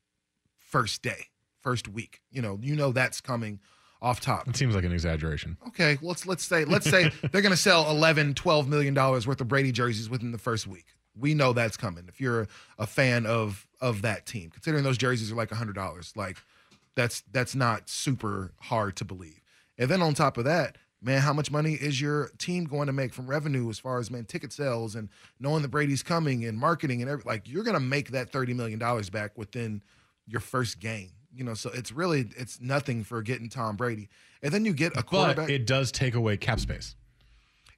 first 0.58 1.02
day, 1.02 1.26
first 1.60 1.88
week. 1.88 2.20
You 2.30 2.42
know, 2.42 2.58
you 2.62 2.76
know 2.76 2.92
that's 2.92 3.20
coming 3.20 3.60
off 4.02 4.20
top. 4.20 4.48
It 4.48 4.56
seems 4.56 4.74
like 4.74 4.84
an 4.84 4.92
exaggeration. 4.92 5.56
Okay, 5.68 5.98
let's 6.02 6.26
let's 6.26 6.44
say 6.44 6.64
let's 6.64 6.88
say 6.88 7.10
they're 7.32 7.42
going 7.42 7.54
to 7.54 7.56
sell 7.56 7.90
11, 7.90 8.34
12 8.34 8.68
million 8.68 8.94
dollars 8.94 9.26
worth 9.26 9.40
of 9.40 9.48
Brady 9.48 9.72
jerseys 9.72 10.08
within 10.08 10.32
the 10.32 10.38
first 10.38 10.66
week. 10.66 10.86
We 11.18 11.34
know 11.34 11.52
that's 11.52 11.76
coming. 11.76 12.04
If 12.08 12.20
you're 12.20 12.48
a 12.78 12.86
fan 12.86 13.26
of 13.26 13.66
of 13.80 14.02
that 14.02 14.26
team, 14.26 14.50
considering 14.50 14.84
those 14.84 14.98
jerseys 14.98 15.32
are 15.32 15.34
like 15.34 15.50
hundred 15.50 15.74
dollars, 15.74 16.12
like 16.16 16.38
that's 16.94 17.22
that's 17.32 17.54
not 17.54 17.88
super 17.88 18.52
hard 18.60 18.96
to 18.96 19.04
believe. 19.04 19.40
And 19.78 19.90
then 19.90 20.02
on 20.02 20.14
top 20.14 20.36
of 20.38 20.44
that, 20.44 20.76
man, 21.02 21.20
how 21.22 21.32
much 21.32 21.50
money 21.50 21.72
is 21.72 22.00
your 22.00 22.30
team 22.38 22.64
going 22.64 22.86
to 22.86 22.92
make 22.92 23.14
from 23.14 23.26
revenue 23.26 23.68
as 23.70 23.78
far 23.78 23.98
as 23.98 24.10
man 24.10 24.24
ticket 24.24 24.52
sales 24.52 24.94
and 24.94 25.08
knowing 25.38 25.62
that 25.62 25.68
Brady's 25.68 26.02
coming 26.02 26.44
and 26.44 26.58
marketing 26.58 27.00
and 27.00 27.10
every 27.10 27.24
like 27.24 27.48
you're 27.48 27.64
going 27.64 27.74
to 27.74 27.80
make 27.80 28.10
that 28.10 28.30
thirty 28.30 28.54
million 28.54 28.78
dollars 28.78 29.10
back 29.10 29.36
within 29.36 29.82
your 30.26 30.40
first 30.40 30.80
game. 30.80 31.10
You 31.34 31.44
know, 31.44 31.54
so 31.54 31.70
it's 31.72 31.92
really 31.92 32.28
it's 32.36 32.60
nothing 32.60 33.04
for 33.04 33.22
getting 33.22 33.48
Tom 33.48 33.76
Brady, 33.76 34.08
and 34.42 34.52
then 34.52 34.64
you 34.64 34.72
get 34.72 34.96
a 34.96 35.02
quarterback. 35.02 35.46
But 35.46 35.50
it 35.50 35.66
does 35.66 35.92
take 35.92 36.14
away 36.14 36.36
cap 36.36 36.60
space. 36.60 36.96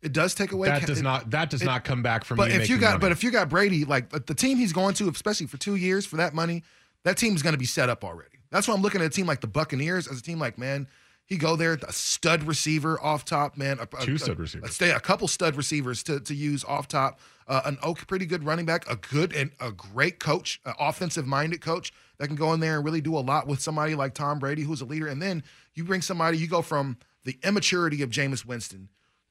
It 0.02 0.12
does 0.12 0.34
take 0.34 0.52
away. 0.52 0.68
That 0.68 0.86
does 0.86 0.98
it- 0.98 1.02
not. 1.02 1.30
That 1.30 1.48
does 1.50 1.62
it- 1.62 1.66
not 1.66 1.84
come 1.84 2.02
back 2.02 2.24
from. 2.24 2.36
But 2.36 2.50
if 2.50 2.68
you 2.68 2.76
got, 2.78 2.90
money. 2.94 3.00
but 3.00 3.12
if 3.12 3.22
you 3.22 3.30
got 3.30 3.48
Brady, 3.48 3.84
like 3.84 4.10
the- 4.10 4.34
team 4.34 4.58
he's 4.58 4.72
going 4.72 4.94
to, 4.96 5.08
especially 5.08 5.46
for 5.46 5.56
two 5.58 5.76
years 5.76 6.04
for 6.04 6.16
that 6.16 6.34
money, 6.34 6.64
that 7.04 7.16
team's 7.16 7.42
going 7.42 7.52
to 7.54 7.58
be 7.58 7.64
set 7.66 7.88
up 7.88 8.04
already. 8.04 8.28
That's 8.50 8.66
why 8.68 8.74
I'm 8.74 8.82
looking 8.82 9.00
at 9.00 9.06
a 9.06 9.10
team 9.10 9.26
like 9.26 9.40
the 9.40 9.46
Buccaneers 9.46 10.06
as 10.08 10.18
a 10.18 10.22
team 10.22 10.38
like 10.38 10.58
man. 10.58 10.88
He 11.24 11.38
go 11.38 11.54
there, 11.56 11.78
a 11.86 11.92
stud 11.92 12.42
receiver 12.42 13.00
off 13.00 13.24
top, 13.24 13.56
man. 13.56 13.78
A, 13.78 13.82
a- 13.96 14.04
Two 14.04 14.18
stud 14.18 14.36
a- 14.36 14.40
receivers. 14.40 14.70
A, 14.70 14.72
stay 14.72 14.90
a 14.90 15.00
couple 15.00 15.28
stud 15.28 15.54
receivers 15.56 16.02
to, 16.02 16.18
to 16.20 16.34
use 16.34 16.64
off 16.64 16.88
top. 16.88 17.20
Uh, 17.48 17.62
an 17.64 17.78
okay, 17.82 18.04
pretty 18.06 18.26
good 18.26 18.44
running 18.44 18.66
back, 18.66 18.88
a 18.90 18.96
good 18.96 19.32
and 19.34 19.50
a 19.60 19.70
great 19.72 20.18
coach, 20.18 20.60
an 20.64 20.74
offensive 20.78 21.26
minded 21.26 21.60
coach 21.60 21.92
that 22.18 22.26
can 22.26 22.36
go 22.36 22.52
in 22.52 22.60
there 22.60 22.76
and 22.76 22.84
really 22.84 23.00
do 23.00 23.16
a 23.16 23.20
lot 23.20 23.46
with 23.46 23.60
somebody 23.60 23.94
like 23.94 24.14
Tom 24.14 24.38
Brady, 24.38 24.62
who's 24.62 24.80
a 24.80 24.84
leader. 24.84 25.06
And 25.06 25.22
then 25.22 25.42
you 25.74 25.84
bring 25.84 26.02
somebody, 26.02 26.38
you 26.38 26.46
go 26.48 26.60
from 26.62 26.98
the 27.24 27.38
immaturity 27.44 28.02
of 28.02 28.10
Jameis 28.10 28.44
Winston 28.44 28.88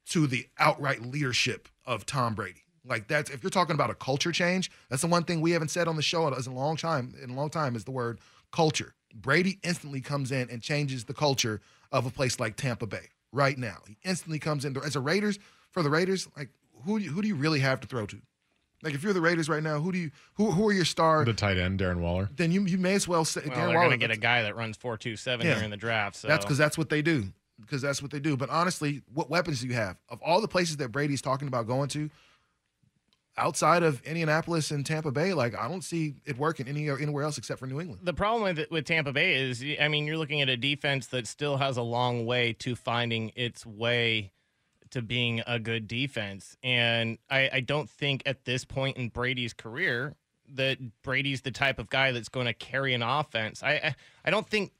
to 0.09 0.27
the 0.27 0.47
outright 0.59 1.01
leadership 1.01 1.67
of 1.85 2.05
Tom 2.05 2.33
Brady. 2.35 2.63
Like 2.85 3.07
that's 3.07 3.29
if 3.29 3.43
you're 3.43 3.49
talking 3.51 3.75
about 3.75 3.89
a 3.89 3.95
culture 3.95 4.31
change, 4.31 4.71
that's 4.89 5.01
the 5.03 5.07
one 5.07 5.23
thing 5.23 5.39
we 5.41 5.51
haven't 5.51 5.69
said 5.69 5.87
on 5.87 5.95
the 5.95 6.01
show 6.01 6.27
in 6.27 6.33
a 6.33 6.53
long 6.53 6.75
time. 6.77 7.13
In 7.23 7.29
a 7.29 7.33
long 7.33 7.49
time 7.49 7.75
is 7.75 7.83
the 7.83 7.91
word 7.91 8.19
culture. 8.51 8.95
Brady 9.13 9.59
instantly 9.63 10.01
comes 10.01 10.31
in 10.31 10.49
and 10.49 10.61
changes 10.61 11.03
the 11.05 11.13
culture 11.13 11.61
of 11.91 12.05
a 12.05 12.09
place 12.09 12.39
like 12.39 12.55
Tampa 12.55 12.87
Bay 12.87 13.09
right 13.31 13.57
now. 13.57 13.77
He 13.87 13.97
instantly 14.03 14.39
comes 14.39 14.65
in 14.65 14.75
as 14.77 14.95
a 14.95 14.99
Raiders 14.99 15.37
for 15.69 15.83
the 15.83 15.89
Raiders. 15.89 16.27
Like 16.35 16.49
who 16.85 16.97
do 16.97 17.05
you, 17.05 17.11
who 17.11 17.21
do 17.21 17.27
you 17.27 17.35
really 17.35 17.59
have 17.59 17.79
to 17.81 17.87
throw 17.87 18.05
to? 18.07 18.17
Like 18.83 18.95
if 18.95 19.03
you're 19.03 19.13
the 19.13 19.21
Raiders 19.21 19.47
right 19.47 19.61
now, 19.61 19.79
who 19.79 19.91
do 19.91 19.99
you 19.99 20.09
who 20.33 20.49
who 20.49 20.67
are 20.67 20.73
your 20.73 20.85
star? 20.85 21.23
the 21.23 21.33
tight 21.33 21.59
end 21.59 21.79
Darren 21.79 21.99
Waller. 21.99 22.29
Then 22.35 22.51
you 22.51 22.63
you 22.65 22.79
may 22.79 22.95
as 22.95 23.07
well 23.07 23.25
say 23.25 23.41
Well, 23.45 23.51
Darren 23.51 23.55
they're 23.57 23.67
Waller. 23.67 23.79
going 23.89 23.91
to 23.91 23.97
get 23.97 24.09
a 24.09 24.19
guy 24.19 24.41
that 24.41 24.55
runs 24.55 24.75
four 24.75 24.97
two 24.97 25.15
seven 25.15 25.45
Yeah. 25.45 25.55
here 25.55 25.63
in 25.63 25.69
the 25.69 25.77
draft. 25.77 26.15
So 26.15 26.27
That's 26.27 26.43
because 26.43 26.57
that's 26.57 26.79
what 26.79 26.89
they 26.89 27.03
do. 27.03 27.25
Because 27.61 27.81
that's 27.81 28.01
what 28.01 28.11
they 28.11 28.19
do. 28.19 28.35
But 28.35 28.49
honestly, 28.49 29.01
what 29.13 29.29
weapons 29.29 29.61
do 29.61 29.67
you 29.67 29.73
have? 29.73 29.97
Of 30.09 30.21
all 30.21 30.41
the 30.41 30.47
places 30.47 30.77
that 30.77 30.89
Brady's 30.89 31.21
talking 31.21 31.47
about 31.47 31.67
going 31.67 31.89
to, 31.89 32.09
outside 33.37 33.83
of 33.83 34.01
Indianapolis 34.03 34.71
and 34.71 34.85
Tampa 34.85 35.11
Bay, 35.11 35.33
like 35.33 35.57
I 35.57 35.67
don't 35.67 35.83
see 35.83 36.15
it 36.25 36.37
working 36.37 36.67
any 36.67 36.89
anywhere 36.89 37.23
else 37.23 37.37
except 37.37 37.59
for 37.59 37.67
New 37.67 37.79
England. 37.79 38.01
The 38.03 38.13
problem 38.13 38.43
with 38.43 38.69
with 38.71 38.85
Tampa 38.85 39.11
Bay 39.11 39.35
is, 39.35 39.63
I 39.79 39.87
mean, 39.87 40.05
you're 40.05 40.17
looking 40.17 40.41
at 40.41 40.49
a 40.49 40.57
defense 40.57 41.07
that 41.07 41.27
still 41.27 41.57
has 41.57 41.77
a 41.77 41.81
long 41.81 42.25
way 42.25 42.53
to 42.59 42.75
finding 42.75 43.31
its 43.35 43.65
way 43.65 44.31
to 44.91 45.01
being 45.01 45.41
a 45.47 45.57
good 45.57 45.87
defense, 45.87 46.57
and 46.63 47.17
I, 47.29 47.49
I 47.53 47.59
don't 47.61 47.89
think 47.89 48.23
at 48.25 48.43
this 48.45 48.65
point 48.65 48.97
in 48.97 49.09
Brady's 49.09 49.53
career 49.53 50.15
that 50.53 50.79
Brady's 51.01 51.41
the 51.41 51.51
type 51.51 51.79
of 51.79 51.89
guy 51.89 52.11
that's 52.11 52.27
going 52.27 52.45
to 52.45 52.53
carry 52.53 52.93
an 52.93 53.01
offense. 53.01 53.63
I, 53.63 53.71
I 53.71 53.95
I 54.25 54.31
don't 54.31 54.47
think 54.47 54.73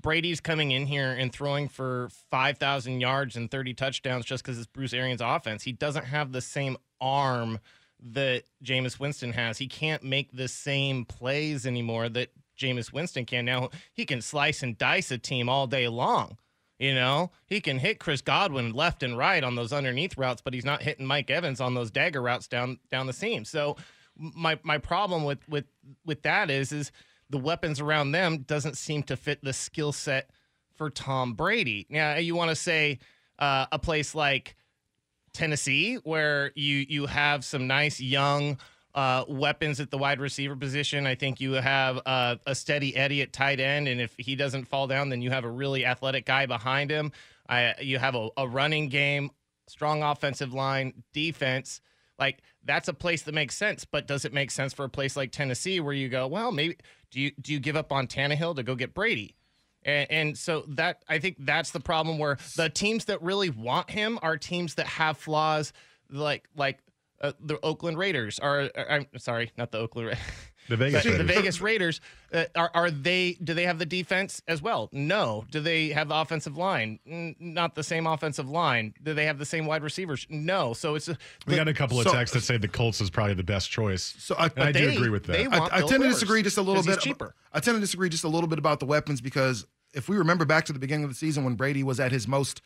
Brady's 0.00 0.40
coming 0.40 0.70
in 0.70 0.86
here 0.86 1.10
and 1.10 1.32
throwing 1.32 1.68
for 1.68 2.08
5,000 2.30 3.00
yards 3.00 3.36
and 3.36 3.50
30 3.50 3.74
touchdowns 3.74 4.24
just 4.24 4.44
because 4.44 4.56
it's 4.56 4.66
Bruce 4.66 4.92
Arians' 4.92 5.20
offense. 5.20 5.64
He 5.64 5.72
doesn't 5.72 6.04
have 6.04 6.30
the 6.30 6.40
same 6.40 6.76
arm 7.00 7.58
that 8.00 8.44
Jameis 8.62 9.00
Winston 9.00 9.32
has. 9.32 9.58
He 9.58 9.66
can't 9.66 10.04
make 10.04 10.30
the 10.32 10.46
same 10.46 11.04
plays 11.04 11.66
anymore 11.66 12.08
that 12.10 12.30
Jameis 12.56 12.92
Winston 12.92 13.24
can. 13.24 13.44
Now, 13.44 13.70
he 13.92 14.06
can 14.06 14.22
slice 14.22 14.62
and 14.62 14.78
dice 14.78 15.10
a 15.10 15.18
team 15.18 15.48
all 15.48 15.66
day 15.66 15.88
long. 15.88 16.38
You 16.78 16.94
know, 16.94 17.32
he 17.46 17.60
can 17.60 17.80
hit 17.80 17.98
Chris 17.98 18.22
Godwin 18.22 18.72
left 18.72 19.02
and 19.02 19.18
right 19.18 19.42
on 19.42 19.56
those 19.56 19.72
underneath 19.72 20.16
routes, 20.16 20.42
but 20.42 20.54
he's 20.54 20.64
not 20.64 20.82
hitting 20.82 21.06
Mike 21.06 21.28
Evans 21.28 21.60
on 21.60 21.74
those 21.74 21.90
dagger 21.90 22.22
routes 22.22 22.46
down 22.46 22.78
down 22.88 23.08
the 23.08 23.12
seam. 23.12 23.44
So 23.44 23.76
my 24.16 24.60
my 24.62 24.78
problem 24.78 25.24
with 25.24 25.40
with 25.48 25.64
with 26.06 26.22
that 26.22 26.50
is 26.50 26.70
is 26.70 26.92
the 27.30 27.38
weapons 27.38 27.80
around 27.80 28.12
them 28.12 28.38
doesn't 28.38 28.76
seem 28.76 29.02
to 29.04 29.16
fit 29.16 29.42
the 29.42 29.52
skill 29.52 29.92
set 29.92 30.30
for 30.76 30.90
Tom 30.90 31.34
Brady. 31.34 31.86
Now, 31.90 32.16
you 32.16 32.34
want 32.34 32.50
to 32.50 32.56
say 32.56 32.98
uh, 33.38 33.66
a 33.70 33.78
place 33.78 34.14
like 34.14 34.56
Tennessee, 35.32 35.96
where 35.96 36.52
you 36.54 36.86
you 36.88 37.06
have 37.06 37.44
some 37.44 37.66
nice 37.66 38.00
young 38.00 38.58
uh, 38.94 39.24
weapons 39.28 39.78
at 39.80 39.90
the 39.90 39.98
wide 39.98 40.20
receiver 40.20 40.56
position. 40.56 41.06
I 41.06 41.14
think 41.14 41.40
you 41.40 41.52
have 41.52 42.00
uh, 42.06 42.36
a 42.46 42.54
steady 42.54 42.96
Eddie 42.96 43.22
at 43.22 43.32
tight 43.32 43.60
end, 43.60 43.88
and 43.88 44.00
if 44.00 44.14
he 44.18 44.34
doesn't 44.34 44.66
fall 44.66 44.86
down, 44.86 45.08
then 45.10 45.20
you 45.20 45.30
have 45.30 45.44
a 45.44 45.50
really 45.50 45.84
athletic 45.84 46.26
guy 46.26 46.46
behind 46.46 46.90
him. 46.90 47.12
I, 47.48 47.74
you 47.80 47.98
have 47.98 48.14
a, 48.14 48.28
a 48.36 48.48
running 48.48 48.88
game, 48.88 49.30
strong 49.68 50.02
offensive 50.02 50.52
line, 50.52 51.04
defense. 51.12 51.80
Like 52.18 52.40
that's 52.68 52.86
a 52.86 52.92
place 52.92 53.22
that 53.22 53.34
makes 53.34 53.56
sense. 53.56 53.84
But 53.84 54.06
does 54.06 54.24
it 54.24 54.32
make 54.32 54.50
sense 54.50 54.72
for 54.72 54.84
a 54.84 54.88
place 54.88 55.16
like 55.16 55.32
Tennessee 55.32 55.80
where 55.80 55.94
you 55.94 56.08
go, 56.08 56.26
well, 56.28 56.52
maybe 56.52 56.76
do 57.10 57.20
you 57.20 57.32
do 57.40 57.52
you 57.52 57.58
give 57.58 57.74
up 57.74 57.90
on 57.92 58.06
Tannehill 58.06 58.54
to 58.56 58.62
go 58.62 58.76
get 58.76 58.94
Brady? 58.94 59.34
And, 59.84 60.10
and, 60.10 60.38
so 60.38 60.64
that 60.68 61.02
I 61.08 61.18
think 61.18 61.36
that's 61.38 61.70
the 61.70 61.80
problem 61.80 62.18
where 62.18 62.36
the 62.56 62.68
teams 62.68 63.06
that 63.06 63.22
really 63.22 63.48
want 63.48 63.90
him 63.90 64.18
are 64.22 64.36
teams 64.36 64.74
that 64.74 64.86
have 64.86 65.16
flaws, 65.16 65.72
like 66.10 66.48
like 66.54 66.80
uh, 67.22 67.32
the 67.40 67.58
Oakland 67.64 67.96
Raiders 67.96 68.38
are. 68.38 68.70
I'm 68.76 69.06
sorry, 69.16 69.50
not 69.56 69.72
the 69.72 69.78
Oakland. 69.78 70.08
Raiders. 70.08 70.24
The 70.68 70.76
Vegas 70.76 71.02
the 71.04 71.10
Raiders. 71.10 71.26
Vegas 71.26 71.60
Raiders 71.60 72.00
uh, 72.32 72.44
are 72.54 72.70
are 72.74 72.90
they? 72.90 73.36
Do 73.42 73.54
they 73.54 73.64
have 73.64 73.78
the 73.78 73.86
defense 73.86 74.42
as 74.46 74.60
well? 74.60 74.88
No. 74.92 75.44
Do 75.50 75.60
they 75.60 75.88
have 75.88 76.08
the 76.08 76.14
offensive 76.16 76.56
line? 76.56 76.98
N- 77.06 77.34
not 77.40 77.74
the 77.74 77.82
same 77.82 78.06
offensive 78.06 78.48
line. 78.48 78.94
Do 79.02 79.14
they 79.14 79.24
have 79.26 79.38
the 79.38 79.46
same 79.46 79.66
wide 79.66 79.82
receivers? 79.82 80.26
No. 80.28 80.74
So 80.74 80.94
it's 80.94 81.08
a, 81.08 81.16
We 81.46 81.56
got 81.56 81.68
a 81.68 81.74
couple 81.74 81.98
of 82.00 82.06
so- 82.06 82.12
texts 82.12 82.34
that 82.34 82.42
say 82.42 82.58
the 82.58 82.68
Colts 82.68 83.00
is 83.00 83.08
probably 83.10 83.34
the 83.34 83.42
best 83.44 83.70
choice. 83.70 84.14
So 84.18 84.34
I, 84.38 84.46
And 84.56 84.64
I 84.64 84.72
do 84.72 84.90
agree 84.90 85.08
with 85.10 85.24
that. 85.24 85.52
I, 85.52 85.78
I 85.78 85.80
tend 85.82 86.02
to 86.02 86.08
disagree 86.08 86.42
just 86.42 86.58
a 86.58 86.62
little 86.62 86.76
'cause 86.82 86.86
he's 86.86 86.96
bit. 86.96 87.02
cheaper. 87.04 87.34
I 87.52 87.60
tend 87.60 87.76
to 87.76 87.80
disagree 87.80 88.08
just 88.10 88.24
a 88.24 88.28
little 88.28 88.48
bit 88.48 88.58
about 88.58 88.78
the 88.80 88.86
weapons 88.86 89.20
because 89.20 89.66
if 89.94 90.08
we 90.08 90.16
remember 90.18 90.44
back 90.44 90.66
to 90.66 90.72
the 90.74 90.78
beginning 90.78 91.04
of 91.04 91.10
the 91.10 91.16
season 91.16 91.44
when 91.44 91.54
Brady 91.54 91.82
was 91.82 91.98
at 91.98 92.12
his 92.12 92.28
most, 92.28 92.60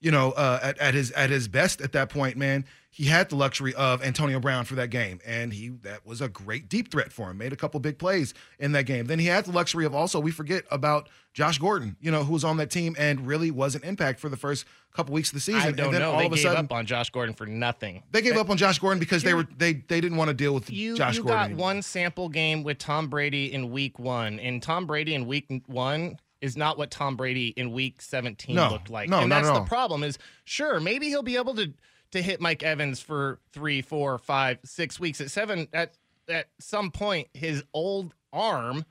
you 0.00 0.10
know, 0.10 0.32
uh, 0.32 0.60
at, 0.62 0.78
at 0.78 0.94
his 0.94 1.10
at 1.12 1.30
his 1.30 1.48
best 1.48 1.80
at 1.80 1.92
that 1.92 2.10
point, 2.10 2.36
man, 2.36 2.64
he 2.90 3.04
had 3.04 3.28
the 3.28 3.36
luxury 3.36 3.74
of 3.74 4.02
Antonio 4.02 4.38
Brown 4.40 4.64
for 4.64 4.74
that 4.76 4.90
game, 4.90 5.20
and 5.26 5.52
he 5.52 5.68
that 5.82 6.04
was 6.06 6.20
a 6.20 6.28
great 6.28 6.68
deep 6.68 6.90
threat 6.90 7.12
for 7.12 7.30
him. 7.30 7.38
Made 7.38 7.52
a 7.52 7.56
couple 7.56 7.80
big 7.80 7.98
plays 7.98 8.34
in 8.58 8.72
that 8.72 8.84
game. 8.84 9.06
Then 9.06 9.18
he 9.18 9.26
had 9.26 9.44
the 9.46 9.52
luxury 9.52 9.84
of 9.84 9.94
also 9.94 10.20
we 10.20 10.30
forget 10.30 10.64
about 10.70 11.08
Josh 11.34 11.58
Gordon, 11.58 11.96
you 12.00 12.10
know, 12.10 12.24
who 12.24 12.32
was 12.34 12.44
on 12.44 12.56
that 12.58 12.70
team 12.70 12.94
and 12.98 13.26
really 13.26 13.50
was 13.50 13.74
an 13.74 13.82
impact 13.84 14.20
for 14.20 14.28
the 14.30 14.36
first 14.36 14.64
couple 14.94 15.12
weeks 15.12 15.28
of 15.30 15.34
the 15.34 15.40
season. 15.40 15.60
I 15.60 15.70
don't 15.72 15.86
and 15.86 15.94
then 15.94 16.00
know. 16.02 16.12
all 16.12 16.18
They 16.18 16.26
of 16.26 16.32
a 16.32 16.34
gave 16.36 16.42
sudden 16.44 16.64
up 16.66 16.72
on 16.72 16.86
Josh 16.86 17.10
Gordon 17.10 17.34
for 17.34 17.44
nothing. 17.46 18.02
they 18.12 18.22
gave 18.22 18.36
up 18.36 18.48
on 18.48 18.56
Josh 18.56 18.78
Gordon 18.78 18.98
because 18.98 19.22
they 19.22 19.34
were 19.34 19.46
they 19.58 19.74
they 19.74 20.00
didn't 20.00 20.16
want 20.16 20.28
to 20.28 20.34
deal 20.34 20.54
with 20.54 20.70
You, 20.70 20.96
Josh 20.96 21.16
you 21.16 21.22
Gordon. 21.22 21.36
got 21.38 21.44
anymore. 21.46 21.64
one 21.64 21.82
sample 21.82 22.28
game 22.30 22.62
with 22.62 22.78
Tom 22.78 23.08
Brady 23.08 23.52
in 23.52 23.70
week 23.70 23.98
one, 23.98 24.38
and 24.40 24.62
Tom 24.62 24.86
Brady 24.86 25.14
in 25.14 25.26
week 25.26 25.46
one 25.66 26.18
is 26.40 26.56
not 26.56 26.76
what 26.78 26.90
Tom 26.90 27.16
Brady 27.16 27.48
in 27.48 27.72
week 27.72 28.00
17 28.02 28.54
No, 28.54 28.70
looked 28.70 28.90
like. 28.90 29.08
no, 29.08 29.20
and 29.20 29.32
that's 29.32 29.48
at 29.48 29.54
the 29.54 29.60
problem 29.68 30.02
is 30.04 30.18
sure, 30.44 30.80
maybe 30.80 31.06
he'll 31.08 31.22
be 31.22 31.36
able 31.36 31.54
to 31.54 31.72
to 32.12 32.22
hit 32.22 32.40
Mike 32.40 32.62
Evans 32.62 33.00
for 33.00 33.40
three, 33.52 33.82
four, 33.82 34.16
five, 34.18 34.58
six 34.64 35.00
weeks. 35.00 35.20
At 35.20 35.30
seven, 35.30 35.66
at 35.72 35.94
at 36.28 36.46
some 36.60 36.90
point, 36.90 37.28
his 37.34 37.62
old 37.72 38.14
arm 38.32 38.84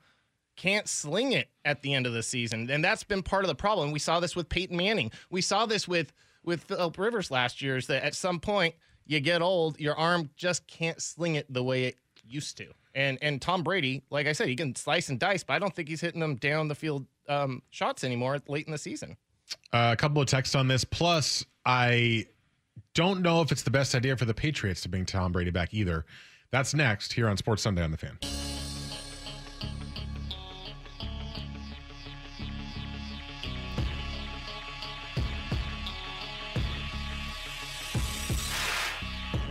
can't 0.56 0.88
sling 0.88 1.32
it 1.32 1.48
at 1.64 1.82
the 1.82 1.92
end 1.94 2.06
of 2.06 2.12
the 2.12 2.22
season, 2.22 2.70
and 2.70 2.82
that's 2.84 3.04
been 3.04 3.22
part 3.22 3.44
of 3.44 3.48
the 3.48 3.54
problem. 3.54 3.90
We 3.92 3.98
saw 3.98 4.20
this 4.20 4.34
with 4.34 4.48
Peyton 4.48 4.76
Manning. 4.76 5.10
We 5.30 5.40
saw 5.40 5.66
this 5.66 5.86
with 5.86 6.12
with 6.44 6.64
Philip 6.64 6.96
Rivers 6.98 7.30
last 7.30 7.60
year. 7.62 7.76
Is 7.76 7.86
that 7.88 8.04
at 8.04 8.14
some 8.14 8.40
point 8.40 8.74
you 9.06 9.20
get 9.20 9.42
old, 9.42 9.78
your 9.78 9.96
arm 9.96 10.30
just 10.36 10.66
can't 10.66 11.00
sling 11.00 11.34
it 11.36 11.52
the 11.52 11.62
way 11.62 11.84
it 11.84 11.96
used 12.28 12.56
to. 12.58 12.66
And 12.94 13.18
and 13.20 13.40
Tom 13.40 13.62
Brady, 13.62 14.02
like 14.10 14.26
I 14.26 14.32
said, 14.32 14.48
he 14.48 14.56
can 14.56 14.74
slice 14.74 15.08
and 15.08 15.18
dice, 15.18 15.44
but 15.44 15.54
I 15.54 15.58
don't 15.58 15.74
think 15.74 15.88
he's 15.88 16.00
hitting 16.00 16.20
them 16.20 16.36
down 16.36 16.68
the 16.68 16.74
field 16.74 17.06
um, 17.28 17.62
shots 17.70 18.04
anymore 18.04 18.40
late 18.48 18.66
in 18.66 18.72
the 18.72 18.78
season. 18.78 19.16
Uh, 19.72 19.90
a 19.92 19.96
couple 19.96 20.20
of 20.20 20.28
texts 20.28 20.54
on 20.54 20.68
this. 20.68 20.84
Plus, 20.84 21.44
I 21.64 22.26
don't 22.94 23.22
know 23.22 23.42
if 23.42 23.52
it's 23.52 23.62
the 23.62 23.70
best 23.70 23.94
idea 23.94 24.16
for 24.16 24.24
the 24.24 24.34
Patriots 24.34 24.80
to 24.82 24.88
bring 24.88 25.04
Tom 25.04 25.32
Brady 25.32 25.50
back 25.50 25.72
either. 25.72 26.04
That's 26.50 26.74
next 26.74 27.12
here 27.12 27.28
on 27.28 27.36
Sports 27.36 27.62
Sunday 27.62 27.82
on 27.82 27.90
the 27.90 27.96
Fan. 27.96 28.18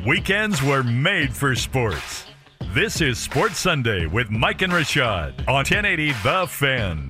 Weekends 0.06 0.62
were 0.62 0.84
made 0.84 1.36
for 1.36 1.56
sports. 1.56 2.26
This 2.74 3.02
is 3.02 3.18
Sports 3.18 3.58
Sunday 3.58 4.06
with 4.06 4.30
Mike 4.30 4.62
and 4.62 4.72
Rashad 4.72 5.40
on 5.48 5.64
1080 5.66 6.12
The 6.24 6.46
Fan. 6.48 7.10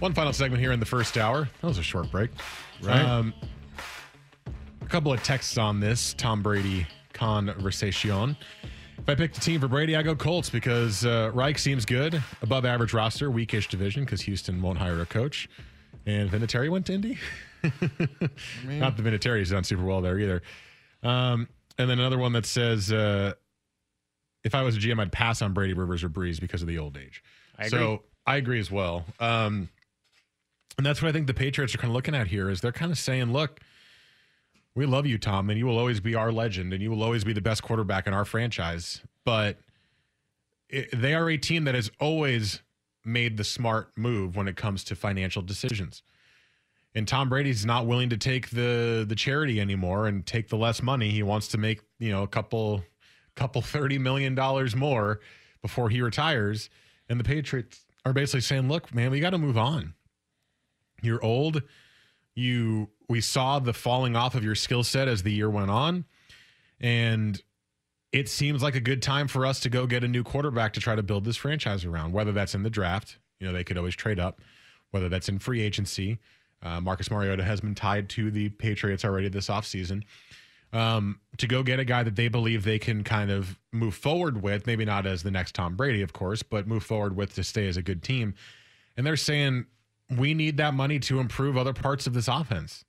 One 0.00 0.14
final 0.14 0.32
segment 0.32 0.62
here 0.62 0.72
in 0.72 0.80
the 0.80 0.86
first 0.86 1.18
hour. 1.18 1.46
That 1.60 1.66
was 1.66 1.76
a 1.76 1.82
short 1.82 2.10
break. 2.10 2.30
Right. 2.82 3.02
Um, 3.02 3.34
a 4.80 4.86
couple 4.86 5.12
of 5.12 5.22
texts 5.22 5.58
on 5.58 5.78
this 5.78 6.14
Tom 6.14 6.42
Brady 6.42 6.86
conversation. 7.12 8.34
If 8.98 9.08
I 9.08 9.14
picked 9.14 9.36
a 9.36 9.40
team 9.40 9.60
for 9.60 9.68
Brady, 9.68 9.96
I 9.96 10.02
go 10.02 10.16
Colts 10.16 10.48
because 10.48 11.04
uh, 11.04 11.30
Reich 11.34 11.58
seems 11.58 11.84
good, 11.84 12.22
above 12.40 12.64
average 12.64 12.94
roster, 12.94 13.30
weakish 13.30 13.68
division 13.68 14.04
because 14.06 14.22
Houston 14.22 14.62
won't 14.62 14.78
hire 14.78 15.02
a 15.02 15.06
coach, 15.06 15.50
and 16.06 16.30
Vinatieri 16.30 16.70
went 16.70 16.86
to 16.86 16.94
Indy. 16.94 17.18
Not 18.64 18.96
the 18.96 19.02
Vinatieri's 19.02 19.50
done 19.50 19.64
super 19.64 19.84
well 19.84 20.00
there 20.00 20.18
either. 20.18 20.40
Um, 21.02 21.46
and 21.76 21.90
then 21.90 21.98
another 21.98 22.18
one 22.18 22.32
that 22.32 22.46
says, 22.46 22.90
uh, 22.90 23.34
if 24.44 24.54
I 24.54 24.62
was 24.62 24.76
a 24.76 24.78
GM, 24.78 24.98
I'd 24.98 25.12
pass 25.12 25.42
on 25.42 25.52
Brady, 25.52 25.74
Rivers, 25.74 26.02
or 26.02 26.08
Brees 26.08 26.40
because 26.40 26.62
of 26.62 26.68
the 26.68 26.78
old 26.78 26.96
age. 26.96 27.22
I 27.58 27.66
agree. 27.66 27.78
So 27.78 28.02
I 28.26 28.36
agree 28.36 28.60
as 28.60 28.70
well. 28.70 29.04
Um, 29.18 29.68
and 30.76 30.86
that's 30.86 31.02
what 31.02 31.08
I 31.08 31.12
think 31.12 31.26
the 31.26 31.34
Patriots 31.34 31.74
are 31.74 31.78
kind 31.78 31.90
of 31.90 31.94
looking 31.94 32.14
at 32.14 32.28
here 32.28 32.48
is 32.48 32.60
they're 32.60 32.72
kind 32.72 32.90
of 32.92 32.98
saying, 32.98 33.32
look, 33.32 33.60
we 34.74 34.86
love 34.86 35.06
you, 35.06 35.18
Tom, 35.18 35.50
and 35.50 35.58
you 35.58 35.66
will 35.66 35.78
always 35.78 36.00
be 36.00 36.14
our 36.14 36.30
legend, 36.32 36.72
and 36.72 36.82
you 36.82 36.90
will 36.90 37.02
always 37.02 37.24
be 37.24 37.32
the 37.32 37.40
best 37.40 37.62
quarterback 37.62 38.06
in 38.06 38.14
our 38.14 38.24
franchise. 38.24 39.00
But 39.24 39.58
it, 40.68 40.88
they 40.98 41.14
are 41.14 41.28
a 41.28 41.36
team 41.36 41.64
that 41.64 41.74
has 41.74 41.90
always 42.00 42.62
made 43.04 43.36
the 43.36 43.44
smart 43.44 43.90
move 43.96 44.36
when 44.36 44.46
it 44.46 44.56
comes 44.56 44.84
to 44.84 44.94
financial 44.94 45.42
decisions. 45.42 46.02
And 46.94 47.06
Tom 47.06 47.28
Brady's 47.28 47.64
not 47.64 47.86
willing 47.86 48.10
to 48.10 48.16
take 48.16 48.50
the 48.50 49.04
the 49.08 49.14
charity 49.14 49.60
anymore 49.60 50.06
and 50.06 50.26
take 50.26 50.48
the 50.48 50.56
less 50.56 50.82
money. 50.82 51.10
He 51.10 51.22
wants 51.22 51.48
to 51.48 51.58
make 51.58 51.80
you 51.98 52.10
know 52.10 52.22
a 52.22 52.28
couple 52.28 52.82
couple 53.36 53.62
thirty 53.62 53.98
million 53.98 54.34
dollars 54.34 54.74
more 54.74 55.20
before 55.62 55.88
he 55.88 56.02
retires. 56.02 56.68
And 57.08 57.18
the 57.18 57.24
Patriots 57.24 57.84
are 58.04 58.12
basically 58.12 58.40
saying, 58.40 58.68
"Look, 58.68 58.94
man, 58.94 59.10
we 59.10 59.20
got 59.20 59.30
to 59.30 59.38
move 59.38 59.56
on. 59.58 59.94
You're 61.02 61.24
old. 61.24 61.62
You 62.34 62.88
we 63.08 63.20
saw 63.20 63.58
the 63.58 63.72
falling 63.72 64.14
off 64.16 64.34
of 64.34 64.44
your 64.44 64.54
skill 64.54 64.84
set 64.84 65.08
as 65.08 65.22
the 65.22 65.32
year 65.32 65.50
went 65.50 65.70
on, 65.70 66.04
and 66.80 67.42
it 68.12 68.28
seems 68.28 68.62
like 68.62 68.74
a 68.74 68.80
good 68.80 69.02
time 69.02 69.28
for 69.28 69.46
us 69.46 69.60
to 69.60 69.68
go 69.68 69.86
get 69.86 70.04
a 70.04 70.08
new 70.08 70.22
quarterback 70.22 70.72
to 70.74 70.80
try 70.80 70.94
to 70.94 71.02
build 71.02 71.24
this 71.24 71.36
franchise 71.36 71.84
around. 71.84 72.12
Whether 72.12 72.32
that's 72.32 72.54
in 72.54 72.62
the 72.62 72.70
draft, 72.70 73.18
you 73.38 73.46
know, 73.46 73.52
they 73.52 73.64
could 73.64 73.76
always 73.76 73.94
trade 73.94 74.18
up. 74.18 74.40
Whether 74.90 75.08
that's 75.08 75.28
in 75.28 75.38
free 75.38 75.60
agency, 75.62 76.18
uh, 76.62 76.80
Marcus 76.80 77.10
Mariota 77.10 77.44
has 77.44 77.60
been 77.60 77.74
tied 77.74 78.08
to 78.10 78.30
the 78.30 78.48
Patriots 78.48 79.04
already 79.04 79.28
this 79.28 79.48
offseason. 79.48 80.02
Um, 80.72 81.20
to 81.38 81.48
go 81.48 81.64
get 81.64 81.80
a 81.80 81.84
guy 81.84 82.04
that 82.04 82.14
they 82.14 82.28
believe 82.28 82.62
they 82.62 82.78
can 82.78 83.02
kind 83.02 83.30
of 83.30 83.58
move 83.72 83.94
forward 83.94 84.40
with, 84.40 84.68
maybe 84.68 84.84
not 84.84 85.04
as 85.04 85.24
the 85.24 85.30
next 85.30 85.56
Tom 85.56 85.74
Brady, 85.74 86.00
of 86.02 86.12
course, 86.12 86.44
but 86.44 86.68
move 86.68 86.84
forward 86.84 87.16
with 87.16 87.34
to 87.34 87.42
stay 87.42 87.66
as 87.66 87.76
a 87.76 87.82
good 87.82 88.04
team. 88.04 88.34
And 88.96 89.04
they're 89.04 89.16
saying 89.16 89.66
we 90.16 90.34
need 90.34 90.56
that 90.56 90.74
money 90.74 90.98
to 91.00 91.20
improve 91.20 91.56
other 91.56 91.72
parts 91.72 92.06
of 92.06 92.14
this 92.14 92.28
offense. 92.28 92.84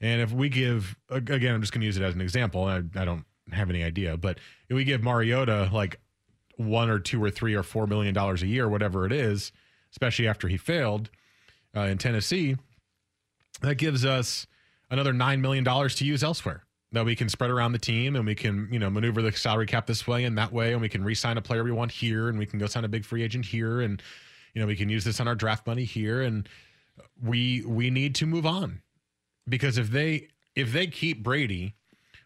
And 0.00 0.20
if 0.22 0.32
we 0.32 0.48
give, 0.48 0.96
again, 1.10 1.54
I'm 1.54 1.60
just 1.60 1.72
going 1.72 1.82
to 1.82 1.86
use 1.86 1.96
it 1.96 2.02
as 2.02 2.14
an 2.14 2.20
example. 2.20 2.64
I, 2.64 2.76
I 2.96 3.04
don't 3.04 3.24
have 3.52 3.68
any 3.68 3.82
idea, 3.84 4.16
but 4.16 4.38
if 4.68 4.76
we 4.76 4.84
give 4.84 5.02
Mariota 5.02 5.68
like 5.72 6.00
one 6.56 6.88
or 6.88 6.98
two 6.98 7.22
or 7.22 7.30
three 7.30 7.54
or 7.54 7.62
four 7.62 7.86
million 7.86 8.14
dollars 8.14 8.42
a 8.42 8.46
year, 8.46 8.68
whatever 8.68 9.04
it 9.04 9.12
is, 9.12 9.52
especially 9.92 10.28
after 10.28 10.48
he 10.48 10.56
failed 10.56 11.10
uh, 11.76 11.80
in 11.80 11.98
Tennessee, 11.98 12.56
that 13.60 13.76
gives 13.76 14.04
us 14.04 14.46
another 14.90 15.12
nine 15.12 15.40
million 15.40 15.64
dollars 15.64 15.94
to 15.96 16.04
use 16.04 16.22
elsewhere 16.22 16.64
that 16.92 17.04
we 17.04 17.14
can 17.14 17.28
spread 17.28 17.50
around 17.50 17.72
the 17.72 17.78
team 17.78 18.16
and 18.16 18.26
we 18.26 18.34
can 18.34 18.68
you 18.70 18.78
know 18.78 18.90
maneuver 18.90 19.22
the 19.22 19.32
salary 19.32 19.66
cap 19.66 19.86
this 19.86 20.06
way 20.06 20.24
and 20.24 20.36
that 20.36 20.52
way 20.52 20.72
and 20.72 20.80
we 20.80 20.88
can 20.88 21.04
re-sign 21.04 21.36
a 21.38 21.42
player 21.42 21.62
we 21.62 21.70
want 21.70 21.92
here 21.92 22.28
and 22.28 22.38
we 22.38 22.46
can 22.46 22.58
go 22.58 22.66
sign 22.66 22.84
a 22.84 22.88
big 22.88 23.04
free 23.04 23.22
agent 23.22 23.44
here 23.44 23.80
and 23.80 24.02
you 24.54 24.60
know 24.60 24.66
we 24.66 24.76
can 24.76 24.88
use 24.88 25.04
this 25.04 25.20
on 25.20 25.28
our 25.28 25.34
draft 25.34 25.66
money 25.66 25.84
here 25.84 26.22
and 26.22 26.48
we 27.22 27.62
we 27.66 27.90
need 27.90 28.14
to 28.16 28.26
move 28.26 28.46
on. 28.46 28.82
Because 29.48 29.78
if 29.78 29.90
they 29.90 30.28
if 30.54 30.72
they 30.72 30.86
keep 30.86 31.22
Brady 31.22 31.74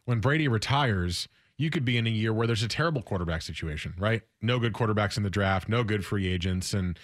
when 0.04 0.20
Brady 0.20 0.48
retires 0.48 1.28
you 1.56 1.70
could 1.70 1.84
be 1.84 1.96
in 1.96 2.06
a 2.06 2.10
year 2.10 2.32
where 2.32 2.48
there's 2.48 2.64
a 2.64 2.68
terrible 2.68 3.02
quarterback 3.02 3.42
situation 3.42 3.94
right? 3.98 4.22
No 4.42 4.58
good 4.58 4.72
quarterbacks 4.72 5.16
in 5.16 5.22
the 5.22 5.30
draft 5.30 5.68
no 5.68 5.84
good 5.84 6.04
free 6.04 6.26
agents 6.26 6.74
and 6.74 6.98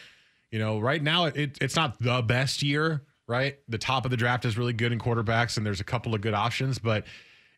you 0.51 0.59
know 0.59 0.79
right 0.79 1.03
now 1.03 1.27
it, 1.27 1.59
it's 1.61 1.77
not 1.77 2.01
the 2.01 2.23
best 2.23 2.63
year 2.63 3.03
right? 3.27 3.59
The 3.69 3.79
top 3.79 4.05
of 4.05 4.11
the 4.11 4.17
draft 4.17 4.45
is 4.45 4.59
really 4.59 4.73
good 4.73 4.91
in 4.91 4.99
quarterbacks 4.99 5.57
and 5.57 5.65
there's 5.65 5.81
a 5.81 5.85
couple 5.85 6.15
of 6.15 6.21
good 6.21 6.35
options 6.35 6.79
but 6.79 7.05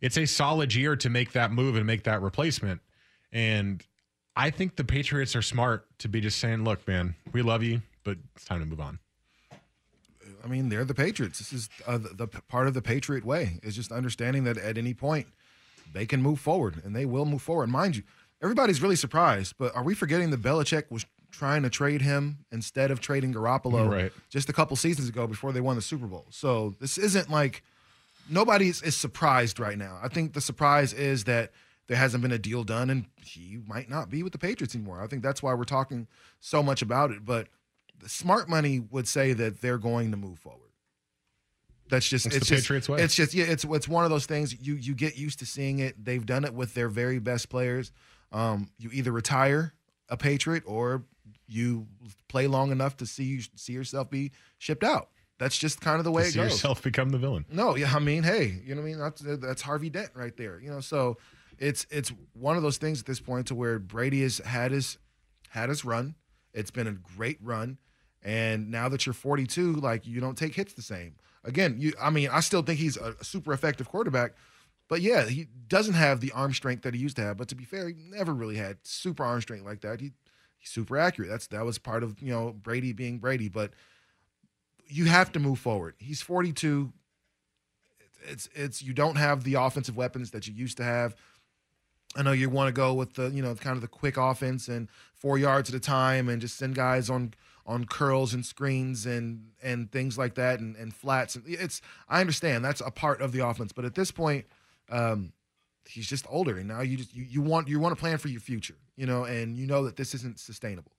it's 0.03 0.19
a 0.19 0.27
solid 0.27 0.75
year 0.75 0.97
to 0.97 1.09
make 1.09 1.33
that 1.33 1.53
move 1.53 1.77
and 1.77 1.87
make 1.87 2.03
that 2.05 2.21
replacement. 2.21 2.83
And 3.31 3.83
I 4.35 4.51
think 4.51 4.77
the 4.77 4.85
Patriots 4.85 5.37
are 5.37 5.43
smart 5.43 5.87
to 5.99 6.09
be 6.09 6.21
just 6.21 6.39
saying, 6.39 6.65
"Look, 6.65 6.87
man, 6.89 7.15
we 7.33 7.43
love 7.43 7.63
you, 7.63 7.83
but 8.05 8.19
it's 8.35 8.45
time 8.45 8.61
to 8.61 8.67
move 8.67 8.81
on." 8.81 8.99
I 10.45 10.49
mean, 10.49 10.69
they're 10.69 10.85
the 10.85 10.95
Patriots. 10.95 11.39
This 11.39 11.53
is 11.53 11.69
uh, 11.87 11.99
the, 11.99 12.27
the 12.27 12.27
part 12.27 12.67
of 12.67 12.75
the 12.75 12.83
Patriot 12.83 13.25
way 13.25 13.61
is 13.63 13.77
just 13.77 13.93
understanding 13.93 14.45
that 14.45 14.59
at 14.59 14.77
any 14.77 14.95
point 14.95 15.29
they 15.93 16.07
can 16.07 16.23
move 16.23 16.41
forward 16.41 16.83
and 16.85 16.97
they 16.97 17.07
will 17.07 17.25
move 17.25 17.43
forward. 17.43 17.69
Mind 17.69 17.97
you, 17.97 18.03
everybody's 18.43 18.83
really 18.83 18.97
surprised, 18.97 19.55
but 19.59 19.75
are 19.77 19.85
we 19.85 19.95
forgetting 19.95 20.31
that 20.31 20.43
Belichick 20.43 20.91
was 20.91 21.07
trying 21.31 21.63
to 21.63 21.71
trade 21.71 22.03
him 22.03 22.39
instead 22.51 22.91
of 22.91 23.01
trading 23.01 23.33
Garoppolo 23.33 23.91
right. 23.91 24.13
just 24.31 24.49
a 24.49 24.53
couple 24.53 24.77
seasons 24.77 25.09
ago 25.09 25.27
before 25.27 25.53
they 25.53 25.61
won 25.61 25.77
the 25.77 25.83
Super 25.83 26.07
Bowl? 26.07 26.27
So 26.31 26.75
this 26.81 26.99
isn't 26.99 27.31
like 27.31 27.63
nobody 28.29 28.69
is, 28.69 28.83
is 28.83 28.97
surprised 28.97 29.61
right 29.61 29.79
now. 29.79 29.99
I 30.03 30.09
think 30.09 30.33
the 30.33 30.41
surprise 30.41 30.93
is 30.93 31.25
that 31.25 31.53
there 31.89 31.97
hasn't 31.97 32.23
been 32.23 32.33
a 32.33 32.39
deal 32.39 32.65
done 32.65 32.91
and 32.91 33.07
he 33.25 33.59
might 33.67 33.91
not 33.91 34.09
be 34.09 34.23
with 34.23 34.33
the 34.33 34.39
Patriots 34.39 34.75
anymore. 34.75 35.03
I 35.03 35.07
think 35.07 35.23
that's 35.23 35.43
why 35.43 35.55
we're 35.55 35.65
talking 35.65 36.07
so 36.41 36.63
much 36.63 36.83
about 36.83 37.11
it. 37.11 37.25
But 37.25 37.49
the 37.99 38.09
smart 38.09 38.49
money 38.49 38.81
would 38.81 39.09
say 39.09 39.33
that 39.33 39.61
they're 39.61 39.79
going 39.79 40.11
to 40.11 40.17
move 40.17 40.39
forward. 40.39 40.71
That's 41.89 42.09
just 42.09 42.27
it's, 42.27 42.37
it's 42.37 42.49
the 42.49 42.55
just, 42.57 42.65
Patriots 42.65 42.89
way. 42.89 43.03
It's 43.03 43.15
just 43.15 43.35
yeah, 43.35 43.45
it's 43.45 43.65
it's 43.65 43.87
one 43.87 44.05
of 44.05 44.11
those 44.11 44.25
things 44.25 44.57
you 44.67 44.77
you 44.77 44.95
get 44.95 45.19
used 45.19 45.41
to 45.41 45.47
seeing 45.47 45.81
it. 45.81 46.03
They've 46.03 46.25
done 46.25 46.45
it 46.45 46.55
with 46.55 46.73
their 46.73 46.89
very 46.89 47.19
best 47.19 47.51
players. 47.51 47.93
Um, 48.33 48.71
you 48.79 48.89
either 48.93 49.13
retire 49.13 49.75
a 50.09 50.17
Patriot 50.17 50.63
or 50.65 51.05
you 51.47 51.87
play 52.29 52.47
long 52.47 52.73
enough 52.73 52.97
to 52.99 53.07
see 53.07 53.25
you 53.25 53.43
see 53.57 53.75
yourself 53.75 54.09
be 54.09 54.33
shipped 54.59 54.85
out. 54.85 55.09
That's 55.39 55.59
just 55.59 55.81
kind 55.81 55.99
of 55.99 56.05
the 56.05 56.13
way 56.13 56.23
to 56.23 56.29
it 56.29 56.33
see 56.33 56.39
goes. 56.39 56.53
yourself 56.53 56.83
become 56.83 57.11
the 57.11 57.19
villain. 57.19 57.45
No, 57.51 57.77
yeah, 57.77 57.93
I 57.95 57.99
mean, 57.99 58.23
hey, 58.23 58.63
you 58.65 58.75
know 58.75 58.81
what 58.81 58.87
I 58.87 58.91
mean? 58.91 58.99
That's 58.99 59.21
that's 59.21 59.61
Harvey 59.61 59.91
Dent 59.91 60.11
right 60.15 60.37
there. 60.37 60.61
You 60.61 60.71
know, 60.71 60.81
so 60.81 61.19
it's 61.59 61.87
it's 61.91 62.13
one 62.35 62.57
of 62.57 62.63
those 62.63 62.79
things 62.79 63.01
at 63.01 63.07
this 63.07 63.21
point 63.21 63.47
to 63.49 63.55
where 63.55 63.79
Brady 63.79 64.23
has 64.23 64.39
had 64.39 64.73
his 64.73 64.99
had 65.51 65.69
his 65.69 65.85
run. 65.85 66.15
It's 66.55 66.71
been 66.71 66.87
a 66.87 66.93
great 66.93 67.39
run, 67.43 67.79
and 68.23 68.71
now 68.71 68.89
that 68.89 69.07
you're 69.07 69.13
42, 69.13 69.75
like 69.75 70.07
you 70.07 70.21
don't 70.21 70.37
take 70.37 70.55
hits 70.55 70.75
the 70.75 70.83
same. 70.83 71.15
Again, 71.45 71.77
you 71.79 71.93
I 72.01 72.11
mean, 72.11 72.29
I 72.31 72.41
still 72.41 72.63
think 72.63 72.79
he's 72.79 72.97
a 72.97 73.15
super 73.23 73.53
effective 73.53 73.89
quarterback, 73.89 74.33
but 74.89 75.01
yeah, 75.01 75.25
he 75.25 75.49
doesn't 75.69 75.95
have 75.95 76.21
the 76.21 76.33
arm 76.33 76.53
strength 76.53 76.83
that 76.83 76.95
he 76.95 77.01
used 77.01 77.17
to 77.17 77.23
have. 77.23 77.37
But 77.37 77.49
to 77.49 77.55
be 77.55 77.65
fair, 77.65 77.89
he 77.89 77.95
never 77.95 78.33
really 78.33 78.57
had 78.57 78.79
super 78.83 79.25
arm 79.25 79.41
strength 79.41 79.65
like 79.65 79.81
that. 79.81 80.01
He 80.01 80.13
he's 80.59 80.71
super 80.71 80.99
accurate. 80.99 81.31
That's 81.31 81.47
that 81.49 81.65
was 81.65 81.79
part 81.79 82.03
of 82.03 82.21
you 82.21 82.33
know 82.33 82.53
Brady 82.53 82.93
being 82.93 83.19
Brady, 83.19 83.49
but 83.49 83.73
you 84.87 85.07
have 85.07 85.33
to 85.33 85.41
move 85.41 85.59
forward. 85.59 85.95
He's 85.99 86.23
42. 86.23 86.93
It's 88.29 88.49
it's 88.55 88.83
you 88.83 88.93
don't 88.93 89.17
have 89.17 89.45
the 89.45 89.55
offensive 89.55 89.97
weapons 89.97 90.31
that 90.31 90.47
you 90.47 90.55
used 90.55 90.77
to 90.77 90.85
have. 90.85 91.17
I 92.17 92.23
know 92.23 92.33
you 92.33 92.51
want 92.51 92.69
to 92.69 92.73
go 92.73 92.95
with 92.95 93.15
the 93.15 93.29
you 93.31 93.43
know 93.43 93.55
kind 93.55 93.77
of 93.77 93.83
the 93.83 93.89
quick 93.89 94.17
offense 94.17 94.69
and 94.69 94.89
four 95.15 95.39
yards 95.39 95.69
at 95.71 95.75
a 95.75 95.81
time 95.81 96.29
and 96.29 96.41
just 96.41 96.57
send 96.57 96.75
guys 96.75 97.09
on 97.09 97.35
on 97.67 97.85
curls 97.85 98.35
and 98.35 98.45
screens 98.45 99.07
and 99.07 99.51
and 99.63 99.91
things 99.93 100.19
like 100.19 100.35
that 100.35 100.61
and, 100.61 100.77
and 100.77 100.95
flats. 100.95 101.37
and 101.37 101.45
It's 101.47 101.81
I 102.09 102.21
understand 102.21 102.65
that's 102.65 102.81
a 102.81 102.91
part 102.91 103.21
of 103.21 103.33
the 103.33 103.47
offense, 103.47 103.73
but 103.73 103.85
at 103.85 103.95
this 103.95 104.11
point, 104.11 104.47
um, 104.91 105.33
he's 105.89 106.07
just 106.07 106.27
older 106.29 106.59
and 106.59 106.69
now 106.69 106.81
you 106.81 106.97
just 106.97 107.15
you, 107.15 107.25
you 107.25 107.41
want 107.41 107.69
you 107.69 107.79
want 107.79 107.95
to 107.97 108.01
plan 108.01 108.19
for 108.19 108.29
your 108.29 108.41
future, 108.41 108.77
you 108.97 109.07
know, 109.07 109.25
and 109.25 109.57
you 109.57 109.67
know 109.67 109.85
that 109.85 109.97
this 109.97 110.15
isn't 110.15 110.39
sustainable. 110.39 110.93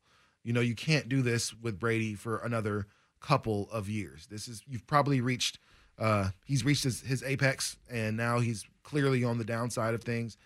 You 0.43 0.53
know, 0.53 0.61
you 0.61 0.75
can't 0.75 1.07
do 1.07 1.21
this 1.21 1.53
with 1.53 1.79
Brady 1.79 2.15
for 2.15 2.37
another 2.37 2.87
couple 3.19 3.69
of 3.71 3.89
years. 3.89 4.27
This 4.27 4.47
is 4.47 4.63
you've 4.67 4.87
probably 4.87 5.21
reached 5.21 5.59
uh 5.99 6.29
he's 6.45 6.65
reached 6.65 6.83
his, 6.85 7.01
his 7.01 7.21
apex 7.23 7.77
and 7.89 8.17
now 8.17 8.39
he's 8.39 8.65
clearly 8.83 9.23
on 9.23 9.37
the 9.37 9.45
downside 9.45 9.93
of 9.93 10.03
things. 10.03 10.37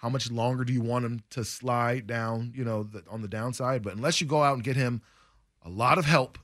How 0.00 0.08
much 0.08 0.30
longer 0.30 0.64
do 0.64 0.72
you 0.72 0.80
want 0.80 1.04
him 1.04 1.22
to 1.30 1.44
slide 1.44 2.06
down, 2.06 2.52
you 2.56 2.64
know, 2.64 2.84
the, 2.84 3.02
on 3.10 3.20
the 3.20 3.28
downside? 3.28 3.82
But 3.82 3.94
unless 3.94 4.20
you 4.20 4.26
go 4.26 4.42
out 4.42 4.54
and 4.54 4.64
get 4.64 4.76
him 4.76 5.02
a 5.62 5.68
lot 5.68 5.98
of 5.98 6.06
help, 6.06 6.38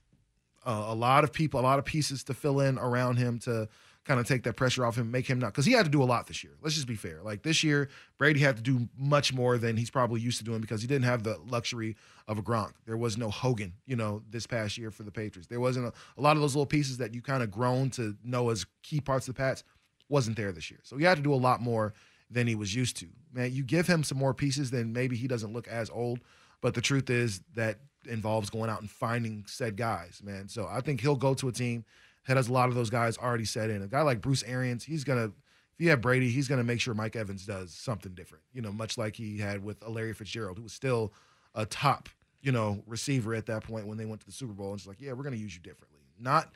uh, 0.67 0.85
a 0.89 0.95
lot 0.95 1.25
of 1.25 1.33
people, 1.33 1.59
a 1.59 1.63
lot 1.63 1.79
of 1.79 1.87
pieces 1.87 2.23
to 2.25 2.35
fill 2.35 2.61
in 2.61 2.79
around 2.79 3.17
him 3.17 3.39
to 3.41 3.69
kind 4.05 4.21
of 4.21 4.27
take 4.27 4.43
that 4.43 4.55
pressure 4.55 4.85
off 4.85 4.97
him, 4.97 5.11
make 5.11 5.27
him 5.27 5.39
not 5.39 5.49
because 5.49 5.65
he 5.65 5.73
had 5.73 5.85
to 5.85 5.91
do 5.91 6.03
a 6.03 6.05
lot 6.05 6.27
this 6.27 6.45
year. 6.45 6.53
Let's 6.63 6.75
just 6.75 6.87
be 6.87 6.97
fair. 6.97 7.21
Like 7.23 7.43
this 7.43 7.65
year, 7.65 7.89
Brady 8.19 8.41
had 8.41 8.57
to 8.57 8.63
do 8.63 8.89
much 8.97 9.33
more 9.33 9.57
than 9.57 9.77
he's 9.77 9.91
probably 9.91 10.21
used 10.21 10.39
to 10.39 10.45
doing 10.45 10.61
because 10.61 10.83
he 10.83 10.87
didn't 10.87 11.07
have 11.07 11.23
the 11.23 11.39
luxury 11.49 11.97
of 12.29 12.39
a 12.39 12.43
Gronk. 12.43 12.73
There 12.85 12.97
was 12.97 13.17
no 13.17 13.31
Hogan, 13.31 13.73
you 13.87 13.97
know, 13.97 14.23
this 14.31 14.47
past 14.47 14.77
year 14.77 14.91
for 14.91 15.03
the 15.03 15.11
Patriots. 15.11 15.49
There 15.49 15.61
wasn't 15.61 15.87
a, 15.87 15.93
a 16.19 16.21
lot 16.21 16.37
of 16.37 16.43
those 16.43 16.55
little 16.55 16.67
pieces 16.67 16.99
that 16.99 17.15
you 17.15 17.23
kind 17.23 17.43
of 17.43 17.51
grown 17.51 17.91
to 17.91 18.17
know 18.23 18.51
as 18.51 18.67
key 18.83 19.01
parts 19.01 19.27
of 19.29 19.35
the 19.35 19.39
Pats 19.39 19.65
wasn't 20.09 20.37
there 20.37 20.53
this 20.53 20.71
year. 20.71 20.81
So 20.83 20.97
he 20.97 21.05
had 21.05 21.17
to 21.17 21.23
do 21.23 21.33
a 21.33 21.37
lot 21.37 21.61
more 21.61 21.95
than 22.31 22.47
he 22.47 22.55
was 22.55 22.75
used 22.75 22.97
to. 22.99 23.07
Man, 23.33 23.53
you 23.53 23.63
give 23.63 23.87
him 23.87 24.03
some 24.03 24.19
more 24.19 24.35
pieces, 24.35 24.71
then 24.71 24.93
maybe 24.93 25.17
he 25.17 25.29
doesn't 25.29 25.53
look 25.53 25.69
as 25.69 25.91
old. 25.91 26.21
But 26.61 26.75
the 26.75 26.81
truth 26.81 27.11
is 27.11 27.41
that 27.55 27.79
involves 28.09 28.51
going 28.51 28.71
out 28.71 28.81
and 28.81 28.91
finding 28.91 29.45
said 29.47 29.77
guys, 29.77 30.21
man. 30.25 30.49
So 30.49 30.67
I 30.71 30.81
think 30.81 31.01
he'll 31.01 31.17
go 31.17 31.35
to 31.35 31.49
a 31.49 31.53
team 31.53 31.85
that 32.27 32.37
has 32.37 32.49
a 32.49 32.53
lot 32.53 32.69
of 32.69 32.75
those 32.75 32.91
guys 32.91 33.19
already 33.19 33.45
set 33.45 33.71
in. 33.71 33.83
A 33.83 33.89
guy 33.89 34.03
like 34.03 34.21
Bruce 34.21 34.43
Arians, 34.45 34.85
he's 34.85 35.05
gonna 35.05 35.27
if 35.27 35.85
you 35.85 35.91
have 35.91 36.01
Brady, 36.01 36.31
he's 36.31 36.49
gonna 36.49 36.65
make 36.65 36.81
sure 36.81 36.95
Mike 36.95 37.17
Evans 37.17 37.45
does 37.45 37.73
something 37.75 38.15
different. 38.15 38.45
You 38.53 38.63
know, 38.63 38.73
much 38.73 38.97
like 38.97 39.17
he 39.17 39.39
had 39.39 39.63
with 39.63 39.87
Larry 39.87 40.15
Fitzgerald, 40.15 40.57
who 40.57 40.65
was 40.65 40.73
still 40.73 41.13
a 41.55 41.67
top, 41.67 42.09
you 42.41 42.53
know, 42.53 42.83
receiver 42.87 43.35
at 43.35 43.47
that 43.47 43.65
point 43.65 43.87
when 43.87 43.99
they 43.99 44.07
went 44.07 44.21
to 44.21 44.27
the 44.27 44.33
Super 44.33 44.53
Bowl. 44.53 44.71
And 44.71 44.79
it's 44.79 44.87
like, 44.87 45.01
yeah, 45.01 45.13
we're 45.13 45.25
gonna 45.25 45.37
use 45.37 45.55
you 45.55 45.61
differently, 45.61 46.01
not 46.19 46.53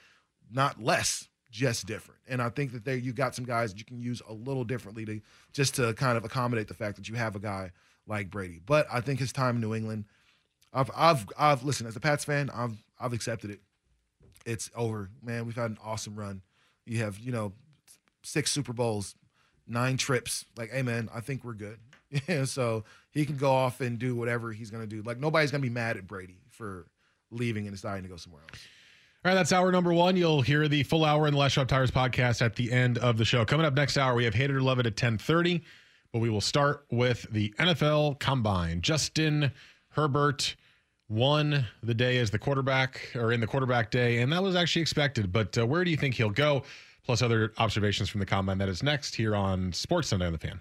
not 0.51 0.83
less, 0.83 1.29
just 1.51 1.87
different. 1.87 2.21
And 2.29 2.41
I 2.41 2.49
think 2.49 2.73
that 2.73 2.85
there 2.85 2.97
you 2.97 3.13
got 3.13 3.35
some 3.35 3.45
guys 3.45 3.73
that 3.73 3.79
you 3.79 3.85
can 3.85 4.01
use 4.01 4.23
a 4.29 4.33
little 4.33 4.65
differently 4.65 5.05
to 5.07 5.21
just 5.53 5.75
to 5.77 5.93
kind 5.95 6.17
of 6.17 6.25
accommodate 6.25 6.69
the 6.69 6.75
fact 6.75 6.97
that 6.97 7.09
you 7.09 7.17
have 7.17 7.37
a 7.37 7.41
guy 7.41 7.73
like 8.07 8.31
Brady. 8.31 8.61
But 8.65 8.87
I 8.91 9.01
think 9.01 9.19
his 9.19 9.33
time 9.33 9.57
in 9.57 9.61
New 9.61 9.75
England, 9.75 10.05
I've 10.73 10.91
I've 10.97 11.27
I've 11.39 11.63
listened 11.65 11.89
as 11.89 11.97
a 11.97 12.01
Pats 12.01 12.25
fan, 12.25 12.51
I've 12.55 12.77
I've 12.99 13.13
accepted 13.13 13.51
it. 13.51 13.61
It's 14.47 14.71
over, 14.75 15.11
man. 15.23 15.45
We've 15.45 15.57
had 15.57 15.71
an 15.71 15.79
awesome 15.85 16.17
run. 16.17 16.43
You 16.87 16.99
have, 16.99 17.19
you 17.19 17.31
know, 17.33 17.53
six 18.23 18.51
Super 18.51 18.73
Bowls, 18.73 19.15
nine 19.67 19.97
trips. 19.97 20.45
Like, 20.57 20.71
hey 20.71 20.83
man, 20.83 21.09
I 21.15 21.21
think 21.21 21.45
we're 21.45 21.55
good. 21.55 21.79
Yeah, 22.27 22.45
so 22.45 22.83
he 23.13 23.25
can 23.25 23.37
go 23.37 23.53
off 23.53 23.81
and 23.81 23.97
do 23.97 24.17
whatever 24.17 24.51
he's 24.51 24.69
gonna 24.69 24.89
do. 24.89 25.01
Like 25.03 25.21
nobody's 25.21 25.53
gonna 25.53 25.63
be 25.63 25.71
mad 25.71 25.97
at 25.97 26.09
Brady 26.09 26.39
for 26.49 26.89
leaving 27.31 27.69
and 27.69 27.77
deciding 27.77 28.03
to 28.03 28.09
go 28.09 28.17
somewhere 28.17 28.43
else. 28.51 28.61
All 29.23 29.29
right, 29.29 29.35
that's 29.35 29.53
hour 29.53 29.71
number 29.71 29.93
one. 29.93 30.17
You'll 30.17 30.41
hear 30.41 30.67
the 30.67 30.83
full 30.83 31.05
hour 31.05 31.27
in 31.27 31.35
the 31.35 31.39
Les 31.39 31.53
Schwab 31.53 31.69
Tires 31.69 31.91
podcast 31.91 32.41
at 32.41 32.57
the 32.57 32.73
end 32.73 32.97
of 32.97 33.19
the 33.19 33.25
show. 33.27 33.45
Coming 33.45 33.67
up 33.67 33.75
next 33.75 33.99
hour, 33.99 34.15
we 34.15 34.25
have 34.25 34.33
Hate 34.33 34.49
It 34.49 34.57
or 34.57 34.63
Love 34.63 34.79
It 34.79 34.87
at 34.87 34.93
1030, 34.93 35.63
but 36.11 36.21
we 36.21 36.31
will 36.31 36.41
start 36.41 36.87
with 36.91 37.27
the 37.31 37.53
NFL 37.59 38.19
Combine. 38.19 38.81
Justin 38.81 39.53
Herbert 39.91 40.57
won 41.11 41.67
the 41.83 41.93
day 41.93 42.17
as 42.17 42.31
the 42.31 42.39
quarterback, 42.39 43.11
or 43.15 43.31
in 43.31 43.41
the 43.41 43.47
quarterback 43.47 43.91
day, 43.91 44.23
and 44.23 44.33
that 44.33 44.43
was 44.43 44.57
actually 44.57 44.81
expected. 44.81 45.31
But 45.31 45.59
uh, 45.59 45.67
where 45.67 45.85
do 45.85 45.91
you 45.91 45.99
think 45.99 46.15
he'll 46.15 46.31
go? 46.31 46.63
Plus 47.05 47.21
other 47.21 47.53
observations 47.59 48.09
from 48.09 48.21
the 48.21 48.27
Combine. 48.27 48.57
That 48.57 48.71
is 48.71 48.83
next 48.83 49.15
here 49.15 49.37
on 49.37 49.71
Sports 49.75 50.09
Sunday 50.09 50.25
on 50.25 50.33
the 50.33 50.39
Fan. 50.39 50.61